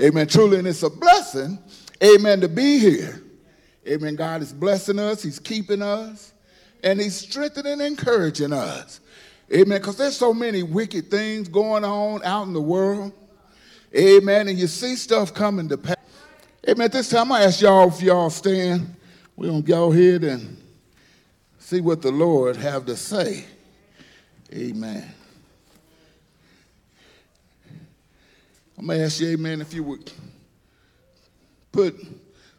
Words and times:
Amen. 0.00 0.26
Truly, 0.26 0.58
and 0.58 0.66
it's 0.66 0.82
a 0.82 0.90
blessing, 0.90 1.58
amen, 2.02 2.40
to 2.40 2.48
be 2.48 2.78
here. 2.78 3.22
Amen. 3.86 4.14
God 4.14 4.40
is 4.42 4.52
blessing 4.52 4.98
us, 4.98 5.22
He's 5.22 5.38
keeping 5.38 5.82
us, 5.82 6.32
and 6.82 7.00
He's 7.00 7.16
strengthening 7.16 7.74
and 7.74 7.82
encouraging 7.82 8.52
us. 8.52 9.00
Amen. 9.52 9.78
Because 9.78 9.96
there's 9.96 10.16
so 10.16 10.32
many 10.32 10.62
wicked 10.62 11.10
things 11.10 11.48
going 11.48 11.84
on 11.84 12.22
out 12.24 12.46
in 12.46 12.52
the 12.52 12.60
world. 12.60 13.12
Amen. 13.96 14.48
And 14.48 14.58
you 14.58 14.68
see 14.68 14.94
stuff 14.94 15.34
coming 15.34 15.68
to 15.68 15.76
pass. 15.76 15.96
Amen. 16.68 16.90
This 16.90 17.08
time, 17.08 17.32
I 17.32 17.42
ask 17.42 17.60
y'all 17.60 17.88
if 17.88 18.00
y'all 18.00 18.30
stand. 18.30 18.94
We're 19.36 19.48
going 19.48 19.62
to 19.62 19.68
go 19.68 19.92
ahead 19.92 20.22
and 20.22 20.56
see 21.58 21.80
what 21.80 22.02
the 22.02 22.12
Lord 22.12 22.56
have 22.56 22.86
to 22.86 22.96
say. 22.96 23.44
Amen. 24.52 25.14
I'm 28.80 28.86
going 28.86 28.98
to 28.98 29.04
ask 29.04 29.20
you, 29.20 29.28
amen, 29.28 29.60
if 29.60 29.74
you 29.74 29.84
would 29.84 30.10
put 31.70 32.02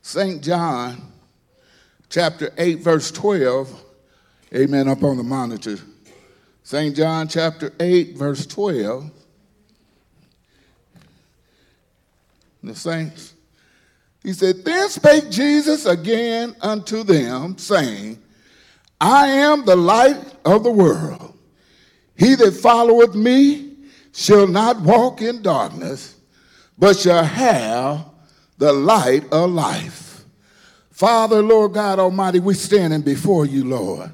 St. 0.03 0.39
John 0.43 1.01
chapter 2.09 2.53
8, 2.59 2.77
verse 2.77 3.09
12, 3.09 3.83
amen, 4.53 4.87
up 4.87 5.01
on 5.01 5.17
the 5.17 5.23
monitor. 5.23 5.79
St. 6.61 6.95
John 6.95 7.27
chapter 7.27 7.73
8, 7.79 8.15
verse 8.15 8.45
12. 8.45 9.09
The 12.61 12.75
saints. 12.75 13.33
He 14.21 14.33
said, 14.33 14.63
Then 14.63 14.89
spake 14.89 15.31
Jesus 15.31 15.87
again 15.87 16.55
unto 16.61 17.03
them, 17.03 17.57
saying, 17.57 18.21
I 18.99 19.27
am 19.27 19.65
the 19.65 19.75
light 19.75 20.23
of 20.45 20.63
the 20.63 20.71
world. 20.71 21.35
He 22.15 22.35
that 22.35 22.51
followeth 22.51 23.15
me 23.15 23.70
shall 24.13 24.47
not 24.47 24.81
walk 24.81 25.21
in 25.21 25.41
darkness, 25.41 26.15
but 26.77 26.97
shall 26.97 27.23
have 27.23 28.05
the 28.57 28.73
light 28.73 29.31
of 29.31 29.49
life. 29.51 30.23
Father, 30.91 31.41
Lord 31.41 31.73
God 31.73 31.99
Almighty, 31.99 32.39
we're 32.39 32.53
standing 32.53 33.01
before 33.01 33.45
you, 33.45 33.65
Lord 33.65 34.11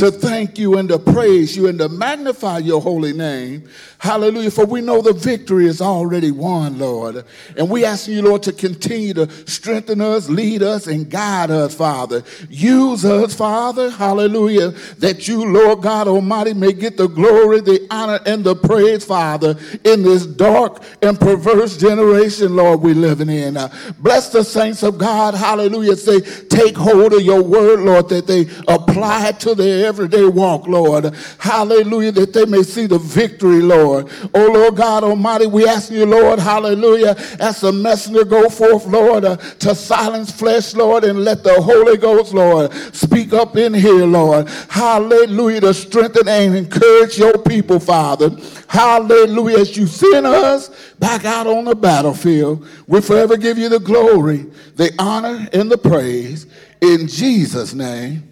to 0.00 0.10
thank 0.10 0.58
you 0.58 0.78
and 0.78 0.88
to 0.88 0.98
praise 0.98 1.54
you 1.54 1.68
and 1.68 1.78
to 1.78 1.86
magnify 1.86 2.56
your 2.56 2.80
holy 2.80 3.12
name. 3.12 3.68
Hallelujah. 3.98 4.50
For 4.50 4.64
we 4.64 4.80
know 4.80 5.02
the 5.02 5.12
victory 5.12 5.66
is 5.66 5.82
already 5.82 6.30
won, 6.30 6.78
Lord. 6.78 7.22
And 7.54 7.68
we 7.68 7.84
ask 7.84 8.08
you, 8.08 8.22
Lord, 8.22 8.42
to 8.44 8.52
continue 8.52 9.12
to 9.12 9.30
strengthen 9.46 10.00
us, 10.00 10.30
lead 10.30 10.62
us, 10.62 10.86
and 10.86 11.10
guide 11.10 11.50
us, 11.50 11.74
Father. 11.74 12.24
Use 12.48 13.04
us, 13.04 13.34
Father. 13.34 13.90
Hallelujah. 13.90 14.70
That 15.00 15.28
you, 15.28 15.44
Lord 15.44 15.82
God 15.82 16.08
Almighty, 16.08 16.54
may 16.54 16.72
get 16.72 16.96
the 16.96 17.06
glory, 17.06 17.60
the 17.60 17.86
honor, 17.90 18.20
and 18.24 18.42
the 18.42 18.56
praise, 18.56 19.04
Father, 19.04 19.58
in 19.84 20.02
this 20.02 20.24
dark 20.24 20.82
and 21.02 21.20
perverse 21.20 21.76
generation, 21.76 22.56
Lord, 22.56 22.80
we're 22.80 22.94
living 22.94 23.28
in. 23.28 23.58
Uh, 23.58 23.68
bless 23.98 24.30
the 24.30 24.44
saints 24.44 24.82
of 24.82 24.96
God. 24.96 25.34
Hallelujah. 25.34 25.96
Say, 25.96 26.20
take 26.20 26.74
hold 26.74 27.12
of 27.12 27.20
your 27.20 27.42
word, 27.42 27.80
Lord, 27.80 28.08
that 28.08 28.26
they 28.26 28.46
apply 28.66 29.28
it 29.28 29.40
to 29.40 29.54
their 29.54 29.89
everyday 29.90 30.24
walk, 30.24 30.68
Lord. 30.68 31.12
Hallelujah, 31.38 32.12
that 32.12 32.32
they 32.32 32.46
may 32.46 32.62
see 32.62 32.86
the 32.86 33.00
victory, 33.00 33.60
Lord. 33.60 34.08
Oh, 34.32 34.52
Lord 34.52 34.76
God 34.76 35.02
Almighty, 35.02 35.48
we 35.48 35.66
ask 35.66 35.90
you, 35.90 36.06
Lord, 36.06 36.38
hallelujah, 36.38 37.16
as 37.40 37.60
the 37.60 37.72
messenger 37.72 38.24
go 38.24 38.48
forth, 38.48 38.86
Lord, 38.86 39.24
uh, 39.24 39.36
to 39.36 39.74
silence 39.74 40.30
flesh, 40.30 40.74
Lord, 40.74 41.02
and 41.02 41.24
let 41.24 41.42
the 41.42 41.60
Holy 41.60 41.96
Ghost, 41.96 42.32
Lord, 42.32 42.72
speak 42.94 43.32
up 43.32 43.56
in 43.56 43.74
here, 43.74 44.06
Lord. 44.06 44.48
Hallelujah, 44.68 45.62
to 45.62 45.74
strengthen 45.74 46.28
and 46.28 46.54
encourage 46.54 47.18
your 47.18 47.36
people, 47.38 47.80
Father. 47.80 48.30
Hallelujah, 48.68 49.58
as 49.58 49.76
you 49.76 49.88
send 49.88 50.24
us 50.24 50.68
back 51.00 51.24
out 51.24 51.48
on 51.48 51.64
the 51.64 51.74
battlefield, 51.74 52.64
we 52.86 53.00
forever 53.00 53.36
give 53.36 53.58
you 53.58 53.68
the 53.68 53.80
glory, 53.80 54.46
the 54.76 54.92
honor, 55.00 55.48
and 55.52 55.68
the 55.68 55.78
praise. 55.78 56.46
In 56.80 57.08
Jesus' 57.08 57.74
name. 57.74 58.29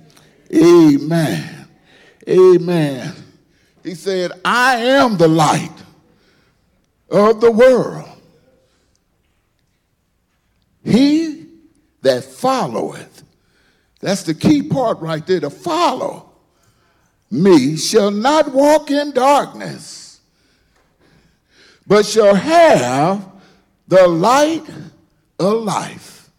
Amen. 0.55 1.69
Amen. 2.29 3.15
He 3.83 3.95
said, 3.95 4.33
I 4.45 4.77
am 4.77 5.17
the 5.17 5.29
light 5.29 5.73
of 7.11 7.41
the 7.41 7.51
world. 7.51 8.09
He 10.85 11.47
that 12.03 12.25
followeth, 12.25 13.23
that's 14.01 14.23
the 14.23 14.35
key 14.35 14.63
part 14.63 15.01
right 15.01 15.27
there, 15.27 15.41
to 15.41 15.51
follow 15.51 16.31
me 17.31 17.77
shall 17.77 18.11
not 18.11 18.53
walk 18.53 18.91
in 18.91 19.13
darkness, 19.13 20.21
but 21.87 22.07
shall 22.07 22.35
have 22.35 23.27
the 23.87 24.07
light 24.07 24.65
of 25.39 25.63
life. 25.63 26.31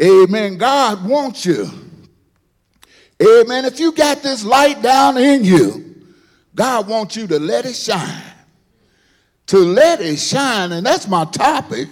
Amen. 0.00 0.58
God 0.58 1.04
wants 1.08 1.46
you 1.46 1.70
Amen. 3.22 3.64
If 3.64 3.80
you 3.80 3.92
got 3.92 4.22
this 4.22 4.44
light 4.44 4.82
down 4.82 5.16
in 5.16 5.44
you, 5.44 5.94
God 6.54 6.88
wants 6.88 7.16
you 7.16 7.26
to 7.28 7.38
let 7.38 7.64
it 7.64 7.74
shine. 7.74 8.22
To 9.46 9.58
let 9.58 10.00
it 10.00 10.18
shine, 10.18 10.72
and 10.72 10.84
that's 10.84 11.08
my 11.08 11.24
topic. 11.26 11.88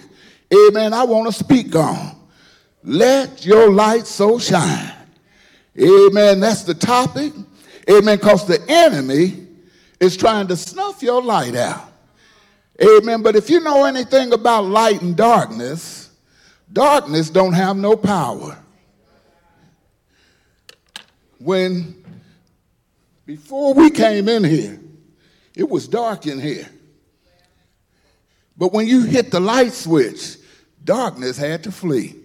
Amen. 0.53 0.93
I 0.93 1.03
want 1.03 1.27
to 1.27 1.33
speak 1.33 1.75
on. 1.75 2.15
Let 2.83 3.45
your 3.45 3.71
light 3.71 4.05
so 4.05 4.37
shine. 4.37 4.91
Amen. 5.79 6.39
That's 6.39 6.63
the 6.63 6.73
topic. 6.73 7.33
Amen. 7.89 8.17
Because 8.17 8.45
the 8.45 8.63
enemy 8.67 9.47
is 9.99 10.15
trying 10.15 10.47
to 10.47 10.55
snuff 10.55 11.01
your 11.01 11.21
light 11.23 11.55
out. 11.55 11.91
Amen. 12.81 13.23
But 13.23 13.35
if 13.35 13.49
you 13.49 13.61
know 13.61 13.85
anything 13.85 14.33
about 14.33 14.65
light 14.65 15.01
and 15.01 15.15
darkness, 15.15 16.09
darkness 16.71 17.29
don't 17.29 17.53
have 17.53 17.77
no 17.77 17.95
power 17.95 18.57
when 21.45 22.03
before 23.25 23.73
we 23.73 23.89
came 23.89 24.27
in 24.27 24.43
here, 24.43 24.79
it 25.55 25.69
was 25.69 25.87
dark 25.87 26.27
in 26.27 26.39
here. 26.39 26.67
But 28.57 28.73
when 28.73 28.87
you 28.87 29.03
hit 29.03 29.31
the 29.31 29.39
light 29.39 29.73
switch, 29.73 30.37
darkness 30.83 31.37
had 31.37 31.63
to 31.63 31.71
flee. 31.71 32.15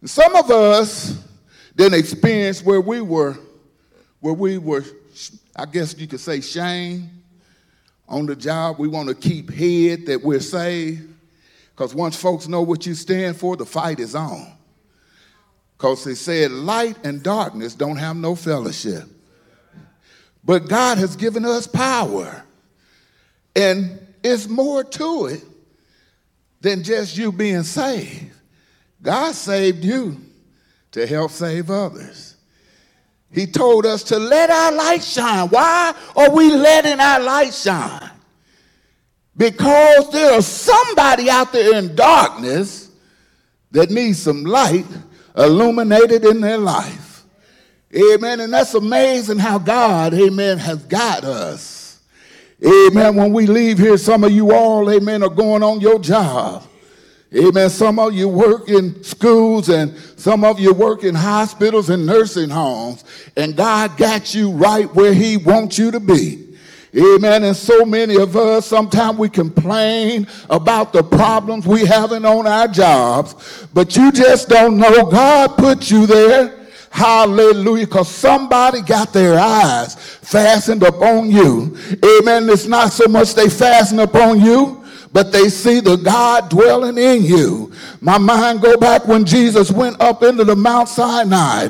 And 0.00 0.10
some 0.10 0.34
of 0.34 0.50
us 0.50 1.24
didn't 1.76 1.98
experience 1.98 2.62
where 2.62 2.80
we 2.80 3.00
were, 3.00 3.36
where 4.20 4.34
we 4.34 4.58
were, 4.58 4.84
I 5.54 5.66
guess 5.66 5.96
you 5.98 6.06
could 6.06 6.20
say, 6.20 6.40
shame 6.40 7.10
on 8.08 8.26
the 8.26 8.36
job. 8.36 8.78
We 8.78 8.88
want 8.88 9.08
to 9.08 9.14
keep 9.14 9.50
head 9.50 10.06
that 10.06 10.22
we're 10.22 10.40
saved. 10.40 11.08
Because 11.70 11.94
once 11.94 12.16
folks 12.16 12.48
know 12.48 12.62
what 12.62 12.84
you 12.84 12.94
stand 12.94 13.36
for, 13.36 13.56
the 13.56 13.64
fight 13.64 13.98
is 13.98 14.14
on. 14.14 14.52
Because 15.82 16.04
they 16.04 16.14
said 16.14 16.52
light 16.52 16.96
and 17.02 17.24
darkness 17.24 17.74
don't 17.74 17.96
have 17.96 18.14
no 18.14 18.36
fellowship. 18.36 19.02
But 20.44 20.68
God 20.68 20.98
has 20.98 21.16
given 21.16 21.44
us 21.44 21.66
power. 21.66 22.44
And 23.56 23.98
it's 24.22 24.46
more 24.46 24.84
to 24.84 25.26
it 25.26 25.42
than 26.60 26.84
just 26.84 27.18
you 27.18 27.32
being 27.32 27.64
saved. 27.64 28.32
God 29.02 29.34
saved 29.34 29.84
you 29.84 30.20
to 30.92 31.04
help 31.04 31.32
save 31.32 31.68
others. 31.68 32.36
He 33.32 33.48
told 33.48 33.84
us 33.84 34.04
to 34.04 34.20
let 34.20 34.50
our 34.50 34.70
light 34.70 35.02
shine. 35.02 35.48
Why 35.48 35.96
are 36.14 36.30
we 36.30 36.52
letting 36.52 37.00
our 37.00 37.18
light 37.18 37.52
shine? 37.52 38.08
Because 39.36 40.12
there's 40.12 40.46
somebody 40.46 41.28
out 41.28 41.52
there 41.52 41.74
in 41.74 41.96
darkness 41.96 42.88
that 43.72 43.90
needs 43.90 44.22
some 44.22 44.44
light 44.44 44.86
illuminated 45.36 46.24
in 46.24 46.40
their 46.40 46.58
life. 46.58 47.24
Amen. 47.94 48.40
And 48.40 48.52
that's 48.52 48.74
amazing 48.74 49.38
how 49.38 49.58
God, 49.58 50.14
amen, 50.14 50.58
has 50.58 50.82
got 50.84 51.24
us. 51.24 52.00
Amen. 52.64 53.16
When 53.16 53.32
we 53.32 53.46
leave 53.46 53.78
here, 53.78 53.98
some 53.98 54.24
of 54.24 54.30
you 54.30 54.52
all, 54.52 54.90
amen, 54.90 55.22
are 55.22 55.28
going 55.28 55.62
on 55.62 55.80
your 55.80 55.98
job. 55.98 56.64
Amen. 57.34 57.70
Some 57.70 57.98
of 57.98 58.14
you 58.14 58.28
work 58.28 58.68
in 58.68 59.02
schools 59.02 59.68
and 59.68 59.96
some 60.16 60.44
of 60.44 60.60
you 60.60 60.74
work 60.74 61.02
in 61.02 61.14
hospitals 61.14 61.88
and 61.88 62.06
nursing 62.06 62.50
homes. 62.50 63.04
And 63.36 63.56
God 63.56 63.96
got 63.96 64.34
you 64.34 64.50
right 64.50 64.92
where 64.94 65.14
He 65.14 65.38
wants 65.38 65.78
you 65.78 65.90
to 65.90 66.00
be. 66.00 66.41
Amen. 66.94 67.44
And 67.44 67.56
so 67.56 67.86
many 67.86 68.16
of 68.16 68.36
us, 68.36 68.66
sometimes 68.66 69.18
we 69.18 69.30
complain 69.30 70.26
about 70.50 70.92
the 70.92 71.02
problems 71.02 71.66
we 71.66 71.86
having 71.86 72.26
on 72.26 72.46
our 72.46 72.68
jobs, 72.68 73.66
but 73.72 73.96
you 73.96 74.12
just 74.12 74.50
don't 74.50 74.76
know 74.76 75.10
God 75.10 75.56
put 75.56 75.90
you 75.90 76.06
there. 76.06 76.58
Hallelujah. 76.90 77.86
Because 77.86 78.08
somebody 78.08 78.82
got 78.82 79.14
their 79.14 79.38
eyes 79.38 79.94
fastened 79.94 80.82
upon 80.82 81.30
you. 81.30 81.74
Amen. 82.04 82.48
It's 82.50 82.66
not 82.66 82.92
so 82.92 83.08
much 83.08 83.34
they 83.34 83.48
fasten 83.48 83.98
upon 84.00 84.42
you, 84.42 84.81
but 85.12 85.30
they 85.30 85.48
see 85.48 85.80
the 85.80 85.96
God 85.96 86.48
dwelling 86.48 86.96
in 86.96 87.22
you. 87.22 87.72
My 88.00 88.18
mind 88.18 88.62
go 88.62 88.76
back 88.76 89.06
when 89.06 89.24
Jesus 89.24 89.70
went 89.70 90.00
up 90.00 90.22
into 90.22 90.44
the 90.44 90.56
Mount 90.56 90.88
Sinai, 90.88 91.68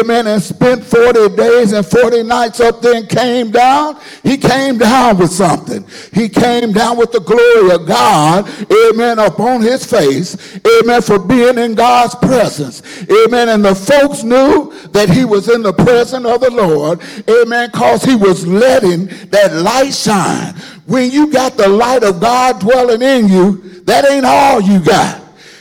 amen, 0.00 0.26
and 0.28 0.42
spent 0.42 0.84
40 0.84 1.36
days 1.36 1.72
and 1.72 1.84
40 1.84 2.22
nights 2.22 2.60
up 2.60 2.80
there 2.80 2.94
and 2.94 3.08
came 3.08 3.50
down. 3.50 3.98
He 4.22 4.36
came 4.36 4.78
down 4.78 5.18
with 5.18 5.30
something. 5.30 5.84
He 6.12 6.28
came 6.28 6.72
down 6.72 6.96
with 6.96 7.12
the 7.12 7.20
glory 7.20 7.74
of 7.74 7.86
God, 7.86 8.48
amen, 8.72 9.18
upon 9.18 9.60
his 9.60 9.84
face, 9.84 10.36
amen, 10.80 11.02
for 11.02 11.18
being 11.18 11.58
in 11.58 11.74
God's 11.74 12.14
presence, 12.14 12.82
amen. 13.10 13.48
And 13.48 13.64
the 13.64 13.74
folks 13.74 14.22
knew 14.22 14.72
that 14.90 15.10
he 15.10 15.24
was 15.24 15.48
in 15.48 15.62
the 15.62 15.72
presence 15.72 16.26
of 16.26 16.40
the 16.40 16.50
Lord, 16.50 17.00
amen, 17.28 17.70
because 17.72 18.04
he 18.04 18.14
was 18.14 18.46
letting 18.46 19.06
that 19.30 19.52
light 19.52 19.92
shine. 19.92 20.54
When 20.88 21.10
you 21.10 21.30
got 21.30 21.58
the 21.58 21.68
light 21.68 22.02
of 22.02 22.18
God 22.18 22.60
dwelling 22.60 23.02
in 23.02 23.28
you, 23.28 23.82
that 23.82 24.10
ain't 24.10 24.24
all 24.24 24.58
you 24.58 24.80
got. 24.80 25.20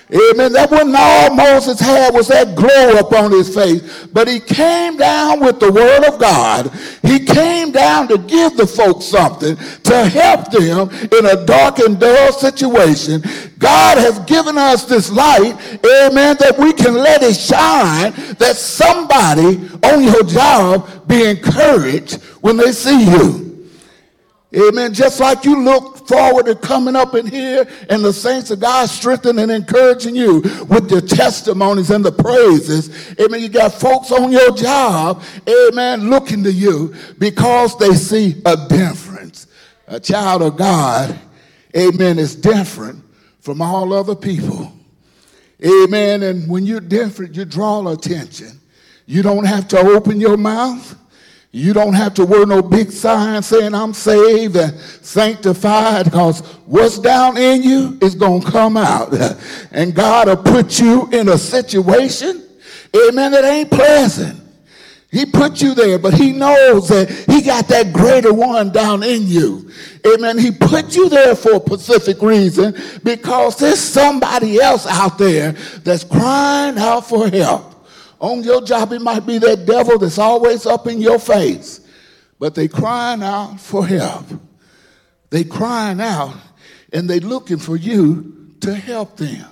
Amen. 0.09 0.53
That 0.53 0.71
wasn't 0.71 0.95
all 0.97 1.35
Moses 1.35 1.81
had 1.81 2.13
was 2.13 2.29
that 2.29 2.55
glow 2.55 2.97
upon 2.97 3.31
his 3.31 3.53
face. 3.53 4.07
But 4.07 4.29
he 4.29 4.39
came 4.39 4.95
down 4.95 5.41
with 5.41 5.59
the 5.59 5.69
word 5.69 6.05
of 6.05 6.17
God. 6.17 6.71
He 7.03 7.19
came 7.25 7.73
down 7.73 8.07
to 8.07 8.17
give 8.19 8.55
the 8.55 8.65
folks 8.65 9.03
something 9.03 9.57
to 9.57 10.05
help 10.05 10.49
them 10.49 10.89
in 11.11 11.25
a 11.25 11.45
dark 11.45 11.79
and 11.79 11.99
dull 11.99 12.31
situation. 12.31 13.21
God 13.59 13.97
has 13.97 14.19
given 14.19 14.57
us 14.57 14.85
this 14.85 15.11
light, 15.11 15.57
amen, 15.83 16.37
that 16.39 16.55
we 16.57 16.71
can 16.71 16.93
let 16.93 17.21
it 17.21 17.35
shine, 17.35 18.13
that 18.37 18.55
somebody 18.55 19.69
on 19.83 20.03
your 20.03 20.23
job 20.23 21.05
be 21.05 21.25
encouraged 21.25 22.23
when 22.39 22.55
they 22.55 22.71
see 22.71 23.03
you. 23.03 23.46
Amen. 24.55 24.93
Just 24.93 25.19
like 25.19 25.43
you 25.43 25.61
look 25.61 26.07
forward 26.07 26.45
to 26.45 26.55
coming 26.55 26.95
up 26.95 27.15
in 27.15 27.27
here 27.27 27.67
and 27.89 28.03
the 28.03 28.13
saints 28.13 28.49
of 28.49 28.61
God 28.61 28.87
strengthening 28.87 29.43
and 29.43 29.51
encouraging 29.51 30.15
you 30.15 30.39
with 30.69 30.89
your 30.89 31.01
testimonies 31.01 31.89
and 31.91 32.03
the 32.03 32.13
praises. 32.13 33.19
Amen. 33.19 33.41
You 33.41 33.49
got 33.49 33.73
folks 33.73 34.09
on 34.11 34.31
your 34.31 34.55
job, 34.55 35.21
amen, 35.49 36.09
looking 36.09 36.43
to 36.43 36.51
you 36.51 36.95
because 37.19 37.77
they 37.77 37.93
see 37.93 38.41
a 38.45 38.55
difference. 38.69 39.47
A 39.87 39.99
child 39.99 40.41
of 40.41 40.55
God, 40.55 41.17
amen, 41.75 42.17
is 42.17 42.35
different 42.35 43.03
from 43.41 43.61
all 43.61 43.91
other 43.93 44.15
people. 44.15 44.71
Amen. 45.65 46.23
And 46.23 46.49
when 46.49 46.65
you're 46.65 46.79
different, 46.79 47.35
you 47.35 47.43
draw 47.43 47.85
attention. 47.89 48.59
You 49.05 49.23
don't 49.23 49.45
have 49.45 49.67
to 49.69 49.79
open 49.79 50.19
your 50.19 50.37
mouth. 50.37 50.95
You 51.51 51.73
don't 51.73 51.93
have 51.93 52.13
to 52.15 52.25
wear 52.25 52.45
no 52.45 52.61
big 52.61 52.91
sign 52.91 53.41
saying 53.41 53.73
I'm 53.73 53.93
saved 53.93 54.55
and 54.57 54.77
sanctified 54.79 56.05
because 56.05 56.41
what's 56.65 56.99
down 56.99 57.37
in 57.37 57.63
you 57.63 57.97
is 58.01 58.15
going 58.15 58.41
to 58.41 58.51
come 58.51 58.77
out. 58.77 59.13
And 59.71 59.93
God 59.93 60.27
will 60.27 60.37
put 60.37 60.79
you 60.79 61.07
in 61.11 61.29
a 61.29 61.37
situation, 61.37 62.43
amen, 62.95 63.31
that 63.31 63.43
ain't 63.43 63.69
pleasant. 63.69 64.41
He 65.11 65.25
put 65.25 65.61
you 65.61 65.73
there, 65.73 65.97
but 65.99 66.13
he 66.13 66.33
knows 66.33 66.89
that 66.89 67.09
he 67.09 67.41
got 67.41 67.67
that 67.69 67.93
greater 67.93 68.33
one 68.33 68.71
down 68.71 69.03
in 69.03 69.25
you. 69.25 69.69
Amen. 70.05 70.37
He 70.37 70.51
put 70.51 70.95
you 70.95 71.07
there 71.07 71.35
for 71.35 71.55
a 71.55 71.59
specific 71.59 72.21
reason 72.21 72.75
because 73.03 73.57
there's 73.57 73.79
somebody 73.79 74.59
else 74.59 74.85
out 74.85 75.17
there 75.17 75.53
that's 75.83 76.03
crying 76.03 76.77
out 76.77 77.07
for 77.07 77.29
help. 77.29 77.76
On 78.19 78.43
your 78.43 78.61
job, 78.61 78.91
it 78.93 79.01
might 79.01 79.25
be 79.25 79.37
that 79.39 79.65
devil 79.65 79.97
that's 79.99 80.17
always 80.17 80.65
up 80.65 80.87
in 80.87 80.99
your 81.01 81.19
face, 81.19 81.81
but 82.39 82.55
they 82.55 82.67
crying 82.67 83.21
out 83.21 83.59
for 83.59 83.85
help. 83.85 84.25
They 85.29 85.43
crying 85.43 86.01
out 86.01 86.35
and 86.93 87.09
they 87.09 87.19
looking 87.19 87.57
for 87.57 87.75
you 87.75 88.55
to 88.61 88.73
help 88.73 89.17
them. 89.17 89.45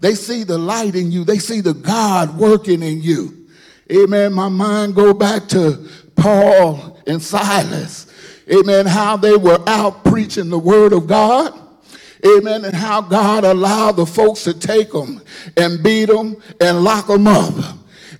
They 0.00 0.14
see 0.14 0.44
the 0.44 0.58
light 0.58 0.94
in 0.94 1.10
you. 1.10 1.24
They 1.24 1.38
see 1.38 1.60
the 1.60 1.74
God 1.74 2.36
working 2.36 2.82
in 2.82 3.00
you. 3.00 3.46
Amen. 3.90 4.32
My 4.32 4.48
mind 4.48 4.94
go 4.94 5.14
back 5.14 5.48
to 5.48 5.88
Paul 6.16 7.00
and 7.06 7.22
Silas. 7.22 8.12
Amen. 8.52 8.86
How 8.86 9.16
they 9.16 9.36
were 9.36 9.62
out 9.66 10.04
preaching 10.04 10.50
the 10.50 10.58
word 10.58 10.92
of 10.92 11.06
God. 11.06 11.54
Amen. 12.24 12.64
And 12.64 12.74
how 12.74 13.00
God 13.00 13.44
allowed 13.44 13.92
the 13.92 14.06
folks 14.06 14.44
to 14.44 14.54
take 14.54 14.92
them 14.92 15.22
and 15.56 15.82
beat 15.82 16.06
them 16.06 16.36
and 16.60 16.82
lock 16.82 17.06
them 17.06 17.26
up. 17.26 17.54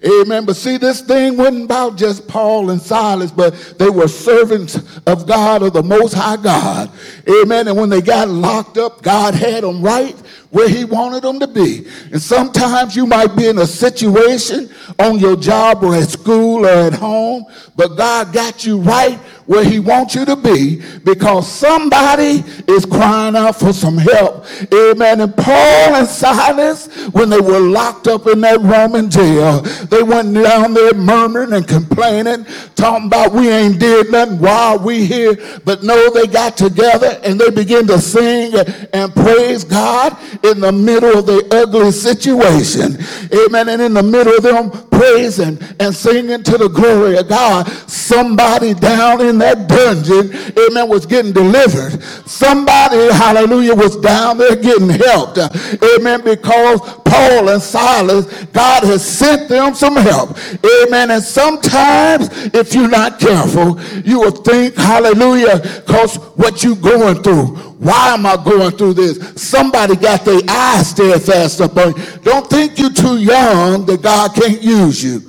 Amen. 0.04 0.44
But 0.44 0.56
see, 0.56 0.76
this 0.76 1.00
thing 1.00 1.36
wasn't 1.36 1.64
about 1.64 1.96
just 1.96 2.28
Paul 2.28 2.70
and 2.70 2.80
Silas, 2.80 3.30
but 3.30 3.54
they 3.78 3.88
were 3.88 4.08
servants 4.08 4.76
of 5.06 5.26
God, 5.26 5.62
of 5.62 5.72
the 5.72 5.82
Most 5.82 6.12
High 6.12 6.36
God. 6.36 6.90
Amen. 7.28 7.68
And 7.68 7.76
when 7.76 7.88
they 7.88 8.02
got 8.02 8.28
locked 8.28 8.78
up, 8.78 9.02
God 9.02 9.34
had 9.34 9.64
them 9.64 9.82
right 9.82 10.16
where 10.50 10.68
he 10.68 10.84
wanted 10.84 11.22
them 11.22 11.40
to 11.40 11.46
be. 11.46 11.86
And 12.12 12.22
sometimes 12.22 12.94
you 12.96 13.06
might 13.06 13.36
be 13.36 13.46
in 13.46 13.58
a 13.58 13.66
situation 13.66 14.70
on 14.98 15.18
your 15.18 15.36
job 15.36 15.82
or 15.82 15.94
at 15.94 16.08
school 16.08 16.64
or 16.64 16.70
at 16.70 16.94
home, 16.94 17.44
but 17.74 17.96
God 17.96 18.32
got 18.32 18.64
you 18.64 18.78
right 18.78 19.18
where 19.46 19.64
he 19.64 19.78
wants 19.78 20.14
you 20.14 20.24
to 20.24 20.36
be 20.36 20.82
because 21.04 21.50
somebody 21.50 22.44
is 22.66 22.84
crying 22.84 23.36
out 23.36 23.56
for 23.56 23.72
some 23.72 23.96
help. 23.96 24.44
Amen. 24.72 25.20
And 25.20 25.36
Paul 25.36 25.94
and 25.94 26.06
Silas, 26.06 26.86
when 27.12 27.30
they 27.30 27.40
were 27.40 27.60
locked 27.60 28.08
up 28.08 28.26
in 28.26 28.40
that 28.42 28.60
Roman 28.60 29.08
jail, 29.08 29.62
they 29.62 30.02
went 30.02 30.34
down 30.34 30.74
there 30.74 30.94
murmuring 30.94 31.52
and 31.52 31.66
complaining, 31.66 32.44
talking 32.74 33.06
about 33.06 33.32
we 33.32 33.48
ain't 33.48 33.78
did 33.78 34.10
nothing 34.10 34.38
while 34.38 34.78
we 34.78 35.04
here. 35.04 35.36
But 35.64 35.82
no, 35.82 36.10
they 36.10 36.26
got 36.26 36.56
together 36.56 37.18
and 37.22 37.40
they 37.40 37.50
began 37.50 37.86
to 37.86 38.00
sing 38.00 38.54
and 38.92 39.14
praise 39.14 39.64
God 39.64 40.16
in 40.44 40.60
the 40.60 40.72
middle 40.72 41.18
of 41.18 41.26
the 41.26 41.46
ugly 41.52 41.92
situation. 41.92 42.98
Amen. 43.46 43.68
And 43.68 43.82
in 43.82 43.94
the 43.94 44.02
middle 44.02 44.34
of 44.36 44.42
them 44.42 44.70
praising 44.90 45.58
and 45.78 45.94
singing 45.94 46.42
to 46.42 46.58
the 46.58 46.68
glory 46.68 47.18
of 47.18 47.28
God, 47.28 47.68
somebody 47.88 48.74
down 48.74 49.20
in 49.20 49.35
that 49.38 49.68
dungeon, 49.68 50.34
amen, 50.58 50.88
was 50.88 51.06
getting 51.06 51.32
delivered. 51.32 52.02
Somebody, 52.28 53.12
hallelujah, 53.12 53.74
was 53.74 53.96
down 53.96 54.38
there 54.38 54.56
getting 54.56 54.88
helped. 54.88 55.38
Amen. 55.38 56.22
Because 56.22 56.80
Paul 57.04 57.48
and 57.48 57.62
Silas, 57.62 58.26
God 58.46 58.84
has 58.84 59.06
sent 59.06 59.48
them 59.48 59.74
some 59.74 59.96
help. 59.96 60.36
Amen. 60.82 61.10
And 61.10 61.22
sometimes, 61.22 62.28
if 62.54 62.74
you're 62.74 62.88
not 62.88 63.18
careful, 63.18 63.80
you 64.04 64.20
will 64.20 64.30
think, 64.30 64.76
hallelujah, 64.76 65.58
because 65.58 66.16
what 66.36 66.62
you 66.62 66.74
going 66.76 67.22
through, 67.22 67.56
why 67.78 68.14
am 68.14 68.24
I 68.26 68.36
going 68.42 68.76
through 68.76 68.94
this? 68.94 69.18
Somebody 69.40 69.96
got 69.96 70.24
their 70.24 70.40
eyes 70.48 70.90
steadfast 70.90 71.60
up 71.60 71.76
on 71.76 71.94
you. 71.96 72.02
Don't 72.22 72.48
think 72.48 72.78
you're 72.78 72.90
too 72.90 73.18
young 73.18 73.84
that 73.86 74.02
God 74.02 74.34
can't 74.34 74.62
use 74.62 75.02
you. 75.02 75.22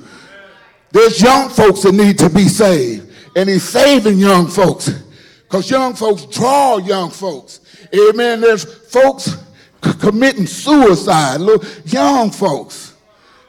There's 0.90 1.20
young 1.20 1.50
folks 1.50 1.82
that 1.82 1.92
need 1.92 2.18
to 2.18 2.30
be 2.30 2.48
saved. 2.48 3.07
And 3.36 3.48
he's 3.48 3.62
saving 3.62 4.18
young 4.18 4.48
folks. 4.48 4.90
Because 5.42 5.70
young 5.70 5.94
folks 5.94 6.24
draw 6.26 6.78
young 6.78 7.10
folks. 7.10 7.60
Amen. 7.94 8.40
There's 8.40 8.64
folks 8.64 9.36
committing 9.80 10.46
suicide, 10.46 11.40
little 11.40 11.66
young 11.86 12.30
folks, 12.30 12.94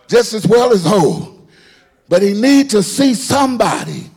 just 0.08 0.34
as 0.34 0.48
well 0.48 0.72
as 0.72 0.86
old. 0.86 1.48
But 2.08 2.22
he 2.22 2.34
need 2.34 2.70
to 2.72 2.82
see 2.82 3.14
somebody, 3.14 4.10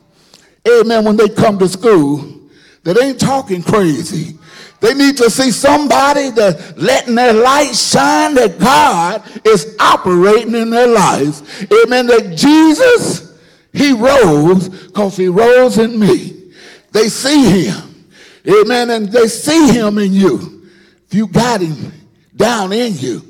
amen, 0.67 1.05
when 1.05 1.17
they 1.17 1.29
come 1.29 1.59
to 1.59 1.69
school 1.69 2.41
that 2.85 3.01
ain't 3.01 3.21
talking 3.21 3.63
crazy. 3.63 4.39
They 4.81 4.95
need 4.95 5.17
to 5.19 5.31
see 5.31 5.53
somebody 5.53 6.31
that 6.31 6.77
letting 6.77 7.15
their 7.15 7.33
light 7.33 7.75
shine 7.77 8.35
that 8.35 8.59
God 8.59 9.23
is 9.47 9.77
operating 9.79 10.57
in 10.57 10.71
their 10.71 10.89
lives. 10.89 11.43
Amen. 11.85 12.09
That 12.09 12.35
Jesus, 12.37 13.32
he 13.73 13.93
rose 13.93 14.69
because 14.69 15.17
he 15.17 15.29
rose 15.29 15.79
in 15.79 15.99
me. 15.99 16.53
They 16.93 17.09
see 17.09 17.65
him. 17.65 18.07
Amen. 18.47 18.91
And 18.91 19.09
they 19.11 19.29
see 19.29 19.73
him 19.73 19.99
in 19.99 20.13
you. 20.13 20.69
If 21.07 21.15
you 21.15 21.27
got 21.27 21.61
him 21.61 21.93
down 22.35 22.73
in 22.73 22.95
you, 22.97 23.23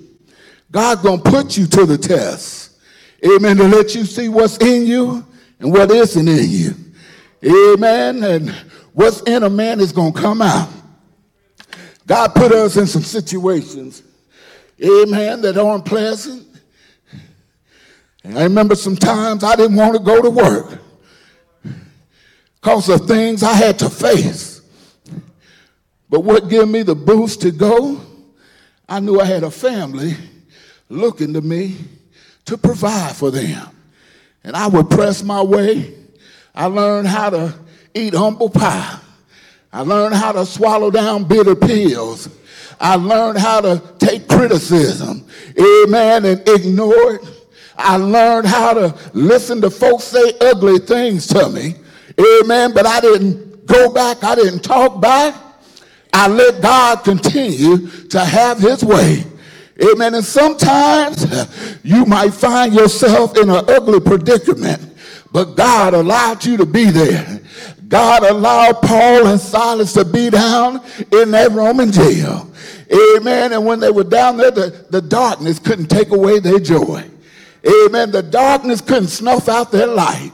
God's 0.71 1.03
going 1.03 1.23
to 1.23 1.31
put 1.31 1.57
you 1.57 1.67
to 1.67 1.87
the 1.87 1.99
test. 1.99 2.79
Amen. 3.25 3.57
To 3.59 3.69
let 3.69 3.95
you 3.95 4.05
see 4.05 4.29
what's 4.29 4.57
in 4.59 4.87
you 4.87 5.25
and 5.61 5.71
what 5.71 5.91
isn't 5.91 6.29
in 6.29 6.51
you. 6.51 6.75
Amen. 7.45 8.25
And 8.25 8.51
what's 8.93 9.21
in 9.23 9.43
a 9.43 9.51
man 9.51 9.81
is 9.81 9.93
going 9.93 10.13
to 10.13 10.21
come 10.21 10.43
out. 10.43 10.69
God 12.07 12.35
put 12.35 12.53
us 12.53 12.77
in 12.77 12.87
some 12.87 13.03
situations, 13.03 14.03
amen, 14.85 15.41
that 15.43 15.57
aren't 15.57 15.85
pleasant. 15.85 16.47
And 18.25 18.39
I 18.39 18.45
remember 18.45 18.75
sometimes 18.75 19.43
I 19.43 19.57
didn't 19.57 19.77
want 19.77 19.95
to 19.95 20.01
go 20.01 20.23
to 20.23 20.31
work 20.31 20.79
because 22.61 22.89
of 22.89 23.07
things 23.07 23.43
I 23.43 23.55
had 23.55 23.79
to 23.81 23.91
face. 23.91 24.61
But 26.09 26.21
what 26.21 26.49
gave 26.49 26.69
me 26.69 26.83
the 26.83 26.95
boost 26.95 27.41
to 27.43 27.51
go? 27.51 28.01
I 28.89 29.01
knew 29.01 29.21
I 29.21 29.25
had 29.25 29.43
a 29.43 29.51
family 29.51 30.15
looking 30.89 31.33
to 31.33 31.41
me 31.41 31.77
to 32.45 32.59
provide 32.59 33.17
for 33.17 33.31
them. 33.31 33.69
And 34.45 34.55
I 34.55 34.67
would 34.67 34.91
press 34.91 35.23
my 35.23 35.43
way. 35.43 35.95
I 36.55 36.67
learned 36.67 37.09
how 37.09 37.31
to 37.31 37.55
eat 37.95 38.15
humble 38.15 38.51
pie. 38.51 38.99
I 39.73 39.81
learned 39.81 40.15
how 40.15 40.33
to 40.33 40.45
swallow 40.45 40.91
down 40.91 41.25
bitter 41.25 41.55
pills. 41.55 42.29
I 42.79 42.97
learned 42.97 43.39
how 43.39 43.61
to 43.63 43.83
take 43.99 44.29
criticism, 44.29 45.25
amen, 45.59 46.25
and 46.27 46.49
ignore 46.49 47.15
it. 47.15 47.32
I 47.77 47.97
learned 47.97 48.47
how 48.47 48.75
to 48.75 48.95
listen 49.13 49.61
to 49.63 49.71
folks 49.71 50.05
say 50.05 50.35
ugly 50.41 50.79
things 50.79 51.27
to 51.29 51.49
me, 51.49 51.75
amen, 52.21 52.73
but 52.75 52.87
I 52.87 53.01
didn't 53.01 53.67
go 53.67 53.93
back, 53.93 54.23
I 54.23 54.35
didn't 54.35 54.61
talk 54.61 55.01
back. 55.01 55.35
I 56.13 56.29
let 56.29 56.61
God 56.61 57.05
continue 57.05 57.89
to 58.09 58.21
have 58.21 58.59
his 58.59 58.85
way. 58.85 59.25
Amen. 59.83 60.15
And 60.15 60.25
sometimes 60.25 61.25
you 61.83 62.05
might 62.05 62.35
find 62.35 62.75
yourself 62.75 63.37
in 63.39 63.49
an 63.49 63.65
ugly 63.69 63.99
predicament, 63.99 64.95
but 65.33 65.55
God 65.57 65.95
allowed 65.95 66.45
you 66.45 66.59
to 66.59 66.67
be 66.67 66.91
there. 66.91 67.41
God 67.89 68.25
allowed 68.25 68.83
Paul 68.83 69.27
and 69.27 69.41
Silas 69.41 69.95
to 69.95 70.05
be 70.05 70.31
down 70.31 70.83
in 71.13 71.31
that 71.31 71.53
Roman 71.53 71.91
jail. 71.91 72.51
Amen. 73.17 73.53
And 73.53 73.65
when 73.65 73.81
they 73.81 73.91
were 73.91 74.05
down 74.05 74.37
there, 74.37 74.51
the, 74.51 74.87
the 74.91 75.01
darkness 75.01 75.59
couldn't 75.59 75.89
take 75.89 76.11
away 76.11 76.39
their 76.39 76.59
joy. 76.59 77.09
Amen. 77.67 78.11
The 78.11 78.23
darkness 78.23 78.81
couldn't 78.81 79.09
snuff 79.09 79.49
out 79.49 79.71
their 79.71 79.87
light. 79.87 80.33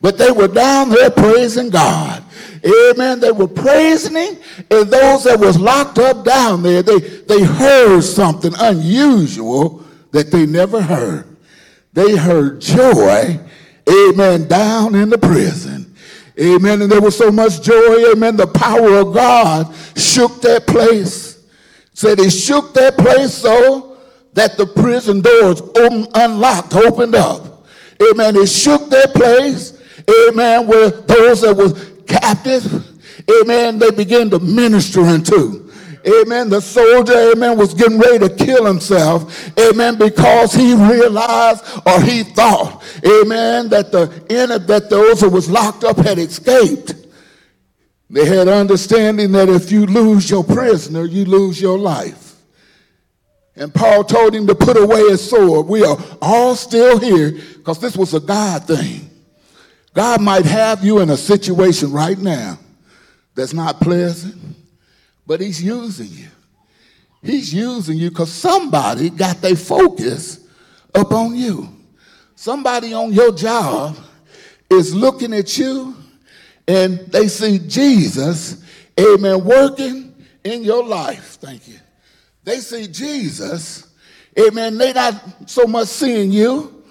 But 0.00 0.16
they 0.16 0.30
were 0.30 0.48
down 0.48 0.90
there 0.90 1.10
praising 1.10 1.70
God. 1.70 2.22
Amen. 2.64 3.20
They 3.20 3.32
were 3.32 3.48
praising 3.48 4.16
him. 4.16 4.36
And 4.70 4.90
those 4.90 5.24
that 5.24 5.38
was 5.38 5.58
locked 5.58 5.98
up 5.98 6.24
down 6.24 6.62
there, 6.62 6.82
they, 6.82 6.98
they 6.98 7.42
heard 7.42 8.02
something 8.02 8.52
unusual 8.58 9.84
that 10.12 10.30
they 10.30 10.46
never 10.46 10.80
heard. 10.80 11.36
They 11.92 12.16
heard 12.16 12.60
joy, 12.60 13.40
amen, 13.90 14.46
down 14.46 14.94
in 14.94 15.10
the 15.10 15.18
prison. 15.18 15.94
Amen. 16.40 16.82
And 16.82 16.92
there 16.92 17.00
was 17.00 17.16
so 17.16 17.32
much 17.32 17.62
joy. 17.62 18.12
Amen. 18.12 18.36
The 18.36 18.46
power 18.46 18.98
of 18.98 19.12
God 19.12 19.74
shook 19.96 20.40
that 20.42 20.66
place. 20.66 21.44
Said 21.94 22.20
he 22.20 22.30
shook 22.30 22.74
that 22.74 22.96
place 22.96 23.34
so 23.34 23.87
that 24.38 24.56
the 24.56 24.66
prison 24.66 25.20
doors 25.20 25.60
unlocked, 26.14 26.72
opened 26.74 27.16
up. 27.16 27.66
Amen. 28.00 28.36
He 28.36 28.46
shook 28.46 28.88
their 28.88 29.08
place. 29.08 29.82
Amen. 30.28 30.68
Where 30.68 30.90
those 30.90 31.40
that 31.40 31.56
was 31.56 31.90
captive, 32.06 32.64
amen, 33.28 33.80
they 33.80 33.90
began 33.90 34.30
to 34.30 34.38
minister 34.38 35.00
unto. 35.00 35.68
Amen. 36.06 36.48
The 36.48 36.60
soldier, 36.60 37.32
amen, 37.32 37.58
was 37.58 37.74
getting 37.74 37.98
ready 37.98 38.20
to 38.20 38.34
kill 38.34 38.64
himself. 38.64 39.50
Amen. 39.58 39.98
Because 39.98 40.54
he 40.54 40.72
realized 40.72 41.64
or 41.84 42.00
he 42.00 42.22
thought, 42.22 42.84
amen, 43.04 43.68
that 43.70 43.90
the 43.90 44.24
enemy, 44.30 44.64
that 44.66 44.88
those 44.88 45.20
who 45.20 45.30
was 45.30 45.50
locked 45.50 45.82
up 45.82 45.96
had 45.96 46.18
escaped. 46.18 46.94
They 48.08 48.24
had 48.24 48.46
understanding 48.46 49.32
that 49.32 49.48
if 49.48 49.72
you 49.72 49.84
lose 49.84 50.30
your 50.30 50.44
prisoner, 50.44 51.04
you 51.04 51.24
lose 51.24 51.60
your 51.60 51.76
life. 51.76 52.27
And 53.58 53.74
Paul 53.74 54.04
told 54.04 54.34
him 54.34 54.46
to 54.46 54.54
put 54.54 54.76
away 54.76 55.00
his 55.08 55.28
sword. 55.28 55.66
We 55.66 55.84
are 55.84 55.98
all 56.22 56.54
still 56.54 56.98
here 56.98 57.32
because 57.32 57.80
this 57.80 57.96
was 57.96 58.14
a 58.14 58.20
God 58.20 58.64
thing. 58.64 59.10
God 59.94 60.20
might 60.20 60.46
have 60.46 60.84
you 60.84 61.00
in 61.00 61.10
a 61.10 61.16
situation 61.16 61.90
right 61.90 62.18
now 62.18 62.58
that's 63.34 63.52
not 63.52 63.80
pleasant 63.80 64.36
but 65.28 65.42
he's 65.42 65.62
using 65.62 66.08
you. 66.08 66.28
He's 67.22 67.52
using 67.52 67.98
you 67.98 68.08
because 68.08 68.32
somebody 68.32 69.10
got 69.10 69.42
their 69.42 69.56
focus 69.56 70.48
up 70.94 71.12
on 71.12 71.36
you. 71.36 71.68
Somebody 72.34 72.94
on 72.94 73.12
your 73.12 73.32
job 73.32 73.96
is 74.70 74.94
looking 74.94 75.34
at 75.34 75.58
you 75.58 75.94
and 76.66 76.98
they 77.12 77.28
see 77.28 77.58
Jesus, 77.58 78.64
amen, 78.98 79.44
working 79.44 80.14
in 80.44 80.64
your 80.64 80.82
life. 80.82 81.36
Thank 81.40 81.68
you. 81.68 81.78
They 82.48 82.60
see 82.60 82.86
Jesus, 82.86 83.86
amen. 84.40 84.78
They 84.78 84.94
not 84.94 85.22
so 85.44 85.66
much 85.66 85.88
seeing 85.88 86.32
you, 86.32 86.82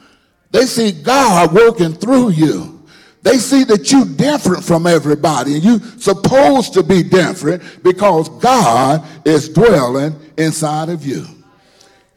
they 0.52 0.68
see 0.68 0.92
God 0.92 1.52
working 1.52 1.94
through 1.94 2.30
you. 2.30 2.86
They 3.24 3.40
see 3.40 3.64
that 3.64 3.92
you 3.92 4.06
different 4.06 4.64
from 4.64 4.86
everybody 4.86 5.56
and 5.56 5.64
you 5.64 5.80
supposed 5.98 6.76
to 6.76 6.84
be 6.84 7.02
different 7.02 7.82
because 7.82 8.30
God 8.30 9.04
is 9.26 9.50
dwelling 9.50 10.16
inside 10.38 10.90
of 10.90 11.04
you. 11.04 11.26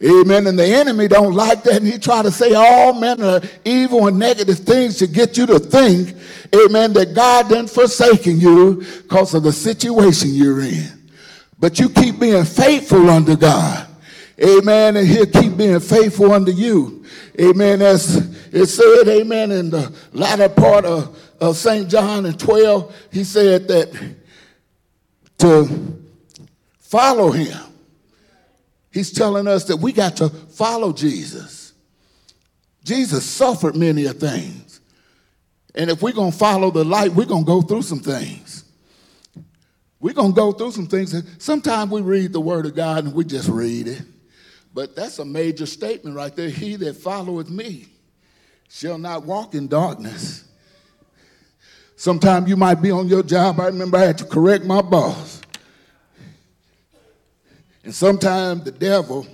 Amen. 0.04 0.47
And 0.47 0.59
the 0.59 0.66
enemy 0.66 1.09
don't 1.09 1.32
like 1.32 1.62
that. 1.62 1.76
And 1.76 1.87
he 1.87 1.99
try 1.99 2.20
to 2.20 2.30
say 2.30 2.52
all 2.52 2.92
manner 2.92 3.37
of 3.37 3.59
evil 3.64 4.06
and 4.06 4.18
negative 4.18 4.59
things 4.59 4.99
to 4.99 5.06
get 5.06 5.38
you 5.38 5.47
to 5.47 5.59
think, 5.59 6.14
amen, 6.54 6.92
that 6.92 7.14
God 7.14 7.49
didn't 7.49 7.70
forsaken 7.70 8.38
you 8.38 8.85
because 9.00 9.32
of 9.32 9.44
the 9.44 9.52
situation 9.52 10.35
you're 10.35 10.61
in. 10.61 11.00
But 11.61 11.79
you 11.79 11.90
keep 11.90 12.19
being 12.19 12.45
faithful 12.45 13.11
unto 13.11 13.37
God. 13.37 13.87
Amen. 14.43 14.97
And 14.97 15.07
he'll 15.07 15.26
keep 15.26 15.57
being 15.57 15.79
faithful 15.79 16.33
unto 16.33 16.50
you. 16.50 17.05
Amen. 17.38 17.83
As 17.83 18.17
it 18.52 18.67
said, 18.67 19.09
amen, 19.09 19.52
in 19.52 19.71
the 19.71 19.95
latter 20.12 20.49
part 20.49 20.85
of, 20.85 21.17
of 21.40 21.57
St. 21.57 21.88
John 21.88 22.26
and 22.26 22.38
12, 22.38 23.09
he 23.12 23.25
said 23.25 23.69
that 23.69 24.14
to 25.38 26.00
follow 26.79 27.31
him, 27.31 27.59
he's 28.90 29.12
telling 29.12 29.47
us 29.47 29.64
that 29.64 29.76
we 29.76 29.93
got 29.93 30.17
to 30.17 30.29
follow 30.29 30.93
Jesus. 30.93 31.75
Jesus 32.83 33.25
suffered 33.25 33.76
many 33.76 34.07
of 34.07 34.19
things. 34.19 34.81
And 35.75 35.90
if 35.90 36.02
we're 36.02 36.12
going 36.12 36.33
to 36.33 36.37
follow 36.37 36.71
the 36.71 36.85
light, 36.85 37.12
we're 37.12 37.26
going 37.26 37.45
to 37.45 37.47
go 37.47 37.62
through 37.62 37.83
some 37.83 38.00
things. 38.00 38.64
We're 40.00 40.14
going 40.14 40.33
to 40.33 40.37
go 40.37 40.52
through 40.52 40.73
some 40.73 40.87
things. 40.87 41.14
Sometimes 41.42 41.90
we 41.90 42.00
read 42.00 42.33
the 42.33 42.40
Word 42.40 42.64
of 42.64 42.75
God 42.75 43.04
and 43.04 43.14
we 43.14 43.25
just 43.25 43.49
read 43.49 43.87
it. 43.87 44.02
But 44.73 44.97
that's 44.97 45.19
a 45.19 45.25
major 45.25 45.66
statement 45.66 46.16
right 46.16 46.35
there. 46.35 46.49
He 46.49 46.76
that 46.76 46.97
followeth 46.97 47.50
me 47.50 47.87
shall 48.69 48.99
not 48.99 49.25
walk 49.25 49.54
in 49.54 49.69
darkness. 49.69 50.45
Sometimes 51.97 52.49
you 52.49 52.57
might 52.57 52.80
be 52.80 52.90
on 52.90 53.09
your 53.09 53.23
job. 53.23 53.61
I 53.61 53.66
remember 53.66 53.99
I 53.99 54.07
had 54.07 54.19
to 54.19 54.25
correct 54.25 54.64
my 54.64 54.80
boss. 54.80 55.42
And 57.85 57.95
sometimes 57.95 58.64
the 58.64 58.71
devil 58.71 59.26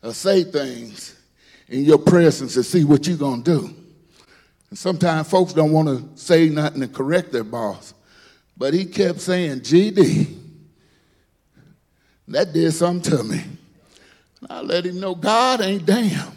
will 0.00 0.12
say 0.12 0.44
things 0.44 1.18
in 1.68 1.84
your 1.84 1.98
presence 1.98 2.54
to 2.54 2.62
see 2.62 2.84
what 2.84 3.06
you're 3.06 3.16
going 3.16 3.42
to 3.42 3.58
do. 3.58 3.74
And 4.70 4.78
sometimes 4.78 5.28
folks 5.28 5.52
don't 5.52 5.72
want 5.72 5.88
to 5.88 6.20
say 6.20 6.48
nothing 6.48 6.82
to 6.82 6.88
correct 6.88 7.32
their 7.32 7.44
boss. 7.44 7.94
But 8.56 8.74
he 8.74 8.84
kept 8.84 9.20
saying, 9.20 9.60
GD. 9.60 10.42
That 12.28 12.52
did 12.52 12.72
something 12.72 13.18
to 13.18 13.24
me. 13.24 13.42
I 14.48 14.60
let 14.60 14.86
him 14.86 15.00
know 15.00 15.14
God 15.14 15.60
ain't 15.60 15.84
damned. 15.84 16.32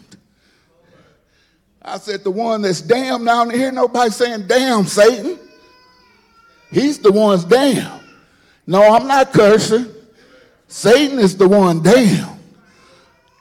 I 1.81 1.97
said, 1.97 2.23
the 2.23 2.31
one 2.31 2.63
that's 2.63 2.81
damned 2.81 3.25
down 3.25 3.49
hear 3.49 3.71
nobody 3.71 4.09
saying, 4.09 4.47
damn, 4.47 4.85
Satan. 4.85 5.39
He's 6.69 6.99
the 6.99 7.11
one's 7.11 7.45
damned. 7.45 8.03
No, 8.65 8.83
I'm 8.83 9.07
not 9.07 9.31
cursing. 9.31 9.85
Satan 10.67 11.19
is 11.19 11.37
the 11.37 11.47
one 11.47 11.81
damned. 11.81 12.39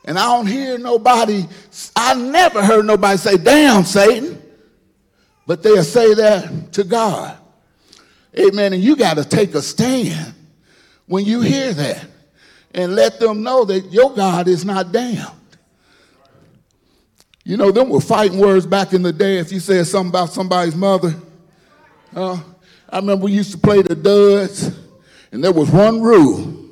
And 0.05 0.17
I 0.17 0.27
don't 0.27 0.47
hear 0.47 0.79
nobody, 0.79 1.45
I 1.97 2.15
never 2.15 2.65
heard 2.65 2.87
nobody 2.87 3.19
say, 3.19 3.37
damn, 3.37 3.83
Satan. 3.83 4.41
But 5.47 5.65
they'll 5.65 5.83
say 5.83 6.15
that 6.15 6.73
to 6.75 6.85
God. 6.85 7.37
Amen. 8.39 8.73
And 8.73 8.83
you 8.83 8.97
got 8.97 9.15
to 9.15 9.25
take 9.25 9.55
a 9.55 9.63
stand 9.63 10.35
when 11.07 11.25
you 11.25 11.41
hear 11.41 11.73
that 11.73 12.07
and 12.75 12.95
let 12.95 13.19
them 13.19 13.43
know 13.43 13.65
that 13.65 13.93
your 13.93 14.13
God 14.15 14.49
is 14.49 14.65
not 14.65 14.93
damned. 14.93 15.33
You 17.45 17.57
know, 17.57 17.71
them 17.71 17.89
were 17.89 18.01
fighting 18.01 18.39
words 18.39 18.67
back 18.67 18.93
in 18.93 19.03
the 19.03 19.13
day 19.13 19.39
if 19.39 19.53
you 19.53 19.61
said 19.61 19.87
something 19.87 20.11
about 20.11 20.33
somebody's 20.33 20.75
mother. 20.75 21.15
Uh, 22.15 22.41
I 22.91 22.99
remember 22.99 23.25
we 23.27 23.33
used 23.33 23.53
to 23.53 23.59
play 23.59 23.83
the 23.83 23.95
dozens, 23.95 24.77
and 25.31 25.43
there 25.43 25.53
was 25.53 25.71
one 25.71 26.01
rule 26.01 26.67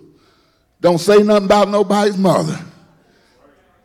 don't 0.84 0.98
say 0.98 1.22
nothing 1.22 1.46
about 1.46 1.70
nobody's 1.70 2.18
mother. 2.18 2.60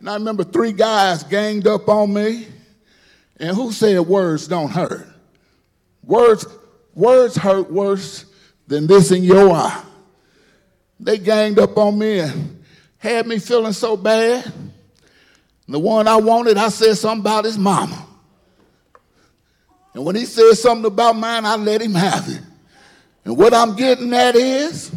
And 0.02 0.10
I 0.10 0.16
remember 0.16 0.44
three 0.44 0.74
guys 0.74 1.24
ganged 1.24 1.66
up 1.66 1.88
on 1.88 2.14
me, 2.14 2.46
and 3.38 3.56
who 3.56 3.72
said 3.72 4.02
words 4.02 4.50
don't 4.50 4.70
hurt? 4.70 5.08
Words, 6.04 6.46
words 6.94 7.36
hurt 7.36 7.72
worse 7.72 8.26
than 8.68 8.88
this 8.88 9.12
in 9.12 9.24
your 9.24 9.52
eye. 9.52 9.84
They 11.00 11.18
ganged 11.18 11.60
up 11.60 11.78
on 11.78 11.98
me 11.98 12.20
and 12.20 12.64
had 12.98 13.26
me 13.26 13.40
feeling 13.40 13.74
so 13.74 13.96
bad. 13.96 14.46
And 14.46 14.74
the 15.68 15.80
one 15.80 16.08
I 16.08 16.18
wanted, 16.18 16.58
I 16.58 16.70
said 16.70 16.96
something 16.98 17.22
about 17.22 17.46
his 17.46 17.58
mama. 17.58 18.06
And 19.94 20.06
when 20.06 20.16
he 20.16 20.26
said 20.26 20.54
something 20.54 20.86
about 20.86 21.16
mine, 21.16 21.46
I 21.46 21.56
let 21.56 21.82
him 21.82 21.96
have 21.96 22.28
it. 22.28 22.42
And 23.26 23.38
what 23.38 23.54
I'm 23.54 23.76
getting 23.76 24.14
at 24.14 24.36
is, 24.36 24.92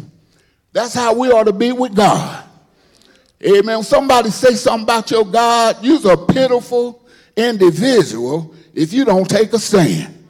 that's 0.71 0.93
how 0.93 1.13
we 1.13 1.29
ought 1.29 1.43
to 1.45 1.53
be 1.53 1.71
with 1.71 1.95
God. 1.95 2.43
Amen. 3.45 3.83
Somebody 3.83 4.29
say 4.29 4.55
something 4.55 4.83
about 4.83 5.11
your 5.11 5.25
God, 5.25 5.77
you're 5.81 6.11
a 6.11 6.17
pitiful 6.17 7.05
individual 7.35 8.53
if 8.73 8.93
you 8.93 9.05
don't 9.05 9.29
take 9.29 9.53
a 9.53 9.59
stand. 9.59 10.22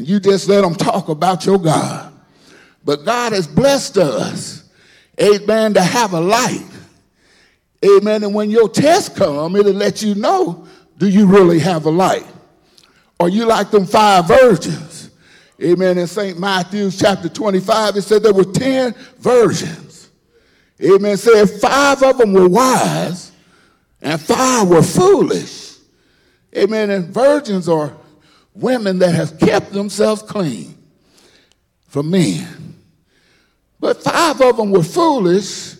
And 0.00 0.08
you 0.08 0.18
just 0.18 0.48
let 0.48 0.62
them 0.62 0.74
talk 0.74 1.10
about 1.10 1.44
your 1.44 1.58
God. 1.58 2.10
But 2.86 3.04
God 3.04 3.34
has 3.34 3.46
blessed 3.46 3.98
us 3.98 4.64
amen, 5.20 5.74
to 5.74 5.82
have 5.82 6.14
a 6.14 6.20
light. 6.22 6.64
Amen. 7.84 8.24
And 8.24 8.34
when 8.34 8.48
your 8.48 8.70
test 8.70 9.14
come, 9.14 9.56
it'll 9.56 9.74
let 9.74 10.00
you 10.00 10.14
know, 10.14 10.66
do 10.96 11.06
you 11.06 11.26
really 11.26 11.58
have 11.58 11.84
a 11.84 11.90
light? 11.90 12.24
Or 13.18 13.28
you 13.28 13.44
like 13.44 13.70
them 13.70 13.84
five 13.84 14.26
virgins? 14.26 15.10
Amen. 15.62 15.98
In 15.98 16.06
St. 16.06 16.38
Matthew's 16.38 16.98
chapter 16.98 17.28
25, 17.28 17.96
it 17.96 18.00
said 18.00 18.22
there 18.22 18.32
were 18.32 18.44
10 18.44 18.94
virgins. 19.18 20.08
Amen. 20.82 21.12
It 21.12 21.18
said 21.18 21.60
five 21.60 22.02
of 22.02 22.16
them 22.16 22.32
were 22.32 22.48
wise 22.48 23.32
and 24.00 24.18
five 24.18 24.66
were 24.66 24.82
foolish. 24.82 25.74
Amen. 26.56 26.88
And 26.88 27.12
virgins 27.12 27.68
are 27.68 27.94
women 28.54 28.98
that 28.98 29.14
have 29.14 29.38
kept 29.38 29.72
themselves 29.72 30.22
clean 30.22 30.74
from 31.88 32.10
men. 32.10 32.76
But 33.78 34.02
five 34.02 34.40
of 34.40 34.56
them 34.56 34.70
were 34.70 34.82
foolish 34.82 35.76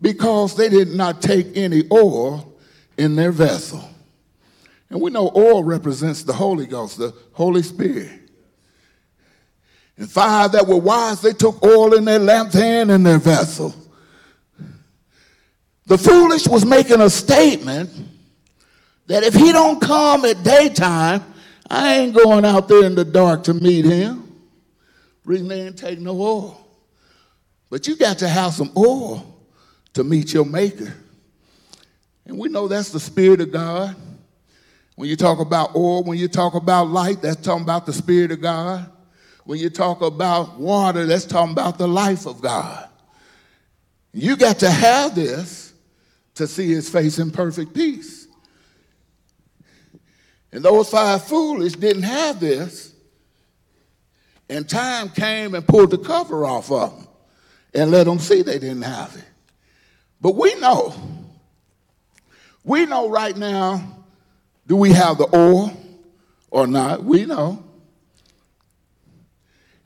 because 0.00 0.56
they 0.56 0.68
did 0.68 0.88
not 0.88 1.22
take 1.22 1.56
any 1.56 1.84
oil 1.92 2.54
in 2.98 3.14
their 3.16 3.32
vessel. 3.32 3.88
And 4.90 5.00
we 5.00 5.10
know 5.10 5.32
oil 5.34 5.64
represents 5.64 6.22
the 6.22 6.32
Holy 6.32 6.66
Ghost, 6.66 6.98
the 6.98 7.14
Holy 7.32 7.62
Spirit. 7.62 8.10
And 9.96 10.10
five 10.10 10.52
that 10.52 10.66
were 10.66 10.76
wise, 10.76 11.22
they 11.22 11.32
took 11.32 11.64
oil 11.64 11.94
in 11.94 12.04
their 12.04 12.18
lamps 12.18 12.56
and 12.56 12.90
in 12.90 13.02
their 13.02 13.18
vessel. 13.18 13.74
The 15.86 15.98
foolish 15.98 16.46
was 16.46 16.64
making 16.64 17.00
a 17.00 17.10
statement 17.10 17.90
that 19.06 19.22
if 19.22 19.34
he 19.34 19.52
don't 19.52 19.80
come 19.80 20.24
at 20.24 20.42
daytime, 20.42 21.22
I 21.72 21.94
ain't 21.94 22.14
going 22.14 22.44
out 22.44 22.68
there 22.68 22.84
in 22.84 22.94
the 22.94 23.04
dark 23.04 23.44
to 23.44 23.54
meet 23.54 23.86
him. 23.86 24.30
Reason 25.24 25.48
they 25.48 25.64
didn't 25.64 25.78
take 25.78 25.98
no 25.98 26.12
oil. 26.20 26.68
But 27.70 27.88
you 27.88 27.96
got 27.96 28.18
to 28.18 28.28
have 28.28 28.52
some 28.52 28.70
oil 28.76 29.42
to 29.94 30.04
meet 30.04 30.34
your 30.34 30.44
maker. 30.44 30.92
And 32.26 32.38
we 32.38 32.50
know 32.50 32.68
that's 32.68 32.90
the 32.90 33.00
Spirit 33.00 33.40
of 33.40 33.52
God. 33.52 33.96
When 34.96 35.08
you 35.08 35.16
talk 35.16 35.40
about 35.40 35.74
oil, 35.74 36.04
when 36.04 36.18
you 36.18 36.28
talk 36.28 36.52
about 36.52 36.88
light, 36.88 37.22
that's 37.22 37.40
talking 37.40 37.62
about 37.62 37.86
the 37.86 37.94
Spirit 37.94 38.32
of 38.32 38.42
God. 38.42 38.90
When 39.44 39.58
you 39.58 39.70
talk 39.70 40.02
about 40.02 40.58
water, 40.58 41.06
that's 41.06 41.24
talking 41.24 41.52
about 41.52 41.78
the 41.78 41.88
life 41.88 42.26
of 42.26 42.42
God. 42.42 42.86
You 44.12 44.36
got 44.36 44.58
to 44.58 44.70
have 44.70 45.14
this 45.14 45.72
to 46.34 46.46
see 46.46 46.68
his 46.68 46.90
face 46.90 47.18
in 47.18 47.30
perfect 47.30 47.72
peace. 47.72 48.21
And 50.52 50.62
those 50.62 50.90
five 50.90 51.24
foolish 51.24 51.72
didn't 51.72 52.02
have 52.02 52.38
this. 52.38 52.92
And 54.48 54.68
time 54.68 55.08
came 55.08 55.54
and 55.54 55.66
pulled 55.66 55.90
the 55.90 55.98
cover 55.98 56.44
off 56.44 56.70
of 56.70 56.94
them 56.94 57.08
and 57.74 57.90
let 57.90 58.04
them 58.04 58.18
see 58.18 58.42
they 58.42 58.58
didn't 58.58 58.82
have 58.82 59.16
it. 59.16 59.24
But 60.20 60.36
we 60.36 60.54
know, 60.56 60.94
we 62.64 62.84
know 62.86 63.08
right 63.08 63.36
now, 63.36 64.04
do 64.66 64.76
we 64.76 64.92
have 64.92 65.18
the 65.18 65.28
oil 65.34 65.76
or 66.50 66.66
not? 66.66 67.02
We 67.02 67.24
know. 67.24 67.64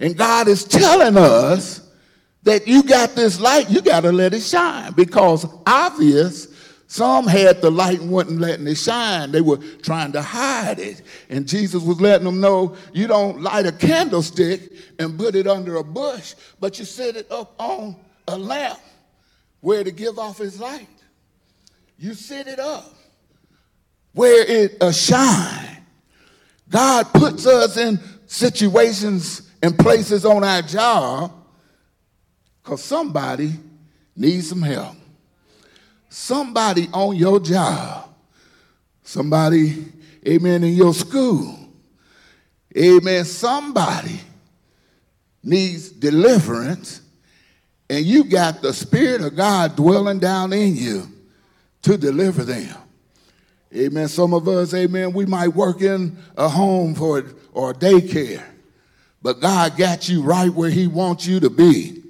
And 0.01 0.17
God 0.17 0.49
is 0.49 0.65
telling 0.65 1.17
us 1.17 1.81
that 2.43 2.67
you 2.67 2.83
got 2.83 3.15
this 3.15 3.41
light, 3.41 3.71
you 3.71 3.81
got 3.81 4.01
to 4.01 4.13
let 4.13 4.35
it 4.35 4.43
shine 4.43 4.93
because 4.93 5.47
obvious 5.65 6.49
some 6.89 7.27
had 7.27 7.61
the 7.61 7.71
light 7.71 8.01
and 8.01 8.11
wasn't 8.11 8.41
letting 8.41 8.67
it 8.67 8.77
shine. 8.77 9.33
They 9.33 9.41
were 9.41 9.59
trying 9.83 10.13
to 10.13 10.23
hide 10.23 10.79
it. 10.79 11.03
And 11.29 11.47
Jesus 11.47 11.83
was 11.83 12.01
letting 12.01 12.25
them 12.25 12.41
know 12.41 12.77
you 12.93 13.07
don't 13.09 13.43
light 13.43 13.67
a 13.67 13.73
candlestick 13.73 14.73
and 14.99 15.19
put 15.19 15.35
it 15.35 15.49
under 15.49 15.77
a 15.77 15.85
bush, 15.85 16.35
but 16.61 16.79
you 16.79 16.85
set 16.85 17.17
it 17.17 17.31
up 17.31 17.55
on 17.59 17.97
a 18.29 18.39
lamp 18.39 18.79
where 19.61 19.83
to 19.83 19.91
give 19.91 20.19
off 20.19 20.39
his 20.39 20.61
light. 20.61 20.89
You 21.99 22.15
set 22.15 22.47
it 22.47 22.61
up 22.61 22.95
where 24.13 24.45
it 24.49 24.77
a 24.81 24.93
shine. 24.93 25.83
God 26.69 27.13
puts 27.13 27.47
us 27.47 27.77
in 27.77 27.99
situations 28.27 29.51
and 29.63 29.79
places 29.79 30.25
on 30.25 30.45
our 30.45 30.63
job 30.63 31.33
because 32.63 32.83
somebody 32.83 33.53
needs 34.17 34.49
some 34.49 34.63
help. 34.63 34.97
Somebody 36.19 36.89
on 36.95 37.15
your 37.15 37.39
job, 37.39 38.09
somebody, 39.03 39.85
amen, 40.27 40.65
in 40.65 40.73
your 40.73 40.95
school, 40.95 41.55
amen, 42.75 43.27
somebody 43.27 44.19
needs 45.45 45.91
deliverance 45.91 47.03
and 47.91 48.07
you 48.07 48.25
got 48.25 48.63
the 48.63 48.73
Spirit 48.73 49.21
of 49.21 49.37
God 49.37 49.77
dwelling 49.77 50.19
down 50.19 50.55
in 50.55 50.75
you 50.75 51.07
to 51.83 51.99
deliver 51.99 52.45
them. 52.45 52.75
Amen. 53.77 54.09
Some 54.09 54.33
of 54.33 54.49
us, 54.49 54.73
amen, 54.73 55.13
we 55.13 55.27
might 55.27 55.49
work 55.49 55.83
in 55.83 56.17
a 56.39 56.49
home 56.49 56.95
for 56.95 57.25
or 57.53 57.75
daycare, 57.75 58.43
but 59.21 59.41
God 59.41 59.77
got 59.77 60.09
you 60.09 60.23
right 60.23 60.51
where 60.51 60.71
He 60.71 60.87
wants 60.87 61.27
you 61.27 61.41
to 61.41 61.51
be 61.51 62.03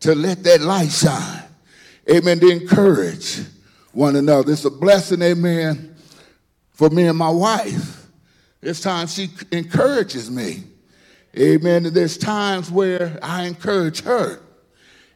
to 0.00 0.14
let 0.14 0.44
that 0.44 0.60
light 0.60 0.92
shine. 0.92 1.47
Amen. 2.10 2.40
To 2.40 2.48
encourage 2.48 3.40
one 3.92 4.16
another. 4.16 4.52
It's 4.52 4.64
a 4.64 4.70
blessing, 4.70 5.22
amen, 5.22 5.96
for 6.70 6.88
me 6.88 7.06
and 7.06 7.18
my 7.18 7.30
wife. 7.30 8.06
There's 8.60 8.80
times 8.80 9.14
she 9.14 9.28
encourages 9.52 10.30
me. 10.30 10.64
Amen. 11.36 11.86
And 11.86 11.94
there's 11.94 12.16
times 12.16 12.70
where 12.70 13.18
I 13.22 13.44
encourage 13.44 14.02
her. 14.02 14.40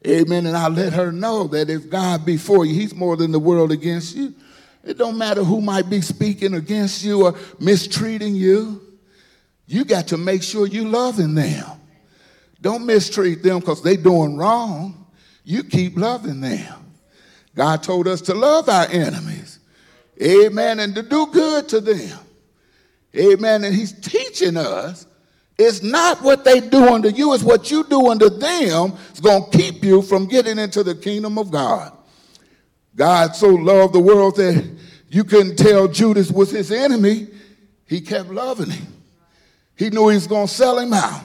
Amen. 0.07 0.47
And 0.47 0.57
I 0.57 0.69
let 0.69 0.93
her 0.93 1.13
know 1.13 1.47
that 1.49 1.71
if 1.71 1.89
God 1.89 2.25
be 2.25 2.37
for 2.37 2.65
you, 2.65 2.75
he's 2.75 2.95
more 2.95 3.17
than 3.17 3.33
the 3.33 3.39
world 3.39 3.73
against 3.73 4.17
you. 4.17 4.35
It 4.85 4.99
don't 4.99 5.17
matter 5.17 5.45
who 5.45 5.61
might 5.61 5.89
be 5.89 6.01
speaking 6.01 6.55
against 6.55 7.05
you 7.05 7.27
or 7.27 7.39
mistreating 7.61 8.35
you. 8.35 8.81
You 9.67 9.85
got 9.85 10.09
to 10.09 10.19
make 10.19 10.43
sure 10.43 10.67
you 10.67 10.89
loving 10.89 11.35
them. 11.35 11.65
Don't 12.61 12.85
mistreat 12.85 13.43
them 13.43 13.61
because 13.61 13.83
they 13.83 13.97
doing 13.97 14.37
wrong. 14.37 15.07
You 15.45 15.65
keep 15.65 15.97
loving 15.97 16.41
them. 16.41 16.82
God 17.55 17.83
told 17.83 18.09
us 18.09 18.21
to 18.23 18.35
love 18.35 18.69
our 18.69 18.87
enemies. 18.87 19.59
Amen. 20.23 20.81
And 20.81 20.95
to 20.95 21.03
do 21.03 21.27
good 21.27 21.69
to 21.71 21.81
them. 21.81 22.19
Amen. 23.17 23.65
And 23.65 23.75
he's 23.75 23.93
teaching 23.93 24.57
us 24.57 25.07
it's 25.59 25.83
not 25.83 26.23
what 26.23 26.45
they 26.45 26.61
do 26.61 26.89
unto 26.89 27.09
you, 27.09 27.35
it's 27.35 27.45
what 27.45 27.71
you 27.71 27.85
do 27.85 28.11
unto 28.11 28.31
them 28.31 28.95
is 29.13 29.21
going 29.21 29.51
to 29.51 29.59
keep 29.59 29.85
you 29.85 30.03
from 30.03 30.27
getting 30.27 30.59
into 30.59 30.83
the 30.83 30.95
kingdom 30.95 31.39
of 31.39 31.51
God. 31.51 31.93
God 32.97 33.37
so 33.37 33.49
loved 33.49 33.95
the 33.95 34.01
world 34.01 34.37
that 34.37 34.79
you 35.09 35.25
couldn't 35.25 35.57
tell 35.57 35.89
Judas 35.89 36.31
was 36.31 36.51
his 36.51 36.73
enemy. 36.73 37.29
He 37.87 38.01
kept 38.01 38.31
loving 38.31 38.71
him. 38.71 38.87
He 39.77 39.91
knew 39.91 40.09
he 40.09 40.17
was 40.17 40.27
going 40.27 40.47
to 40.47 40.53
sell 40.53 40.79
him 40.79 40.93
out, 40.93 41.23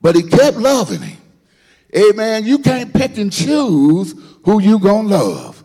but 0.00 0.14
he 0.14 0.22
kept 0.22 0.58
loving 0.58 1.00
him. 1.00 1.18
Amen. 1.96 2.44
You 2.44 2.58
can't 2.58 2.92
pick 2.92 3.16
and 3.16 3.32
choose 3.32 4.14
who 4.44 4.60
you 4.60 4.78
to 4.78 4.92
love. 4.92 5.64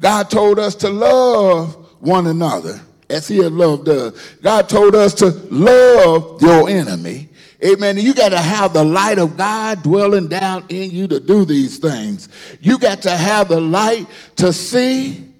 God 0.00 0.30
told 0.30 0.58
us 0.58 0.74
to 0.76 0.90
love 0.90 1.74
one 2.00 2.26
another 2.26 2.80
as 3.08 3.28
he 3.28 3.38
had 3.38 3.52
loved 3.52 3.88
us. 3.88 4.34
God 4.42 4.68
told 4.68 4.94
us 4.94 5.14
to 5.14 5.26
love 5.50 6.42
your 6.42 6.68
enemy. 6.68 7.28
Amen. 7.64 7.96
You 7.96 8.12
got 8.12 8.30
to 8.30 8.38
have 8.38 8.72
the 8.74 8.84
light 8.84 9.18
of 9.18 9.36
God 9.36 9.82
dwelling 9.82 10.28
down 10.28 10.66
in 10.68 10.90
you 10.90 11.08
to 11.08 11.20
do 11.20 11.44
these 11.44 11.78
things. 11.78 12.28
You 12.60 12.78
got 12.78 13.02
to 13.02 13.16
have 13.16 13.48
the 13.48 13.60
light 13.60 14.06
to 14.36 14.52
see 14.52 15.32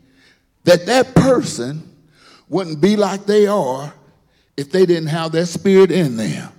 that 0.65 0.87
that 0.87 1.15
person 1.15 1.91
wouldn't 2.49 2.81
be 2.81 2.97
like 2.97 3.27
they 3.27 3.47
are 3.47 3.93
if 4.57 4.71
they 4.71 4.87
didn't 4.87 5.09
have 5.09 5.33
that 5.33 5.47
spirit 5.47 5.91
in 5.91 6.17
them. 6.17 6.51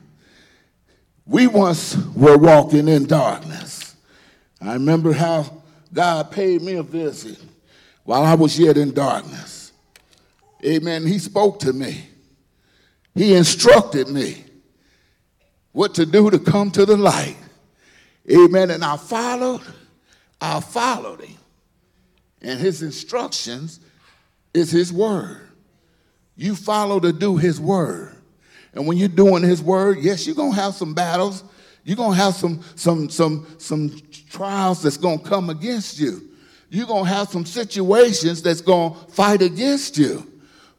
We 1.25 1.47
once 1.47 1.97
were 2.15 2.37
walking 2.37 2.87
in 2.87 3.05
darkness. 3.05 3.95
I 4.61 4.73
remember 4.73 5.13
how 5.13 5.63
God 5.95 6.29
paid 6.29 6.61
me 6.61 6.73
a 6.73 6.83
visit 6.83 7.39
while 8.03 8.23
I 8.23 8.35
was 8.35 8.59
yet 8.59 8.75
in 8.75 8.93
darkness. 8.93 9.71
Amen. 10.63 11.07
He 11.07 11.19
spoke 11.19 11.59
to 11.61 11.71
me. 11.71 12.09
He 13.13 13.33
instructed 13.33 14.09
me 14.09 14.43
what 15.71 15.95
to 15.95 16.05
do 16.05 16.29
to 16.29 16.37
come 16.37 16.69
to 16.71 16.85
the 16.85 16.97
light. 16.97 17.37
Amen. 18.29 18.71
And 18.71 18.83
I 18.83 18.97
followed, 18.97 19.61
I 20.41 20.59
followed 20.59 21.21
him. 21.21 21.37
And 22.41 22.59
his 22.59 22.83
instructions 22.83 23.79
is 24.53 24.71
his 24.71 24.91
word. 24.91 25.47
You 26.35 26.55
follow 26.55 26.99
to 26.99 27.13
do 27.13 27.37
his 27.37 27.59
word. 27.59 28.17
And 28.73 28.85
when 28.85 28.97
you're 28.97 29.07
doing 29.07 29.43
his 29.43 29.61
word, 29.61 29.99
yes, 29.99 30.27
you're 30.27 30.35
gonna 30.35 30.55
have 30.55 30.73
some 30.73 30.93
battles. 30.93 31.45
You're 31.85 31.95
gonna 31.95 32.17
have 32.17 32.33
some 32.33 32.61
some 32.75 33.09
some 33.09 33.47
some 33.57 34.01
trials 34.29 34.81
that's 34.81 34.97
gonna 34.97 35.19
come 35.19 35.49
against 35.49 35.99
you. 35.99 36.21
You're 36.69 36.87
gonna 36.87 37.09
have 37.09 37.29
some 37.29 37.45
situations 37.45 38.41
that's 38.41 38.61
gonna 38.61 38.95
fight 39.09 39.41
against 39.41 39.97
you. 39.97 40.31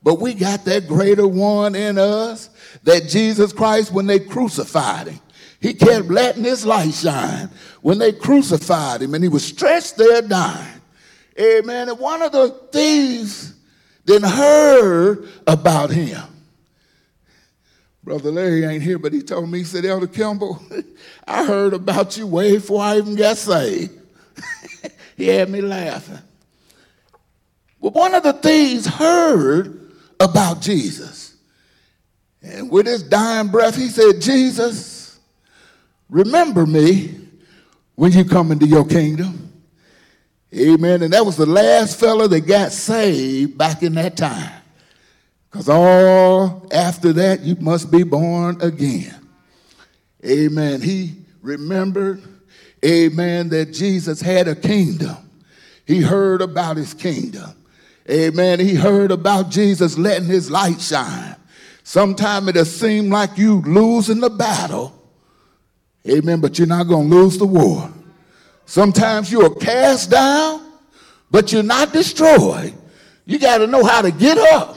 But 0.03 0.21
we 0.21 0.35
got 0.35 0.65
that 0.67 0.87
greater 0.87 1.27
one 1.27 1.75
in 1.75 1.99
us 1.99 2.51
that 2.85 3.09
Jesus 3.09 3.53
Christ, 3.53 3.93
when 3.93 4.07
they 4.07 4.21
crucified 4.21 5.09
him, 5.09 5.21
He 5.61 5.75
kept 5.75 6.07
letting 6.07 6.45
his 6.45 6.65
light 6.65 6.95
shine. 6.95 7.51
When 7.81 7.99
they 7.99 8.13
crucified 8.13 9.03
him 9.03 9.15
and 9.15 9.25
he 9.25 9.29
was 9.29 9.45
stretched 9.45 9.97
there 9.97 10.23
dying. 10.23 10.81
Amen. 11.41 11.89
And 11.89 11.99
one 11.99 12.23
of 12.23 12.33
the 12.33 12.51
thieves 12.73 13.55
then 14.05 14.23
heard 14.23 15.29
about 15.47 15.91
him. 15.91 16.23
Brother 18.07 18.31
Larry 18.31 18.65
ain't 18.65 18.85
here, 18.85 19.01
but 19.01 19.13
he 19.13 19.21
told 19.21 19.51
me, 19.51 19.59
he 19.59 19.65
said, 19.65 19.85
Elder 19.85 20.07
Kimball, 20.07 20.63
I 21.27 21.45
heard 21.45 21.75
about 21.75 22.17
you 22.17 22.29
way 22.29 22.55
before 22.55 22.81
I 22.81 22.99
even 22.99 23.17
got 23.17 23.37
saved. 23.37 23.91
he 25.17 25.27
had 25.27 25.51
me 25.51 25.61
laughing. 25.61 26.21
But 27.83 27.95
one 27.95 28.15
of 28.15 28.23
the 28.23 28.33
thieves 28.33 28.87
heard 28.87 29.91
about 30.21 30.61
Jesus. 30.61 31.35
And 32.41 32.71
with 32.71 32.87
his 32.87 33.03
dying 33.03 33.49
breath, 33.49 33.75
he 33.75 33.89
said, 33.89 34.21
Jesus, 34.21 35.19
remember 36.09 36.65
me 36.65 37.19
when 37.97 38.13
you 38.13 38.25
come 38.25 38.53
into 38.53 38.69
your 38.69 38.87
kingdom. 38.87 39.53
Amen. 40.55 41.03
And 41.03 41.13
that 41.13 41.27
was 41.27 41.37
the 41.37 41.45
last 41.45 41.99
fella 41.99 42.29
that 42.29 42.47
got 42.47 42.71
saved 42.71 43.59
back 43.59 43.83
in 43.83 43.95
that 43.95 44.17
time. 44.17 44.63
Because 45.51 45.69
all 45.69 46.67
after 46.73 47.13
that, 47.15 47.41
you 47.41 47.57
must 47.57 47.91
be 47.91 48.03
born 48.03 48.61
again. 48.61 49.15
Amen. 50.25 50.81
He 50.81 51.15
remembered, 51.41 52.23
amen, 52.85 53.49
that 53.51 53.73
Jesus 53.73 54.21
had 54.21 54.49
a 54.49 54.57
kingdom. 54.57 55.17
He 55.87 56.01
heard 56.01 56.43
about 56.43 56.77
his 56.77 56.93
kingdom. 56.95 57.51
Amen. 58.11 58.61
He 58.61 58.75
heard 58.75 59.11
about 59.11 59.51
Jesus 59.51 59.97
letting 59.97 60.29
his 60.29 60.51
light 60.51 60.81
shine. 60.81 61.37
Sometimes 61.85 62.49
it'll 62.49 62.65
seem 62.65 63.11
like 63.11 63.39
you 63.39 63.63
losing 63.63 64.21
the 64.21 64.31
battle. 64.31 64.93
Amen. 66.09 66.41
But 66.41 66.59
you're 66.59 66.67
not 66.67 66.89
going 66.89 67.09
to 67.09 67.17
lose 67.17 67.39
the 67.39 67.47
war. 67.47 67.91
Sometimes 68.65 69.31
you 69.31 69.43
are 69.43 69.55
cast 69.55 70.11
down, 70.11 70.73
but 71.31 71.53
you're 71.53 71.63
not 71.63 71.93
destroyed. 71.93 72.75
You 73.25 73.39
got 73.39 73.59
to 73.59 73.67
know 73.69 73.85
how 73.85 74.03
to 74.03 74.11
get 74.11 74.39
up. 74.39 74.77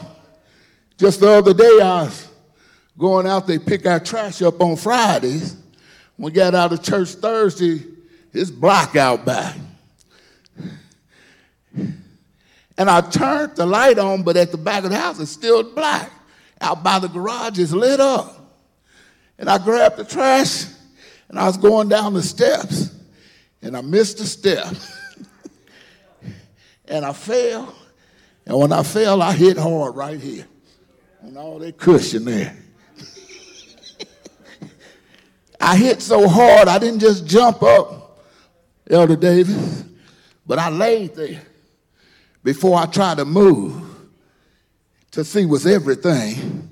Just 0.99 1.21
the 1.21 1.29
other 1.29 1.53
day, 1.53 1.79
I 1.81 2.03
was 2.03 2.27
going 2.97 3.25
out, 3.25 3.47
they 3.47 3.57
pick 3.57 3.85
our 3.85 4.01
trash 4.01 4.41
up 4.41 4.59
on 4.61 4.75
Fridays. 4.75 5.55
We 6.17 6.29
got 6.29 6.53
out 6.53 6.73
of 6.73 6.83
church 6.83 7.11
Thursday, 7.11 7.85
it's 8.33 8.51
black 8.51 8.97
out 8.97 9.23
back. 9.23 9.55
And 11.73 12.89
I 12.89 12.99
turned 12.99 13.55
the 13.55 13.65
light 13.65 13.97
on, 13.97 14.23
but 14.23 14.35
at 14.35 14.51
the 14.51 14.57
back 14.57 14.83
of 14.83 14.89
the 14.89 14.97
house, 14.97 15.21
it's 15.21 15.31
still 15.31 15.63
black. 15.63 16.11
Out 16.59 16.83
by 16.83 16.99
the 16.99 17.07
garage, 17.07 17.57
it's 17.59 17.71
lit 17.71 18.01
up. 18.01 18.35
And 19.37 19.49
I 19.49 19.57
grabbed 19.57 19.95
the 19.95 20.03
trash, 20.03 20.65
and 21.29 21.39
I 21.39 21.45
was 21.45 21.55
going 21.55 21.87
down 21.87 22.13
the 22.13 22.21
steps, 22.21 22.93
and 23.61 23.77
I 23.77 23.79
missed 23.79 24.19
a 24.19 24.25
step. 24.25 24.75
and 26.89 27.05
I 27.05 27.13
fell. 27.13 27.73
And 28.45 28.57
when 28.57 28.73
I 28.73 28.83
fell, 28.83 29.21
I 29.21 29.31
hit 29.31 29.57
hard 29.57 29.95
right 29.95 30.19
here 30.19 30.45
and 31.21 31.37
all 31.37 31.59
that 31.59 31.77
cushion 31.77 32.25
there. 32.25 32.55
I 35.61 35.75
hit 35.75 36.01
so 36.01 36.27
hard, 36.27 36.67
I 36.67 36.79
didn't 36.79 36.99
just 36.99 37.25
jump 37.25 37.63
up, 37.63 38.19
Elder 38.89 39.15
Davis, 39.15 39.83
but 40.45 40.59
I 40.59 40.69
laid 40.69 41.15
there 41.15 41.41
before 42.43 42.77
I 42.77 42.85
tried 42.85 43.17
to 43.17 43.25
move 43.25 43.83
to 45.11 45.23
see 45.23 45.45
was 45.45 45.65
everything 45.65 46.71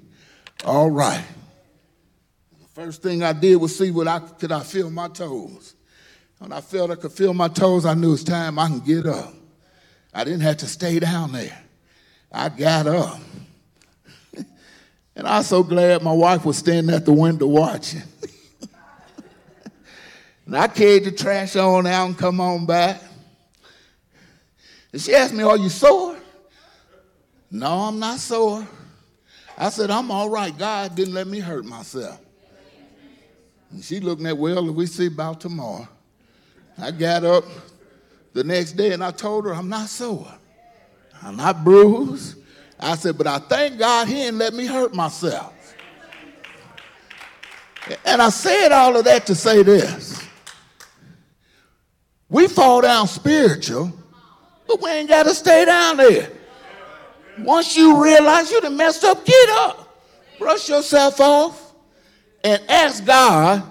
all 0.65 0.89
right. 0.89 1.23
The 2.59 2.67
first 2.67 3.01
thing 3.01 3.23
I 3.23 3.33
did 3.33 3.57
was 3.57 3.77
see 3.77 3.91
what 3.91 4.07
I 4.07 4.19
could 4.19 4.51
I 4.51 4.61
feel 4.61 4.89
my 4.89 5.07
toes. 5.07 5.75
When 6.39 6.51
I 6.51 6.61
felt 6.61 6.91
I 6.91 6.95
could 6.95 7.11
feel 7.11 7.33
my 7.33 7.47
toes, 7.47 7.85
I 7.85 7.93
knew 7.93 8.13
it's 8.13 8.23
time 8.23 8.59
I 8.59 8.67
can 8.67 8.79
get 8.79 9.05
up. 9.05 9.33
I 10.13 10.23
didn't 10.23 10.41
have 10.41 10.57
to 10.57 10.67
stay 10.67 10.99
down 10.99 11.31
there. 11.31 11.57
I 12.31 12.49
got 12.49 12.87
up. 12.87 13.19
And 15.17 15.27
I 15.27 15.39
was 15.39 15.47
so 15.47 15.63
glad 15.63 16.03
my 16.03 16.13
wife 16.13 16.45
was 16.45 16.57
standing 16.57 16.95
at 16.95 17.03
the 17.03 17.11
window 17.11 17.47
watching. 17.47 18.03
and 20.45 20.55
I 20.55 20.67
carried 20.67 21.05
the 21.05 21.11
trash 21.11 21.55
on 21.55 21.87
out 21.87 22.05
and 22.05 22.15
come 22.15 22.39
on 22.39 22.67
back. 22.67 23.01
And 24.93 25.01
she 25.01 25.15
asked 25.15 25.33
me, 25.33 25.41
Are 25.43 25.57
you 25.57 25.69
sore? 25.69 26.15
No, 27.49 27.67
I'm 27.67 27.97
not 27.97 28.19
sore. 28.19 28.67
I 29.57 29.69
said, 29.69 29.89
I'm 29.89 30.11
all 30.11 30.29
right. 30.29 30.55
God 30.55 30.93
didn't 30.93 31.15
let 31.15 31.25
me 31.25 31.39
hurt 31.39 31.65
myself. 31.65 32.21
And 33.71 33.83
she 33.83 33.99
looking 33.99 34.27
at, 34.27 34.37
Well, 34.37 34.71
we 34.71 34.85
see 34.85 35.07
about 35.07 35.41
tomorrow. 35.41 35.87
I 36.77 36.91
got 36.91 37.23
up 37.23 37.43
the 38.33 38.43
next 38.43 38.73
day 38.73 38.93
and 38.93 39.03
I 39.03 39.09
told 39.09 39.45
her, 39.45 39.55
I'm 39.55 39.67
not 39.67 39.89
sore. 39.89 40.31
I'm 41.23 41.37
not 41.37 41.63
bruised. 41.63 42.37
I 42.79 42.95
said, 42.95 43.17
but 43.17 43.27
I 43.27 43.39
thank 43.39 43.79
God 43.79 44.07
he 44.07 44.15
didn't 44.15 44.37
let 44.37 44.53
me 44.53 44.65
hurt 44.65 44.93
myself. 44.93 45.53
And 48.05 48.21
I 48.21 48.29
said 48.29 48.71
all 48.71 48.95
of 48.97 49.05
that 49.05 49.25
to 49.27 49.35
say 49.35 49.63
this. 49.63 50.21
We 52.29 52.47
fall 52.47 52.81
down 52.81 53.07
spiritual, 53.07 53.91
but 54.67 54.81
we 54.81 54.89
ain't 54.89 55.09
got 55.09 55.23
to 55.23 55.33
stay 55.33 55.65
down 55.65 55.97
there. 55.97 56.29
Once 57.39 57.77
you 57.77 58.03
realize 58.03 58.51
you 58.51 58.59
done 58.59 58.75
messed 58.75 59.03
up, 59.03 59.25
get 59.25 59.49
up. 59.49 60.03
Brush 60.37 60.69
yourself 60.69 61.19
off 61.21 61.73
and 62.43 62.61
ask 62.67 63.05
God 63.05 63.63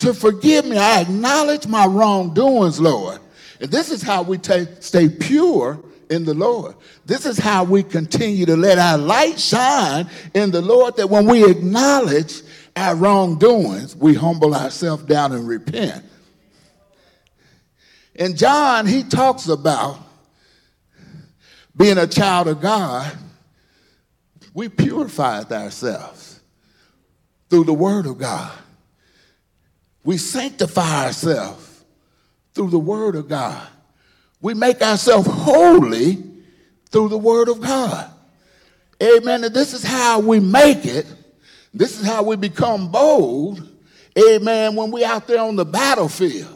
to 0.00 0.14
forgive 0.14 0.64
me. 0.64 0.78
I 0.78 1.02
acknowledge 1.02 1.66
my 1.66 1.86
wrongdoings, 1.86 2.80
Lord. 2.80 3.20
And 3.60 3.70
this 3.70 3.90
is 3.90 4.02
how 4.02 4.22
we 4.22 4.38
take, 4.38 4.82
stay 4.82 5.08
pure 5.08 5.80
in 6.10 6.24
the 6.24 6.34
Lord. 6.34 6.74
This 7.06 7.26
is 7.26 7.38
how 7.38 7.64
we 7.64 7.82
continue 7.82 8.46
to 8.46 8.56
let 8.56 8.78
our 8.78 8.98
light 8.98 9.38
shine 9.38 10.08
in 10.34 10.50
the 10.50 10.62
Lord 10.62 10.96
that 10.96 11.10
when 11.10 11.26
we 11.26 11.48
acknowledge 11.48 12.42
our 12.76 12.94
wrongdoings, 12.94 13.96
we 13.96 14.14
humble 14.14 14.54
ourselves 14.54 15.04
down 15.04 15.32
and 15.32 15.46
repent. 15.46 16.04
And 18.16 18.36
John, 18.36 18.86
he 18.86 19.04
talks 19.04 19.48
about 19.48 19.98
being 21.76 21.98
a 21.98 22.06
child 22.06 22.48
of 22.48 22.60
God, 22.60 23.16
we 24.52 24.68
purify 24.68 25.42
ourselves 25.42 26.40
through 27.48 27.64
the 27.64 27.72
Word 27.72 28.06
of 28.06 28.18
God. 28.18 28.52
We 30.04 30.16
sanctify 30.16 31.06
ourselves 31.06 31.84
through 32.54 32.70
the 32.70 32.78
Word 32.78 33.14
of 33.14 33.28
God. 33.28 33.66
We 34.40 34.54
make 34.54 34.82
ourselves 34.82 35.28
holy 35.28 36.22
through 36.90 37.08
the 37.08 37.18
Word 37.18 37.48
of 37.48 37.60
God. 37.60 38.10
Amen. 39.02 39.44
And 39.44 39.54
this 39.54 39.74
is 39.74 39.82
how 39.82 40.20
we 40.20 40.40
make 40.40 40.84
it. 40.84 41.06
This 41.74 42.00
is 42.00 42.06
how 42.06 42.22
we 42.22 42.36
become 42.36 42.90
bold. 42.90 43.68
Amen. 44.18 44.74
When 44.74 44.90
we're 44.90 45.06
out 45.06 45.26
there 45.26 45.40
on 45.40 45.56
the 45.56 45.64
battlefield. 45.64 46.54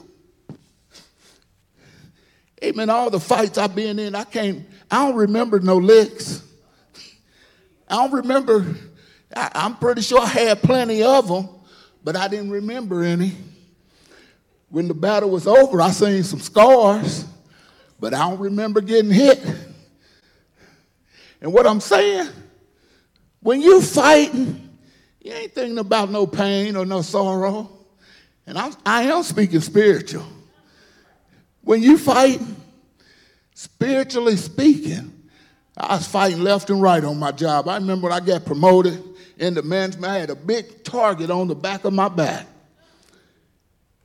Amen. 2.63 2.91
All 2.91 3.11
the 3.11 3.21
fights 3.21 3.59
I've 3.59 3.75
been 3.75 3.99
in, 3.99 4.15
I 4.15 4.25
can't, 4.25 4.65
I 4.91 5.07
don't 5.07 5.17
remember 5.17 5.59
no 5.59 5.77
licks. 5.77 6.43
I 7.89 7.97
don't 7.97 8.13
remember, 8.13 8.77
I, 9.35 9.51
I'm 9.55 9.77
pretty 9.77 10.03
sure 10.03 10.21
I 10.21 10.27
had 10.27 10.63
plenty 10.63 11.03
of 11.03 11.27
them, 11.27 11.49
but 12.05 12.15
I 12.15 12.29
didn't 12.29 12.51
remember 12.51 13.03
any. 13.03 13.33
When 14.69 14.89
the 14.89 14.95
battle 14.95 15.31
was 15.31 15.47
over, 15.47 15.83
I 15.83 15.91
seen 15.91 16.23
some 16.23 16.41
scars 16.41 17.27
but 18.03 18.13
I 18.13 18.29
don't 18.29 18.41
remember 18.41 18.81
getting 18.81 19.13
hit. 19.13 19.41
And 21.41 21.53
what 21.53 21.69
I'm 21.69 21.81
saying, 21.81 22.29
when 23.39 23.63
you 23.63 23.81
fighting, 23.81 24.77
you 25.21 25.33
ain't 25.33 25.55
thinking 25.55 25.79
about 25.79 26.11
no 26.11 26.27
pain 26.27 26.75
or 26.75 26.85
no 26.85 27.03
sorrow. 27.03 27.71
And 28.45 28.59
I'm, 28.59 28.75
I 28.85 29.05
am 29.05 29.23
speaking 29.23 29.61
spiritual. 29.61 30.27
When 31.61 31.81
you 31.81 31.97
fight, 31.97 32.41
spiritually 33.55 34.35
speaking, 34.35 35.29
I 35.77 35.95
was 35.95 36.09
fighting 36.09 36.43
left 36.43 36.71
and 36.71 36.83
right 36.83 37.05
on 37.05 37.21
my 37.21 37.31
job. 37.31 37.69
I 37.69 37.77
remember 37.77 38.09
when 38.09 38.13
I 38.13 38.19
got 38.19 38.45
promoted 38.45 39.01
into 39.39 39.63
management, 39.63 40.07
I 40.07 40.19
had 40.19 40.31
a 40.31 40.35
big 40.35 40.83
target 40.83 41.31
on 41.31 41.47
the 41.47 41.55
back 41.55 41.85
of 41.85 41.93
my 41.93 42.09
back. 42.09 42.47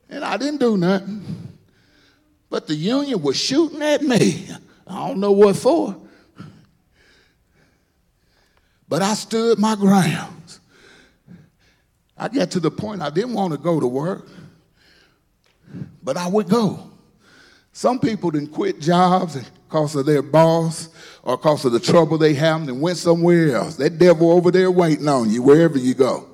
And 0.08 0.24
I 0.24 0.38
didn't 0.38 0.60
do 0.60 0.78
nothing. 0.78 1.47
But 2.50 2.68
the 2.68 2.76
union 2.76 3.22
was 3.22 3.38
shooting 3.38 3.82
at 3.82 4.02
me. 4.02 4.48
I 4.86 5.08
don't 5.08 5.20
know 5.20 5.32
what 5.32 5.56
for. 5.56 5.96
But 8.88 9.02
I 9.02 9.14
stood 9.16 9.60
my 9.60 9.76
grounds. 9.76 10.62
I 12.18 12.30
got 12.30 12.52
to 12.52 12.60
the 12.60 12.72
point 12.72 13.02
I 13.02 13.10
didn't 13.10 13.34
want 13.34 13.52
to 13.52 13.60
go 13.60 13.80
to 13.80 13.88
work, 13.88 14.28
but 16.02 16.18
I 16.18 16.28
would 16.28 16.50
go. 16.50 16.90
Some 17.74 18.00
people 18.00 18.32
didn't 18.32 18.54
quit 18.54 18.80
jobs 18.80 19.38
because 19.68 19.96
of 19.96 20.08
their 20.08 20.24
boss 20.24 20.90
or 21.22 21.38
because 21.38 21.66
of 21.66 21.74
the 21.74 21.80
trouble 21.80 22.18
they 22.18 22.34
have 22.34 22.68
and 22.68 22.82
went 22.82 22.98
somewhere 22.98 23.56
else. 23.56 23.76
That 23.76 24.00
devil 24.00 24.32
over 24.32 24.50
there 24.50 24.72
waiting 24.72 25.08
on 25.08 25.30
you 25.30 25.44
wherever 25.44 25.78
you 25.78 25.94
go. 25.94 26.28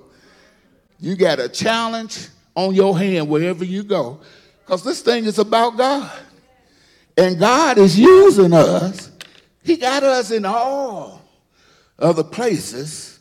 You 0.99 1.17
got 1.17 1.39
a 1.39 1.49
challenge 1.49 2.29
on 2.55 2.73
your 2.73 2.97
hand 2.97 3.27
wherever 3.27 3.65
you 3.65 3.83
go. 3.83 4.21
Because 4.65 4.83
this 4.83 5.01
thing 5.01 5.25
is 5.25 5.39
about 5.39 5.77
God. 5.77 6.11
And 7.17 7.39
God 7.39 7.77
is 7.77 7.99
using 7.99 8.53
us. 8.53 9.11
He 9.63 9.77
got 9.77 10.03
us 10.03 10.31
in 10.31 10.45
all 10.45 11.21
of 11.99 12.15
the 12.15 12.23
places 12.23 13.19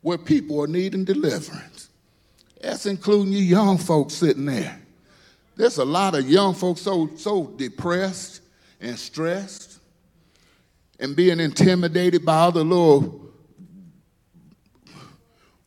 where 0.00 0.18
people 0.18 0.60
are 0.62 0.66
needing 0.66 1.04
deliverance. 1.04 1.88
That's 2.60 2.86
including 2.86 3.32
you 3.32 3.40
young 3.40 3.78
folks 3.78 4.14
sitting 4.14 4.46
there. 4.46 4.80
There's 5.56 5.78
a 5.78 5.84
lot 5.84 6.14
of 6.14 6.28
young 6.28 6.54
folks 6.54 6.80
so, 6.80 7.10
so 7.16 7.46
depressed 7.46 8.40
and 8.80 8.98
stressed 8.98 9.78
and 10.98 11.14
being 11.14 11.40
intimidated 11.40 12.24
by 12.24 12.42
other 12.42 12.64
little 12.64 13.20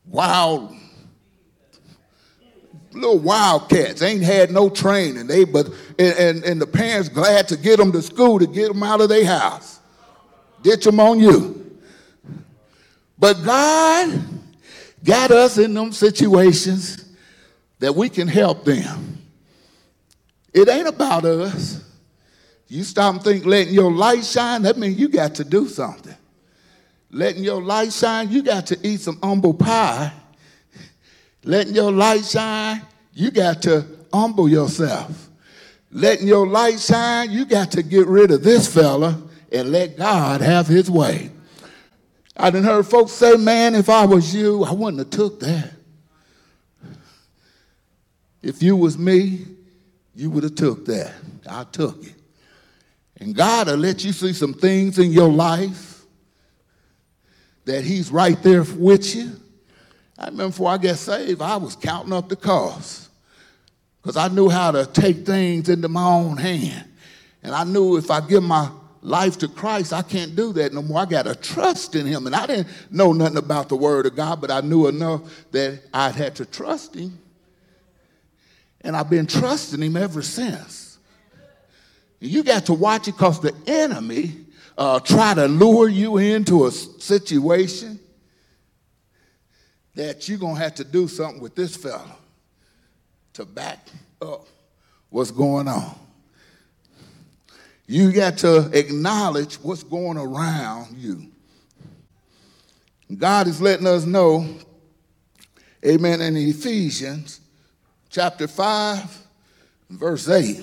wild 0.06 0.74
little 2.96 3.18
wildcats 3.18 4.02
ain't 4.02 4.22
had 4.22 4.50
no 4.50 4.68
training. 4.68 5.26
They 5.26 5.44
but 5.44 5.66
and, 5.98 6.16
and, 6.18 6.44
and, 6.44 6.60
the 6.60 6.66
parents 6.66 7.08
glad 7.08 7.48
to 7.48 7.56
get 7.56 7.78
them 7.78 7.92
to 7.92 8.02
school 8.02 8.38
to 8.38 8.46
get 8.46 8.68
them 8.68 8.82
out 8.82 9.00
of 9.00 9.08
their 9.08 9.24
house. 9.24 9.80
Ditch 10.62 10.84
them 10.84 11.00
on 11.00 11.20
you. 11.20 11.78
But 13.18 13.44
god 13.44 14.22
got 15.04 15.30
us 15.30 15.58
in 15.58 15.74
them 15.74 15.92
situations 15.92 17.04
that 17.78 17.94
we 17.94 18.08
can 18.08 18.28
help 18.28 18.64
them. 18.64 19.22
It 20.52 20.68
ain't 20.68 20.88
about 20.88 21.24
us. 21.24 21.82
You 22.68 22.82
stop 22.82 23.14
and 23.14 23.22
think 23.22 23.46
letting 23.46 23.74
your 23.74 23.92
light 23.92 24.24
shine 24.24 24.62
that 24.62 24.76
means 24.76 24.98
you 24.98 25.08
got 25.08 25.36
to 25.36 25.44
do 25.44 25.68
something. 25.68 26.16
Letting 27.10 27.44
your 27.44 27.62
light 27.62 27.92
shine 27.92 28.30
you 28.30 28.42
got 28.42 28.66
to 28.66 28.86
eat 28.86 29.00
some 29.00 29.18
humble 29.22 29.54
pie 29.54 30.12
letting 31.46 31.74
your 31.74 31.92
light 31.92 32.24
shine, 32.24 32.82
you 33.14 33.30
got 33.30 33.62
to 33.62 33.86
humble 34.12 34.48
yourself. 34.48 35.30
Letting 35.90 36.26
your 36.26 36.46
light 36.46 36.80
shine, 36.80 37.30
you 37.30 37.46
got 37.46 37.70
to 37.72 37.82
get 37.82 38.06
rid 38.08 38.30
of 38.32 38.42
this 38.42 38.72
fella 38.72 39.22
and 39.50 39.70
let 39.70 39.96
God 39.96 40.42
have 40.42 40.66
his 40.66 40.90
way. 40.90 41.30
I 42.36 42.50
done 42.50 42.64
heard 42.64 42.86
folks 42.86 43.12
say, 43.12 43.36
man, 43.36 43.74
if 43.74 43.88
I 43.88 44.04
was 44.04 44.34
you, 44.34 44.64
I 44.64 44.72
wouldn't 44.72 44.98
have 44.98 45.10
took 45.10 45.40
that. 45.40 45.72
If 48.42 48.62
you 48.62 48.76
was 48.76 48.98
me, 48.98 49.46
you 50.14 50.30
would 50.30 50.42
have 50.42 50.56
took 50.56 50.84
that. 50.86 51.14
I 51.48 51.64
took 51.64 52.04
it. 52.04 52.14
And 53.18 53.34
God 53.34 53.68
will 53.68 53.76
let 53.76 54.04
you 54.04 54.12
see 54.12 54.32
some 54.32 54.52
things 54.52 54.98
in 54.98 55.12
your 55.12 55.30
life 55.30 56.04
that 57.64 57.84
he's 57.84 58.10
right 58.10 58.40
there 58.42 58.64
with 58.64 59.14
you 59.16 59.40
I 60.18 60.26
remember 60.26 60.48
before 60.48 60.70
I 60.70 60.78
got 60.78 60.96
saved, 60.96 61.42
I 61.42 61.56
was 61.56 61.76
counting 61.76 62.12
up 62.12 62.28
the 62.28 62.36
costs 62.36 63.10
because 64.00 64.16
I 64.16 64.28
knew 64.28 64.48
how 64.48 64.70
to 64.70 64.86
take 64.86 65.26
things 65.26 65.68
into 65.68 65.88
my 65.88 66.04
own 66.04 66.36
hand. 66.36 66.88
And 67.42 67.54
I 67.54 67.64
knew 67.64 67.96
if 67.96 68.10
I 68.10 68.20
give 68.20 68.42
my 68.42 68.70
life 69.02 69.38
to 69.38 69.48
Christ, 69.48 69.92
I 69.92 70.02
can't 70.02 70.34
do 70.34 70.52
that 70.54 70.72
no 70.72 70.82
more. 70.82 71.00
I 71.00 71.04
got 71.04 71.26
to 71.26 71.34
trust 71.34 71.94
in 71.94 72.06
Him. 72.06 72.26
And 72.26 72.34
I 72.34 72.46
didn't 72.46 72.68
know 72.90 73.12
nothing 73.12 73.36
about 73.36 73.68
the 73.68 73.76
Word 73.76 74.06
of 74.06 74.16
God, 74.16 74.40
but 74.40 74.50
I 74.50 74.60
knew 74.62 74.86
enough 74.86 75.22
that 75.52 75.82
I'd 75.92 76.14
had 76.14 76.36
to 76.36 76.46
trust 76.46 76.94
Him. 76.94 77.18
And 78.80 78.96
I've 78.96 79.10
been 79.10 79.26
trusting 79.26 79.82
Him 79.82 79.96
ever 79.96 80.22
since. 80.22 80.98
You 82.20 82.42
got 82.42 82.66
to 82.66 82.74
watch 82.74 83.08
it 83.08 83.12
because 83.12 83.40
the 83.40 83.54
enemy 83.66 84.34
uh, 84.78 85.00
try 85.00 85.34
to 85.34 85.46
lure 85.46 85.88
you 85.88 86.16
into 86.16 86.66
a 86.66 86.70
situation 86.70 87.98
that 89.96 90.28
you're 90.28 90.38
going 90.38 90.54
to 90.54 90.60
have 90.60 90.74
to 90.74 90.84
do 90.84 91.08
something 91.08 91.42
with 91.42 91.54
this 91.54 91.74
fella 91.74 92.16
to 93.32 93.44
back 93.44 93.88
up 94.22 94.46
what's 95.10 95.30
going 95.30 95.66
on. 95.66 95.98
You 97.86 98.12
got 98.12 98.38
to 98.38 98.70
acknowledge 98.72 99.56
what's 99.56 99.82
going 99.82 100.18
around 100.18 100.96
you. 100.98 101.32
God 103.16 103.46
is 103.46 103.60
letting 103.60 103.86
us 103.86 104.04
know, 104.04 104.46
amen, 105.84 106.20
in 106.20 106.36
Ephesians 106.36 107.40
chapter 108.10 108.46
5, 108.46 109.26
verse 109.90 110.28
8. 110.28 110.62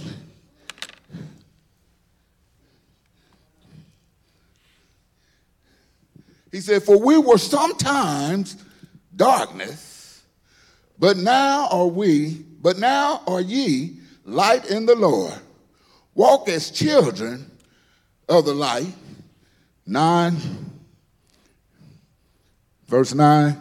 He 6.51 6.61
said, 6.61 6.83
For 6.83 6.99
we 6.99 7.17
were 7.17 7.39
sometimes 7.39 8.57
darkness, 9.15 10.23
but 10.99 11.17
now 11.17 11.67
are 11.69 11.87
we, 11.87 12.45
but 12.61 12.77
now 12.77 13.21
are 13.27 13.41
ye 13.41 13.97
light 14.25 14.69
in 14.69 14.85
the 14.85 14.95
Lord. 14.95 15.33
Walk 16.15 16.47
as 16.49 16.71
children 16.71 17.49
of 18.29 18.45
the 18.45 18.53
light. 18.53 18.93
9, 19.85 20.37
verse 22.87 23.13
9. 23.13 23.57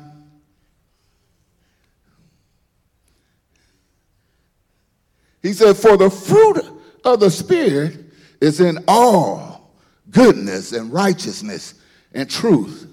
He 5.43 5.53
said, 5.53 5.77
For 5.77 5.97
the 5.97 6.11
fruit 6.11 6.63
of 7.05 7.19
the 7.19 7.31
Spirit 7.31 7.99
is 8.41 8.61
in 8.61 8.85
all 8.87 9.75
goodness 10.11 10.73
and 10.73 10.93
righteousness 10.93 11.75
and 12.15 12.31
truth 12.31 12.92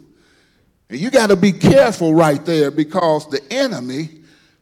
and 0.89 0.99
you 0.99 1.11
got 1.11 1.27
to 1.27 1.35
be 1.35 1.51
careful 1.51 2.13
right 2.13 2.43
there 2.45 2.71
because 2.71 3.29
the 3.29 3.41
enemy 3.51 4.09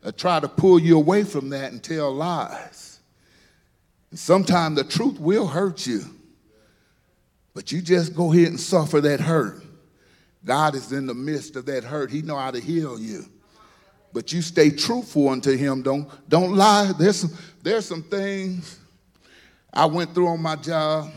will 0.03 0.11
try 0.11 0.39
to 0.39 0.47
pull 0.47 0.79
you 0.79 0.97
away 0.97 1.23
from 1.23 1.49
that 1.49 1.71
and 1.71 1.81
tell 1.81 2.13
lies. 2.13 2.99
And 4.11 4.19
sometimes 4.19 4.75
the 4.75 4.83
truth 4.83 5.19
will 5.19 5.47
hurt 5.47 5.87
you, 5.87 6.03
but 7.53 7.71
you 7.71 7.81
just 7.81 8.15
go 8.15 8.33
ahead 8.33 8.47
and 8.47 8.59
suffer 8.59 8.99
that 9.01 9.19
hurt. 9.21 9.63
God 10.43 10.75
is 10.75 10.91
in 10.91 11.05
the 11.05 11.13
midst 11.13 11.55
of 11.55 11.65
that 11.65 11.83
hurt. 11.83 12.11
He 12.11 12.21
know 12.21 12.37
how 12.37 12.51
to 12.51 12.59
heal 12.59 12.99
you. 12.99 13.25
But 14.13 14.31
you 14.31 14.41
stay 14.41 14.69
truthful 14.69 15.29
unto 15.29 15.55
him. 15.55 15.81
Don't, 15.81 16.09
don't 16.29 16.55
lie. 16.55 16.93
There's 16.97 17.17
some, 17.17 17.31
there's 17.61 17.85
some 17.85 18.03
things 18.03 18.79
I 19.73 19.85
went 19.85 20.13
through 20.13 20.27
on 20.27 20.41
my 20.41 20.55
job. 20.55 21.11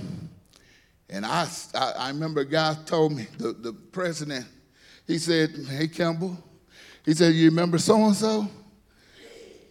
And 1.09 1.25
I, 1.25 1.49
I, 1.75 1.93
I 1.99 2.09
remember 2.09 2.45
guy 2.45 2.77
told 2.87 3.13
me, 3.13 3.27
the, 3.39 3.53
the 3.53 3.73
president, 3.73 4.47
he 5.11 5.19
said, 5.19 5.51
Hey, 5.69 5.89
Campbell, 5.89 6.39
He 7.05 7.15
said, 7.15 7.35
You 7.35 7.51
remember 7.51 7.79
so 7.79 8.05
and 8.05 8.15
so? 8.15 8.49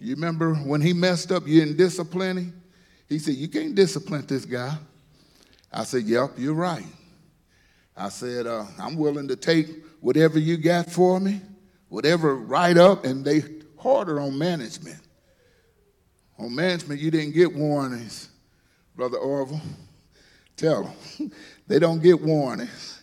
You 0.02 0.16
remember 0.16 0.54
when 0.54 0.82
he 0.82 0.92
messed 0.92 1.32
up, 1.32 1.48
you 1.48 1.62
didn't 1.62 1.78
discipline 1.78 2.38
him? 2.38 2.62
He 3.08 3.20
said, 3.20 3.36
You 3.36 3.48
can't 3.48 3.74
discipline 3.74 4.26
this 4.28 4.44
guy. 4.44 4.78
I 5.72 5.86
said, 5.86 6.04
Yep, 6.04 6.32
you're 6.38 6.54
right. 6.54 6.86
I 7.96 8.10
said, 8.10 8.48
uh, 8.48 8.66
I'm 8.78 8.98
willing 8.98 9.30
to 9.30 9.38
take 9.38 9.68
whatever 10.02 10.40
you 10.40 10.58
got 10.58 10.90
for 10.90 11.20
me, 11.20 11.42
whatever 11.88 12.36
write 12.36 12.78
up, 12.78 13.06
and 13.06 13.24
they 13.24 13.44
harder 13.78 14.20
on 14.20 14.38
management. 14.38 15.00
On 16.38 16.54
management, 16.54 17.00
you 17.00 17.12
didn't 17.12 17.34
get 17.34 17.54
warnings, 17.54 18.30
Brother 18.96 19.18
Orville. 19.18 19.62
Tell 20.58 20.84
them. 20.84 21.32
they 21.68 21.80
don't 21.80 22.02
get 22.02 22.22
warnings. 22.22 23.02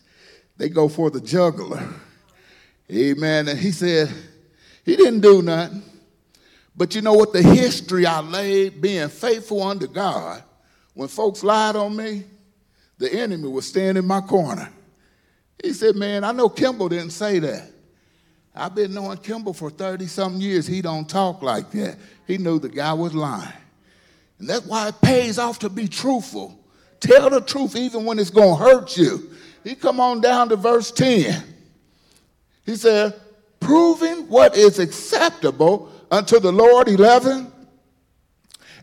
They 0.58 0.68
go 0.68 0.88
for 0.88 1.10
the 1.10 1.20
juggler. 1.20 1.86
Amen. 2.90 3.48
And 3.48 3.58
he 3.58 3.72
said, 3.72 4.12
he 4.84 4.96
didn't 4.96 5.20
do 5.20 5.42
nothing. 5.42 5.82
But 6.76 6.94
you 6.94 7.00
know 7.00 7.14
what? 7.14 7.32
The 7.32 7.42
history 7.42 8.06
I 8.06 8.20
laid 8.20 8.80
being 8.80 9.08
faithful 9.08 9.62
unto 9.62 9.86
God, 9.86 10.42
when 10.94 11.08
folks 11.08 11.42
lied 11.42 11.74
on 11.74 11.96
me, 11.96 12.24
the 12.98 13.12
enemy 13.12 13.48
was 13.48 13.66
standing 13.66 14.02
in 14.02 14.06
my 14.06 14.20
corner. 14.20 14.70
He 15.62 15.72
said, 15.72 15.96
Man, 15.96 16.22
I 16.22 16.32
know 16.32 16.48
Kimball 16.48 16.88
didn't 16.88 17.10
say 17.10 17.38
that. 17.38 17.70
I've 18.54 18.74
been 18.74 18.94
knowing 18.94 19.18
Kimball 19.18 19.52
for 19.52 19.70
30 19.70 20.06
some 20.06 20.36
years. 20.36 20.66
He 20.66 20.80
don't 20.80 21.08
talk 21.08 21.42
like 21.42 21.70
that. 21.72 21.98
He 22.26 22.38
knew 22.38 22.58
the 22.58 22.68
guy 22.68 22.92
was 22.92 23.14
lying. 23.14 23.52
And 24.38 24.48
that's 24.48 24.66
why 24.66 24.88
it 24.88 25.00
pays 25.02 25.38
off 25.38 25.58
to 25.60 25.68
be 25.68 25.88
truthful. 25.88 26.58
Tell 27.00 27.28
the 27.28 27.40
truth 27.40 27.76
even 27.76 28.04
when 28.04 28.18
it's 28.18 28.30
going 28.30 28.58
to 28.58 28.64
hurt 28.64 28.96
you. 28.96 29.30
He 29.64 29.74
come 29.74 30.00
on 30.00 30.20
down 30.20 30.48
to 30.50 30.56
verse 30.56 30.90
10. 30.90 31.42
He 32.66 32.76
said, 32.76 33.14
proving 33.60 34.28
what 34.28 34.56
is 34.56 34.78
acceptable 34.78 35.90
unto 36.10 36.38
the 36.40 36.52
Lord, 36.52 36.88
11, 36.88 37.50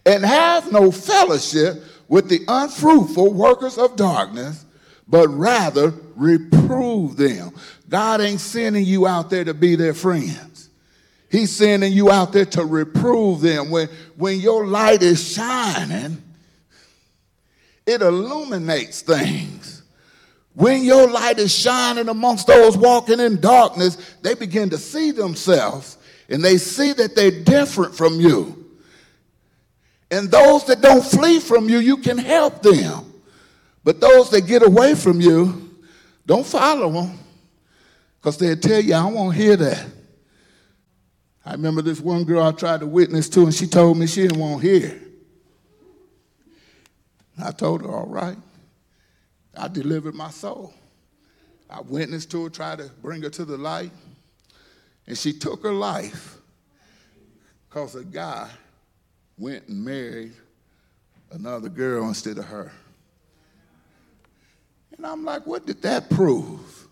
and 0.05 0.25
have 0.25 0.71
no 0.71 0.91
fellowship 0.91 1.83
with 2.07 2.29
the 2.29 2.41
unfruitful 2.47 3.33
workers 3.33 3.77
of 3.77 3.95
darkness, 3.95 4.65
but 5.07 5.27
rather 5.27 5.93
reprove 6.15 7.17
them. 7.17 7.51
God 7.89 8.21
ain't 8.21 8.39
sending 8.39 8.85
you 8.85 9.05
out 9.05 9.29
there 9.29 9.43
to 9.43 9.53
be 9.53 9.75
their 9.75 9.93
friends. 9.93 10.69
He's 11.29 11.51
sending 11.51 11.91
you 11.91 12.11
out 12.11 12.31
there 12.31 12.45
to 12.45 12.63
reprove 12.63 13.41
them. 13.41 13.71
When, 13.71 13.89
when 14.17 14.39
your 14.39 14.67
light 14.67 15.01
is 15.01 15.33
shining, 15.33 16.21
it 17.85 18.01
illuminates 18.01 19.01
things. 19.01 19.72
When 20.55 20.83
your 20.83 21.09
light 21.09 21.39
is 21.39 21.53
shining 21.53 22.09
amongst 22.09 22.47
those 22.47 22.77
walking 22.77 23.19
in 23.19 23.41
darkness, 23.41 23.95
they 24.21 24.35
begin 24.35 24.69
to 24.69 24.77
see 24.77 25.11
themselves 25.11 25.97
and 26.29 26.43
they 26.43 26.57
see 26.57 26.93
that 26.93 27.15
they're 27.15 27.43
different 27.43 27.95
from 27.95 28.19
you. 28.19 28.59
And 30.11 30.29
those 30.29 30.65
that 30.65 30.81
don't 30.81 31.03
flee 31.03 31.39
from 31.39 31.69
you, 31.69 31.79
you 31.79 31.97
can 31.97 32.19
help 32.19 32.61
them. 32.61 33.13
But 33.83 33.99
those 33.99 34.29
that 34.29 34.41
get 34.41 34.61
away 34.61 34.93
from 34.95 35.19
you, 35.19 35.71
don't 36.25 36.45
follow 36.45 36.91
them 36.91 37.19
because 38.19 38.37
they'll 38.37 38.55
tell 38.55 38.79
you, 38.79 38.93
I 38.93 39.05
won't 39.05 39.35
hear 39.35 39.55
that. 39.57 39.85
I 41.45 41.51
remember 41.53 41.81
this 41.81 41.99
one 41.99 42.23
girl 42.23 42.43
I 42.43 42.51
tried 42.51 42.79
to 42.79 42.87
witness 42.87 43.27
to, 43.29 43.41
and 43.41 43.53
she 43.53 43.67
told 43.67 43.97
me 43.97 44.07
she 44.07 44.21
didn't 44.21 44.39
want 44.39 44.61
to 44.61 44.67
hear. 44.67 45.01
I 47.43 47.51
told 47.51 47.81
her, 47.81 47.89
all 47.89 48.07
right. 48.07 48.37
I 49.55 49.67
delivered 49.67 50.15
my 50.15 50.29
soul. 50.29 50.73
I 51.69 51.81
witnessed 51.81 52.31
to 52.31 52.43
her, 52.43 52.49
tried 52.49 52.79
to 52.79 52.89
bring 53.01 53.21
her 53.23 53.29
to 53.31 53.45
the 53.45 53.57
light, 53.57 53.91
and 55.07 55.17
she 55.17 55.33
took 55.33 55.63
her 55.63 55.71
life 55.71 56.37
because 57.67 57.95
a 57.95 58.03
guy 58.03 58.49
went 59.37 59.67
and 59.67 59.83
married 59.83 60.33
another 61.31 61.69
girl 61.69 62.07
instead 62.07 62.37
of 62.37 62.45
her. 62.45 62.71
And 64.95 65.05
I'm 65.05 65.25
like, 65.25 65.45
what 65.47 65.65
did 65.65 65.81
that 65.81 66.09
prove? 66.09 66.87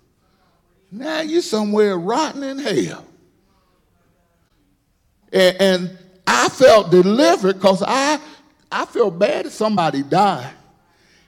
Now 0.91 1.21
you're 1.21 1.41
somewhere 1.41 1.97
rotten 1.97 2.43
in 2.43 2.57
hell. 2.57 3.05
And, 5.31 5.55
and 5.61 5.97
I 6.25 6.49
felt 6.49 6.91
delivered 6.91 7.53
because 7.53 7.83
I, 7.85 8.19
I 8.71 8.85
felt 8.85 9.17
bad 9.17 9.45
if 9.45 9.53
somebody 9.53 10.03
died 10.03 10.53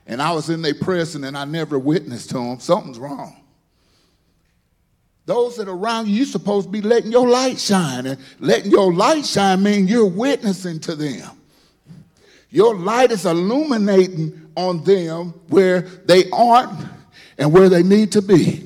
and 0.06 0.20
I 0.20 0.32
was 0.32 0.50
in 0.50 0.62
their 0.62 0.74
prison 0.74 1.24
and 1.24 1.36
I 1.36 1.44
never 1.44 1.78
witnessed 1.78 2.30
to 2.30 2.34
them. 2.34 2.60
Something's 2.60 2.98
wrong. 2.98 3.36
Those 5.26 5.56
that 5.56 5.68
are 5.68 5.74
around 5.74 6.08
you, 6.08 6.16
you're 6.16 6.26
supposed 6.26 6.66
to 6.66 6.70
be 6.72 6.82
letting 6.82 7.10
your 7.10 7.28
light 7.28 7.58
shine. 7.58 8.06
And 8.06 8.20
letting 8.40 8.70
your 8.70 8.92
light 8.92 9.24
shine 9.24 9.62
means 9.62 9.90
you're 9.90 10.04
witnessing 10.04 10.80
to 10.80 10.94
them. 10.94 11.30
Your 12.50 12.74
light 12.74 13.10
is 13.10 13.24
illuminating 13.24 14.50
on 14.56 14.84
them 14.84 15.30
where 15.48 15.80
they 15.80 16.30
aren't 16.30 16.88
and 17.38 17.52
where 17.52 17.68
they 17.68 17.82
need 17.82 18.12
to 18.12 18.22
be. 18.22 18.60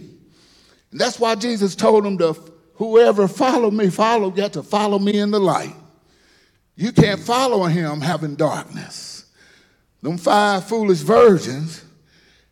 And 0.91 1.01
that's 1.01 1.21
why 1.21 1.37
Jesus 1.37 1.77
told 1.77 2.05
them 2.05 2.19
to 2.19 2.37
whoever 2.75 3.29
follow 3.29 3.71
me, 3.71 3.89
follow, 3.89 4.31
got 4.31 4.55
to 4.55 4.63
follow 4.63 4.99
me 4.99 5.19
in 5.19 5.31
the 5.31 5.41
light. 5.41 5.75
You 6.75 6.93
can't 6.93 7.21
follow 7.21 7.65
him 7.65 8.01
having 8.01 8.35
darkness. 8.35 9.08
Them 10.03 10.19
five 10.19 10.65
foolish 10.65 10.99
virgins 10.99 11.85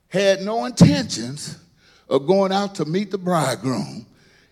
had 0.08 0.42
no 0.42 0.64
intentions 0.64 1.58
of 2.08 2.26
going 2.26 2.52
out 2.52 2.74
to 2.76 2.84
meet 2.84 3.10
the 3.10 3.18
bridegroom 3.18 4.06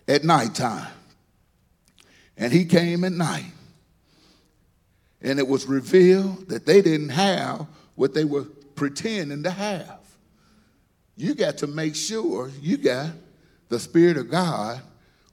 at 0.07 0.23
nighttime. 0.23 0.91
And 2.37 2.51
he 2.51 2.65
came 2.65 3.03
at 3.03 3.11
night. 3.11 3.51
And 5.21 5.39
it 5.39 5.47
was 5.47 5.65
revealed 5.65 6.49
that 6.49 6.65
they 6.65 6.81
didn't 6.81 7.09
have 7.09 7.65
what 7.95 8.13
they 8.13 8.25
were 8.25 8.43
pretending 8.75 9.43
to 9.43 9.49
have. 9.49 9.99
You 11.15 11.33
got 11.33 11.57
to 11.59 11.67
make 11.67 11.95
sure 11.95 12.51
you 12.61 12.77
got 12.77 13.11
the 13.69 13.79
Spirit 13.79 14.17
of 14.17 14.29
God 14.29 14.81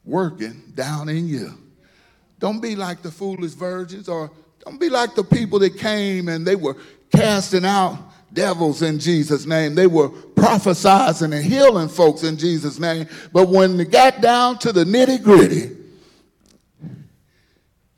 working 0.05 0.73
down 0.75 1.09
in 1.09 1.29
you. 1.29 1.59
Don't 2.39 2.61
be 2.61 2.77
like 2.77 3.03
the 3.03 3.11
foolish 3.11 3.53
virgins 3.53 4.09
or 4.09 4.31
don't 4.65 4.81
be 4.81 4.89
like 4.89 5.15
the 5.15 5.25
people 5.25 5.59
that 5.59 5.77
came 5.77 6.29
and 6.29 6.47
they 6.47 6.57
were 6.57 6.77
casting 7.15 7.65
out 7.65 7.99
devils 8.33 8.83
in 8.83 8.99
Jesus' 8.99 9.47
name. 9.47 9.75
They 9.75 9.87
were 9.87 10.09
prophesizing 10.09 11.35
and 11.35 11.45
healing 11.45 11.89
folks 11.89 12.23
in 12.23 12.37
Jesus' 12.37 12.79
name. 12.79 13.07
But 13.33 13.49
when 13.49 13.77
they 13.77 13.85
got 13.85 14.21
down 14.21 14.59
to 14.61 14.73
the 14.73 14.85
nitty 14.85 15.23
gritty, 15.23 15.77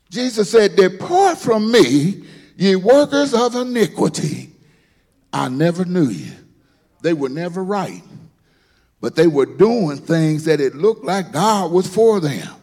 Jesus 0.09 0.51
said, 0.51 0.75
Depart 0.75 1.37
from 1.37 1.71
me, 1.71 2.23
ye 2.57 2.75
workers 2.75 3.33
of 3.33 3.55
iniquity. 3.55 4.51
I 5.31 5.49
never 5.49 5.85
knew 5.85 6.07
you. 6.07 6.31
They 7.01 7.13
were 7.13 7.29
never 7.29 7.63
right 7.63 8.01
but 9.05 9.15
they 9.15 9.27
were 9.27 9.45
doing 9.45 9.97
things 9.97 10.45
that 10.45 10.59
it 10.59 10.73
looked 10.73 11.05
like 11.05 11.31
God 11.31 11.71
was 11.71 11.87
for 11.87 12.19
them. 12.19 12.55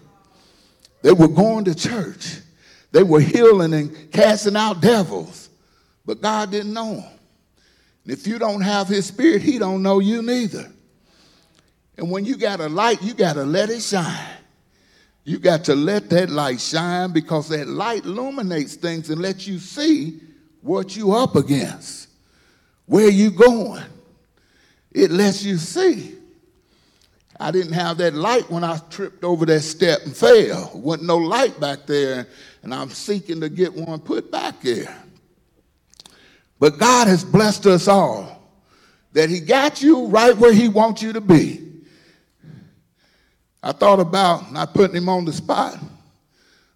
They 1.02 1.12
were 1.12 1.28
going 1.28 1.66
to 1.66 1.74
church. 1.76 2.38
They 2.90 3.04
were 3.04 3.20
healing 3.20 3.72
and 3.72 4.10
casting 4.10 4.56
out 4.56 4.80
devils, 4.80 5.41
but 6.04 6.20
God 6.20 6.50
didn't 6.50 6.72
know 6.72 6.96
them. 6.96 7.04
And 8.04 8.12
if 8.12 8.26
you 8.26 8.38
don't 8.38 8.60
have 8.60 8.88
his 8.88 9.06
spirit, 9.06 9.42
he 9.42 9.58
don't 9.58 9.82
know 9.82 10.00
you 10.00 10.22
neither. 10.22 10.70
And 11.96 12.10
when 12.10 12.24
you 12.24 12.36
got 12.36 12.60
a 12.60 12.68
light, 12.68 13.02
you 13.02 13.14
got 13.14 13.34
to 13.34 13.44
let 13.44 13.70
it 13.70 13.80
shine. 13.80 14.28
You 15.24 15.38
got 15.38 15.64
to 15.64 15.76
let 15.76 16.10
that 16.10 16.30
light 16.30 16.60
shine 16.60 17.12
because 17.12 17.48
that 17.50 17.68
light 17.68 18.04
illuminates 18.04 18.74
things 18.74 19.08
and 19.10 19.20
lets 19.20 19.46
you 19.46 19.58
see 19.58 20.20
what 20.62 20.96
you 20.96 21.12
up 21.12 21.36
against, 21.36 22.08
where 22.86 23.08
you 23.08 23.30
going. 23.30 23.84
It 24.90 25.10
lets 25.10 25.44
you 25.44 25.58
see. 25.58 26.16
I 27.38 27.50
didn't 27.50 27.72
have 27.72 27.98
that 27.98 28.14
light 28.14 28.50
when 28.50 28.62
I 28.62 28.78
tripped 28.90 29.24
over 29.24 29.46
that 29.46 29.62
step 29.62 30.00
and 30.04 30.16
fell. 30.16 30.70
Wasn't 30.74 31.06
no 31.06 31.16
light 31.16 31.58
back 31.58 31.86
there, 31.86 32.26
and 32.62 32.74
I'm 32.74 32.90
seeking 32.90 33.40
to 33.40 33.48
get 33.48 33.74
one 33.74 34.00
put 34.00 34.30
back 34.30 34.60
there. 34.60 34.96
But 36.62 36.78
God 36.78 37.08
has 37.08 37.24
blessed 37.24 37.66
us 37.66 37.88
all 37.88 38.40
that 39.14 39.28
He 39.28 39.40
got 39.40 39.82
you 39.82 40.06
right 40.06 40.36
where 40.36 40.52
He 40.52 40.68
wants 40.68 41.02
you 41.02 41.12
to 41.12 41.20
be. 41.20 41.60
I 43.60 43.72
thought 43.72 43.98
about 43.98 44.52
not 44.52 44.72
putting 44.72 44.94
him 44.94 45.08
on 45.08 45.24
the 45.24 45.32
spot, 45.32 45.76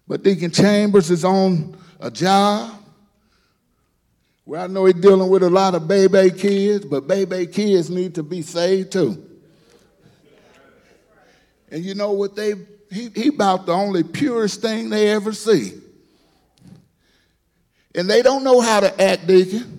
but 0.05 0.23
Deacon 0.23 0.51
Chambers 0.51 1.09
is 1.09 1.23
on 1.23 1.77
a 2.01 2.11
job 2.11 2.83
where 4.43 4.59
I 4.59 4.67
know 4.67 4.83
he's 4.83 4.95
dealing 4.95 5.29
with 5.29 5.43
a 5.43 5.49
lot 5.49 5.73
of 5.73 5.87
baby 5.87 6.31
kids, 6.31 6.83
but 6.83 7.07
baby 7.07 7.47
kids 7.47 7.89
need 7.89 8.15
to 8.15 8.23
be 8.23 8.41
saved 8.41 8.91
too. 8.91 9.25
And 11.71 11.81
you 11.81 11.95
know 11.95 12.11
what 12.11 12.35
they 12.35 12.55
he, 12.91 13.07
he 13.15 13.29
about 13.29 13.65
the 13.65 13.71
only 13.71 14.03
purest 14.03 14.61
thing 14.61 14.89
they 14.89 15.11
ever 15.11 15.31
see. 15.31 15.79
And 17.95 18.09
they 18.09 18.21
don't 18.21 18.43
know 18.43 18.59
how 18.59 18.81
to 18.81 19.01
act, 19.01 19.25
deacon. 19.27 19.76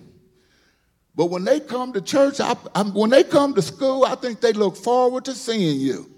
But 1.19 1.25
when 1.25 1.43
they 1.43 1.59
come 1.59 1.91
to 1.91 1.99
church, 1.99 2.39
I, 2.39 2.55
I, 2.73 2.83
when 2.83 3.09
they 3.09 3.25
come 3.25 3.53
to 3.55 3.61
school, 3.61 4.05
I 4.05 4.15
think 4.15 4.39
they 4.39 4.53
look 4.53 4.77
forward 4.77 5.25
to 5.25 5.33
seeing 5.33 5.77
you. 5.77 6.09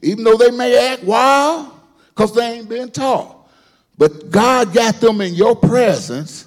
Even 0.00 0.24
though 0.24 0.38
they 0.38 0.50
may 0.50 0.92
act 0.94 1.04
wild, 1.04 1.78
because 2.08 2.34
they 2.34 2.52
ain't 2.52 2.66
been 2.66 2.90
taught. 2.90 3.50
But 3.98 4.30
God 4.30 4.72
got 4.72 4.98
them 4.98 5.20
in 5.20 5.34
your 5.34 5.54
presence 5.56 6.46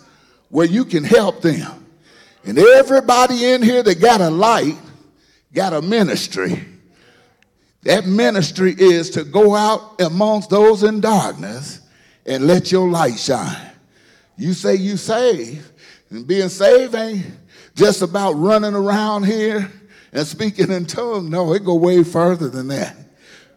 where 0.50 0.66
you 0.66 0.86
can 0.86 1.04
help 1.04 1.44
them. 1.44 1.86
And 2.46 2.58
everybody 2.58 3.46
in 3.46 3.62
here 3.62 3.84
that 3.84 4.02
got 4.02 4.22
a 4.22 4.32
light 4.32 4.80
got 5.54 5.74
a 5.74 5.82
ministry. 5.84 6.66
That 7.84 8.08
ministry 8.08 8.74
is 8.76 9.12
to 9.12 9.24
go 9.24 9.54
out 9.54 10.02
amongst 10.02 10.50
those 10.50 10.82
in 10.82 11.00
darkness 11.00 11.82
and 12.26 12.48
let 12.48 12.72
your 12.72 12.90
light 12.90 13.20
shine. 13.20 13.70
You 14.36 14.54
say 14.54 14.78
you 14.78 14.98
save, 14.98 15.72
and 16.10 16.26
being 16.26 16.50
saved 16.50 16.96
ain't 16.96 17.24
just 17.80 18.02
about 18.02 18.34
running 18.34 18.76
around 18.76 19.24
here 19.24 19.72
and 20.14 20.28
speaking 20.28 20.72
in 20.72 20.86
tongues. 20.86 21.30
No, 21.30 21.54
it 21.54 21.64
go 21.64 21.76
way 21.76 22.04
further 22.04 22.50
than 22.50 22.68
that. 22.68 22.96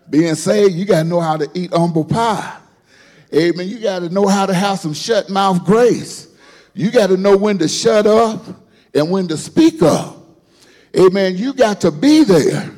Being 0.09 0.35
saved, 0.35 0.75
you 0.75 0.85
got 0.85 1.03
to 1.03 1.09
know 1.09 1.21
how 1.21 1.37
to 1.37 1.51
eat 1.55 1.73
humble 1.73 2.05
pie. 2.05 2.59
Amen. 3.35 3.69
You 3.69 3.79
got 3.79 4.01
to 4.01 4.09
know 4.09 4.27
how 4.27 4.47
to 4.47 4.55
have 4.55 4.79
some 4.79 4.95
shut 4.95 5.29
mouth 5.29 5.65
grace. 5.65 6.29
You 6.75 6.91
got 6.91 7.09
to 7.09 7.17
know 7.17 7.37
when 7.37 7.59
to 7.59 7.69
shut 7.69 8.07
up 8.07 8.45
and 8.95 9.11
when 9.11 9.29
to 9.29 9.37
speak 9.37 9.83
up. 9.83 10.17
Amen. 10.99 11.37
You 11.37 11.53
got 11.53 11.81
to 11.83 11.91
be 11.91 12.25
there 12.25 12.73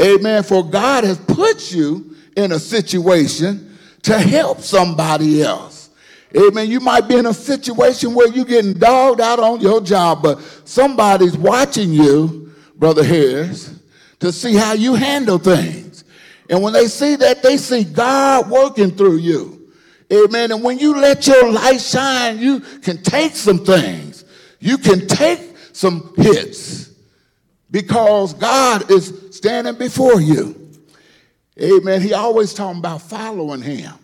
Amen. 0.00 0.42
For 0.42 0.68
God 0.68 1.04
has 1.04 1.18
put 1.18 1.72
you 1.72 2.16
in 2.36 2.52
a 2.52 2.58
situation 2.58 3.76
to 4.02 4.18
help 4.18 4.60
somebody 4.60 5.42
else. 5.42 5.83
Amen. 6.36 6.68
You 6.68 6.80
might 6.80 7.08
be 7.08 7.16
in 7.16 7.26
a 7.26 7.34
situation 7.34 8.14
where 8.14 8.28
you're 8.28 8.44
getting 8.44 8.72
dogged 8.72 9.20
out 9.20 9.38
on 9.38 9.60
your 9.60 9.80
job, 9.80 10.22
but 10.22 10.40
somebody's 10.64 11.36
watching 11.36 11.92
you, 11.92 12.52
Brother 12.76 13.04
Harris, 13.04 13.72
to 14.18 14.32
see 14.32 14.54
how 14.54 14.72
you 14.72 14.94
handle 14.94 15.38
things. 15.38 16.04
And 16.50 16.62
when 16.62 16.72
they 16.72 16.88
see 16.88 17.16
that, 17.16 17.42
they 17.42 17.56
see 17.56 17.84
God 17.84 18.50
working 18.50 18.90
through 18.90 19.18
you. 19.18 19.72
Amen. 20.12 20.52
And 20.52 20.62
when 20.62 20.78
you 20.78 20.96
let 20.96 21.26
your 21.26 21.50
light 21.50 21.80
shine, 21.80 22.38
you 22.38 22.60
can 22.60 23.02
take 23.02 23.32
some 23.32 23.64
things. 23.64 24.24
You 24.60 24.78
can 24.78 25.06
take 25.06 25.40
some 25.72 26.12
hits 26.16 26.90
because 27.70 28.34
God 28.34 28.90
is 28.90 29.12
standing 29.30 29.76
before 29.76 30.20
you. 30.20 30.70
Amen. 31.60 32.00
He 32.00 32.12
always 32.12 32.52
talking 32.54 32.78
about 32.80 33.02
following 33.02 33.62
him. 33.62 33.94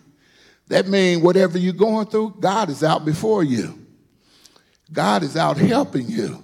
That 0.71 0.87
means 0.87 1.21
whatever 1.21 1.57
you're 1.57 1.73
going 1.73 2.05
through, 2.05 2.35
God 2.39 2.69
is 2.69 2.81
out 2.81 3.03
before 3.03 3.43
you. 3.43 3.77
God 4.89 5.21
is 5.21 5.35
out 5.35 5.57
helping 5.57 6.07
you. 6.07 6.41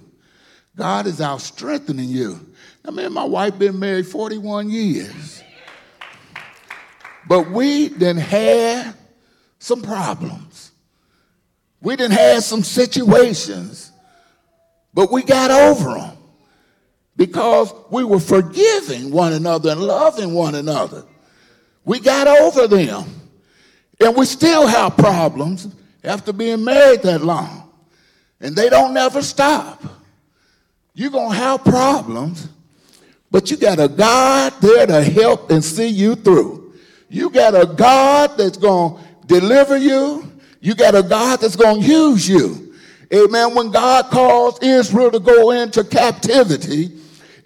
God 0.76 1.06
is 1.06 1.22
out 1.22 1.40
strengthening 1.40 2.10
you. 2.10 2.38
I 2.84 2.90
mean, 2.90 3.10
my 3.14 3.24
wife 3.24 3.58
been 3.58 3.78
married 3.78 4.06
41 4.06 4.68
years. 4.68 5.42
But 7.26 7.50
we 7.50 7.88
then 7.88 8.18
had 8.18 8.94
some 9.60 9.80
problems. 9.80 10.72
We 11.80 11.96
didn't 11.96 12.18
have 12.18 12.44
some 12.44 12.62
situations, 12.62 13.92
but 14.92 15.10
we 15.10 15.22
got 15.22 15.50
over 15.50 15.94
them 15.94 16.18
because 17.16 17.72
we 17.90 18.04
were 18.04 18.20
forgiving 18.20 19.10
one 19.10 19.32
another 19.32 19.70
and 19.70 19.80
loving 19.80 20.34
one 20.34 20.54
another. 20.54 21.06
We 21.86 21.98
got 21.98 22.26
over 22.28 22.66
them. 22.66 23.17
And 24.00 24.16
we 24.16 24.26
still 24.26 24.66
have 24.66 24.96
problems 24.96 25.68
after 26.04 26.32
being 26.32 26.64
married 26.64 27.02
that 27.02 27.22
long. 27.22 27.70
And 28.40 28.54
they 28.54 28.68
don't 28.68 28.94
never 28.94 29.22
stop. 29.22 29.82
You're 30.94 31.10
going 31.10 31.30
to 31.30 31.36
have 31.36 31.64
problems, 31.64 32.48
but 33.30 33.50
you 33.50 33.56
got 33.56 33.78
a 33.78 33.88
God 33.88 34.52
there 34.60 34.86
to 34.86 35.02
help 35.02 35.50
and 35.50 35.62
see 35.62 35.88
you 35.88 36.14
through. 36.14 36.74
You 37.08 37.30
got 37.30 37.54
a 37.54 37.66
God 37.66 38.36
that's 38.36 38.56
going 38.56 38.96
to 38.96 39.26
deliver 39.26 39.76
you. 39.76 40.30
You 40.60 40.74
got 40.74 40.94
a 40.94 41.02
God 41.02 41.40
that's 41.40 41.56
going 41.56 41.82
to 41.82 41.86
use 41.86 42.28
you. 42.28 42.74
Amen. 43.12 43.54
When 43.54 43.70
God 43.70 44.06
calls 44.06 44.58
Israel 44.60 45.10
to 45.10 45.20
go 45.20 45.52
into 45.52 45.82
captivity, 45.84 46.98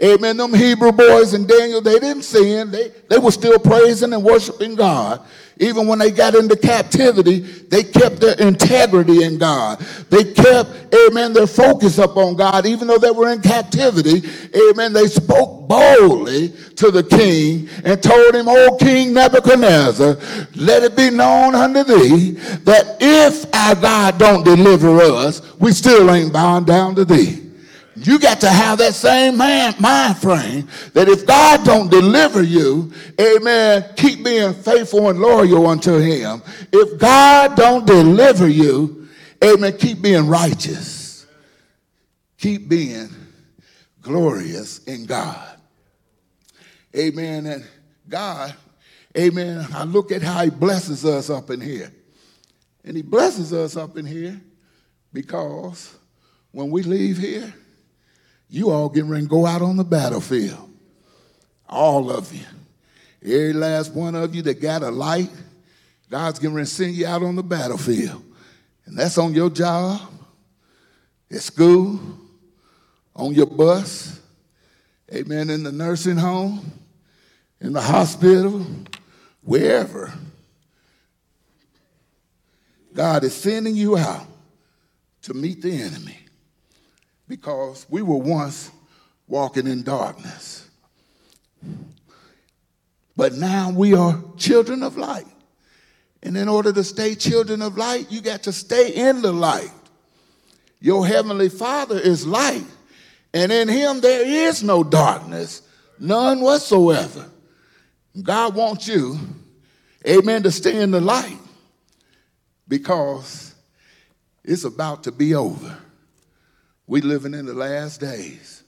amen, 0.02 0.36
them 0.36 0.54
Hebrew 0.54 0.92
boys 0.92 1.34
and 1.34 1.46
Daniel, 1.46 1.80
they 1.80 1.98
didn't 1.98 2.22
sin. 2.22 2.70
They, 2.70 2.92
they 3.08 3.18
were 3.18 3.30
still 3.30 3.58
praising 3.58 4.12
and 4.12 4.22
worshiping 4.22 4.74
God. 4.74 5.24
Even 5.58 5.86
when 5.86 5.98
they 5.98 6.10
got 6.10 6.34
into 6.34 6.56
captivity, 6.56 7.40
they 7.40 7.84
kept 7.84 8.16
their 8.20 8.34
integrity 8.40 9.22
in 9.22 9.38
God. 9.38 9.78
They 10.10 10.24
kept, 10.24 10.92
amen, 10.92 11.34
their 11.34 11.46
focus 11.46 11.98
up 11.98 12.16
on 12.16 12.36
God. 12.36 12.66
Even 12.66 12.88
though 12.88 12.98
they 12.98 13.10
were 13.10 13.30
in 13.30 13.40
captivity, 13.40 14.28
amen, 14.70 14.92
they 14.92 15.06
spoke 15.06 15.68
boldly 15.68 16.48
to 16.76 16.90
the 16.90 17.04
king 17.04 17.68
and 17.84 18.02
told 18.02 18.34
him, 18.34 18.48
O 18.48 18.76
King 18.78 19.14
Nebuchadnezzar, 19.14 20.16
let 20.56 20.82
it 20.82 20.96
be 20.96 21.10
known 21.10 21.54
unto 21.54 21.84
thee 21.84 22.32
that 22.64 22.96
if 23.00 23.44
our 23.54 23.76
God 23.76 24.18
don't 24.18 24.44
deliver 24.44 25.00
us, 25.00 25.42
we 25.60 25.72
still 25.72 26.10
ain't 26.10 26.32
bound 26.32 26.66
down 26.66 26.96
to 26.96 27.04
thee. 27.04 27.51
You 27.94 28.18
got 28.18 28.40
to 28.40 28.48
have 28.48 28.78
that 28.78 28.94
same 28.94 29.36
man, 29.36 29.74
mind 29.78 30.16
frame 30.16 30.68
that 30.94 31.08
if 31.08 31.26
God 31.26 31.64
don't 31.64 31.90
deliver 31.90 32.42
you, 32.42 32.92
amen, 33.20 33.84
keep 33.96 34.24
being 34.24 34.54
faithful 34.54 35.10
and 35.10 35.18
loyal 35.18 35.66
unto 35.66 35.98
him. 35.98 36.42
If 36.72 36.98
God 36.98 37.54
don't 37.56 37.86
deliver 37.86 38.48
you, 38.48 39.08
amen, 39.44 39.76
keep 39.76 40.00
being 40.00 40.26
righteous. 40.26 41.26
Keep 42.38 42.68
being 42.68 43.08
glorious 44.00 44.82
in 44.84 45.06
God. 45.06 45.58
Amen. 46.96 47.46
And 47.46 47.64
God, 48.08 48.54
amen, 49.16 49.66
I 49.72 49.84
look 49.84 50.12
at 50.12 50.22
how 50.22 50.44
he 50.44 50.50
blesses 50.50 51.04
us 51.04 51.30
up 51.30 51.50
in 51.50 51.60
here. 51.60 51.92
And 52.84 52.96
he 52.96 53.02
blesses 53.02 53.52
us 53.52 53.76
up 53.76 53.96
in 53.96 54.04
here 54.04 54.40
because 55.12 55.94
when 56.50 56.70
we 56.70 56.82
leave 56.82 57.16
here, 57.16 57.54
you 58.52 58.68
all 58.70 58.90
getting 58.90 59.08
ready 59.08 59.24
to 59.24 59.28
go 59.30 59.46
out 59.46 59.62
on 59.62 59.78
the 59.78 59.84
battlefield. 59.84 60.70
All 61.66 62.10
of 62.10 62.34
you. 62.34 62.44
Every 63.22 63.54
last 63.54 63.94
one 63.94 64.14
of 64.14 64.34
you 64.34 64.42
that 64.42 64.60
got 64.60 64.82
a 64.82 64.90
light, 64.90 65.30
God's 66.10 66.38
getting 66.38 66.54
ready 66.54 66.66
to 66.66 66.74
send 66.74 66.92
you 66.92 67.06
out 67.06 67.22
on 67.22 67.34
the 67.34 67.42
battlefield. 67.42 68.22
And 68.84 68.98
that's 68.98 69.16
on 69.16 69.32
your 69.32 69.48
job, 69.48 70.02
at 71.30 71.40
school, 71.40 71.98
on 73.16 73.32
your 73.32 73.46
bus, 73.46 74.20
amen, 75.10 75.48
in 75.48 75.62
the 75.62 75.72
nursing 75.72 76.18
home, 76.18 76.72
in 77.58 77.72
the 77.72 77.80
hospital, 77.80 78.66
wherever. 79.40 80.12
God 82.92 83.24
is 83.24 83.34
sending 83.34 83.76
you 83.76 83.96
out 83.96 84.26
to 85.22 85.32
meet 85.32 85.62
the 85.62 85.72
enemy 85.80 86.21
because 87.32 87.86
we 87.88 88.02
were 88.02 88.18
once 88.18 88.70
walking 89.26 89.66
in 89.66 89.82
darkness. 89.82 90.68
But 93.16 93.32
now 93.32 93.70
we 93.70 93.94
are 93.94 94.22
children 94.36 94.82
of 94.82 94.98
light. 94.98 95.24
And 96.22 96.36
in 96.36 96.46
order 96.46 96.74
to 96.74 96.84
stay 96.84 97.14
children 97.14 97.62
of 97.62 97.78
light, 97.78 98.12
you 98.12 98.20
got 98.20 98.42
to 98.42 98.52
stay 98.52 98.90
in 98.90 99.22
the 99.22 99.32
light. 99.32 99.72
Your 100.78 101.06
heavenly 101.06 101.48
Father 101.48 101.98
is 101.98 102.26
light, 102.26 102.66
and 103.32 103.50
in 103.50 103.66
him 103.66 104.02
there 104.02 104.26
is 104.50 104.62
no 104.62 104.84
darkness, 104.84 105.62
none 105.98 106.42
whatsoever. 106.42 107.30
God 108.22 108.54
wants 108.54 108.86
you, 108.86 109.18
amen, 110.06 110.42
to 110.42 110.50
stay 110.50 110.82
in 110.82 110.90
the 110.90 111.00
light 111.00 111.38
because 112.68 113.54
it's 114.44 114.64
about 114.64 115.04
to 115.04 115.12
be 115.12 115.34
over. 115.34 115.78
We 116.92 117.00
living 117.00 117.32
in 117.32 117.46
the 117.46 117.54
last 117.54 118.02
days. 118.02 118.64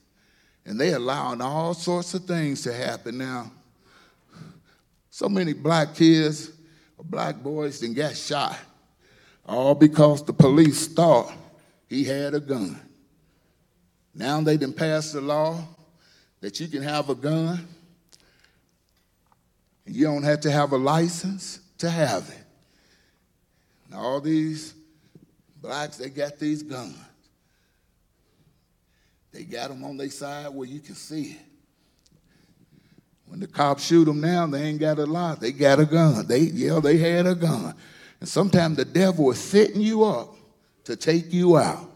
And 0.64 0.80
they 0.80 0.94
allowing 0.94 1.42
all 1.42 1.74
sorts 1.74 2.14
of 2.14 2.24
things 2.24 2.62
to 2.62 2.72
happen 2.72 3.18
now. 3.18 3.52
So 5.10 5.28
many 5.28 5.52
black 5.52 5.94
kids 5.94 6.50
or 6.96 7.04
black 7.04 7.36
boys 7.42 7.80
then 7.80 7.92
got 7.92 8.16
shot. 8.16 8.58
All 9.44 9.74
because 9.74 10.24
the 10.24 10.32
police 10.32 10.88
thought 10.88 11.34
he 11.86 12.02
had 12.02 12.32
a 12.32 12.40
gun. 12.40 12.80
Now 14.14 14.40
they 14.40 14.56
done 14.56 14.72
passed 14.72 15.12
the 15.12 15.20
law 15.20 15.62
that 16.40 16.58
you 16.58 16.68
can 16.68 16.82
have 16.82 17.10
a 17.10 17.14
gun. 17.14 17.68
And 19.84 19.94
you 19.94 20.06
don't 20.06 20.22
have 20.22 20.40
to 20.40 20.50
have 20.50 20.72
a 20.72 20.78
license 20.78 21.60
to 21.76 21.90
have 21.90 22.26
it. 22.30 22.44
And 23.84 23.94
all 23.94 24.18
these 24.18 24.72
blacks, 25.60 25.98
they 25.98 26.08
got 26.08 26.38
these 26.38 26.62
guns. 26.62 26.96
They 29.34 29.42
got 29.42 29.68
them 29.68 29.82
on 29.82 29.96
their 29.96 30.10
side 30.10 30.54
where 30.54 30.68
you 30.68 30.78
can 30.78 30.94
see 30.94 31.32
it. 31.32 31.40
When 33.26 33.40
the 33.40 33.48
cops 33.48 33.84
shoot 33.84 34.04
them 34.04 34.20
now, 34.20 34.46
they 34.46 34.62
ain't 34.62 34.78
got 34.78 35.00
a 35.00 35.06
lot. 35.06 35.40
They 35.40 35.50
got 35.50 35.80
a 35.80 35.84
gun. 35.84 36.24
They, 36.28 36.38
yeah, 36.38 36.78
they 36.78 36.98
had 36.98 37.26
a 37.26 37.34
gun. 37.34 37.74
And 38.20 38.28
sometimes 38.28 38.76
the 38.76 38.84
devil 38.84 39.28
is 39.32 39.40
setting 39.40 39.80
you 39.80 40.04
up 40.04 40.36
to 40.84 40.94
take 40.94 41.32
you 41.32 41.56
out. 41.56 41.90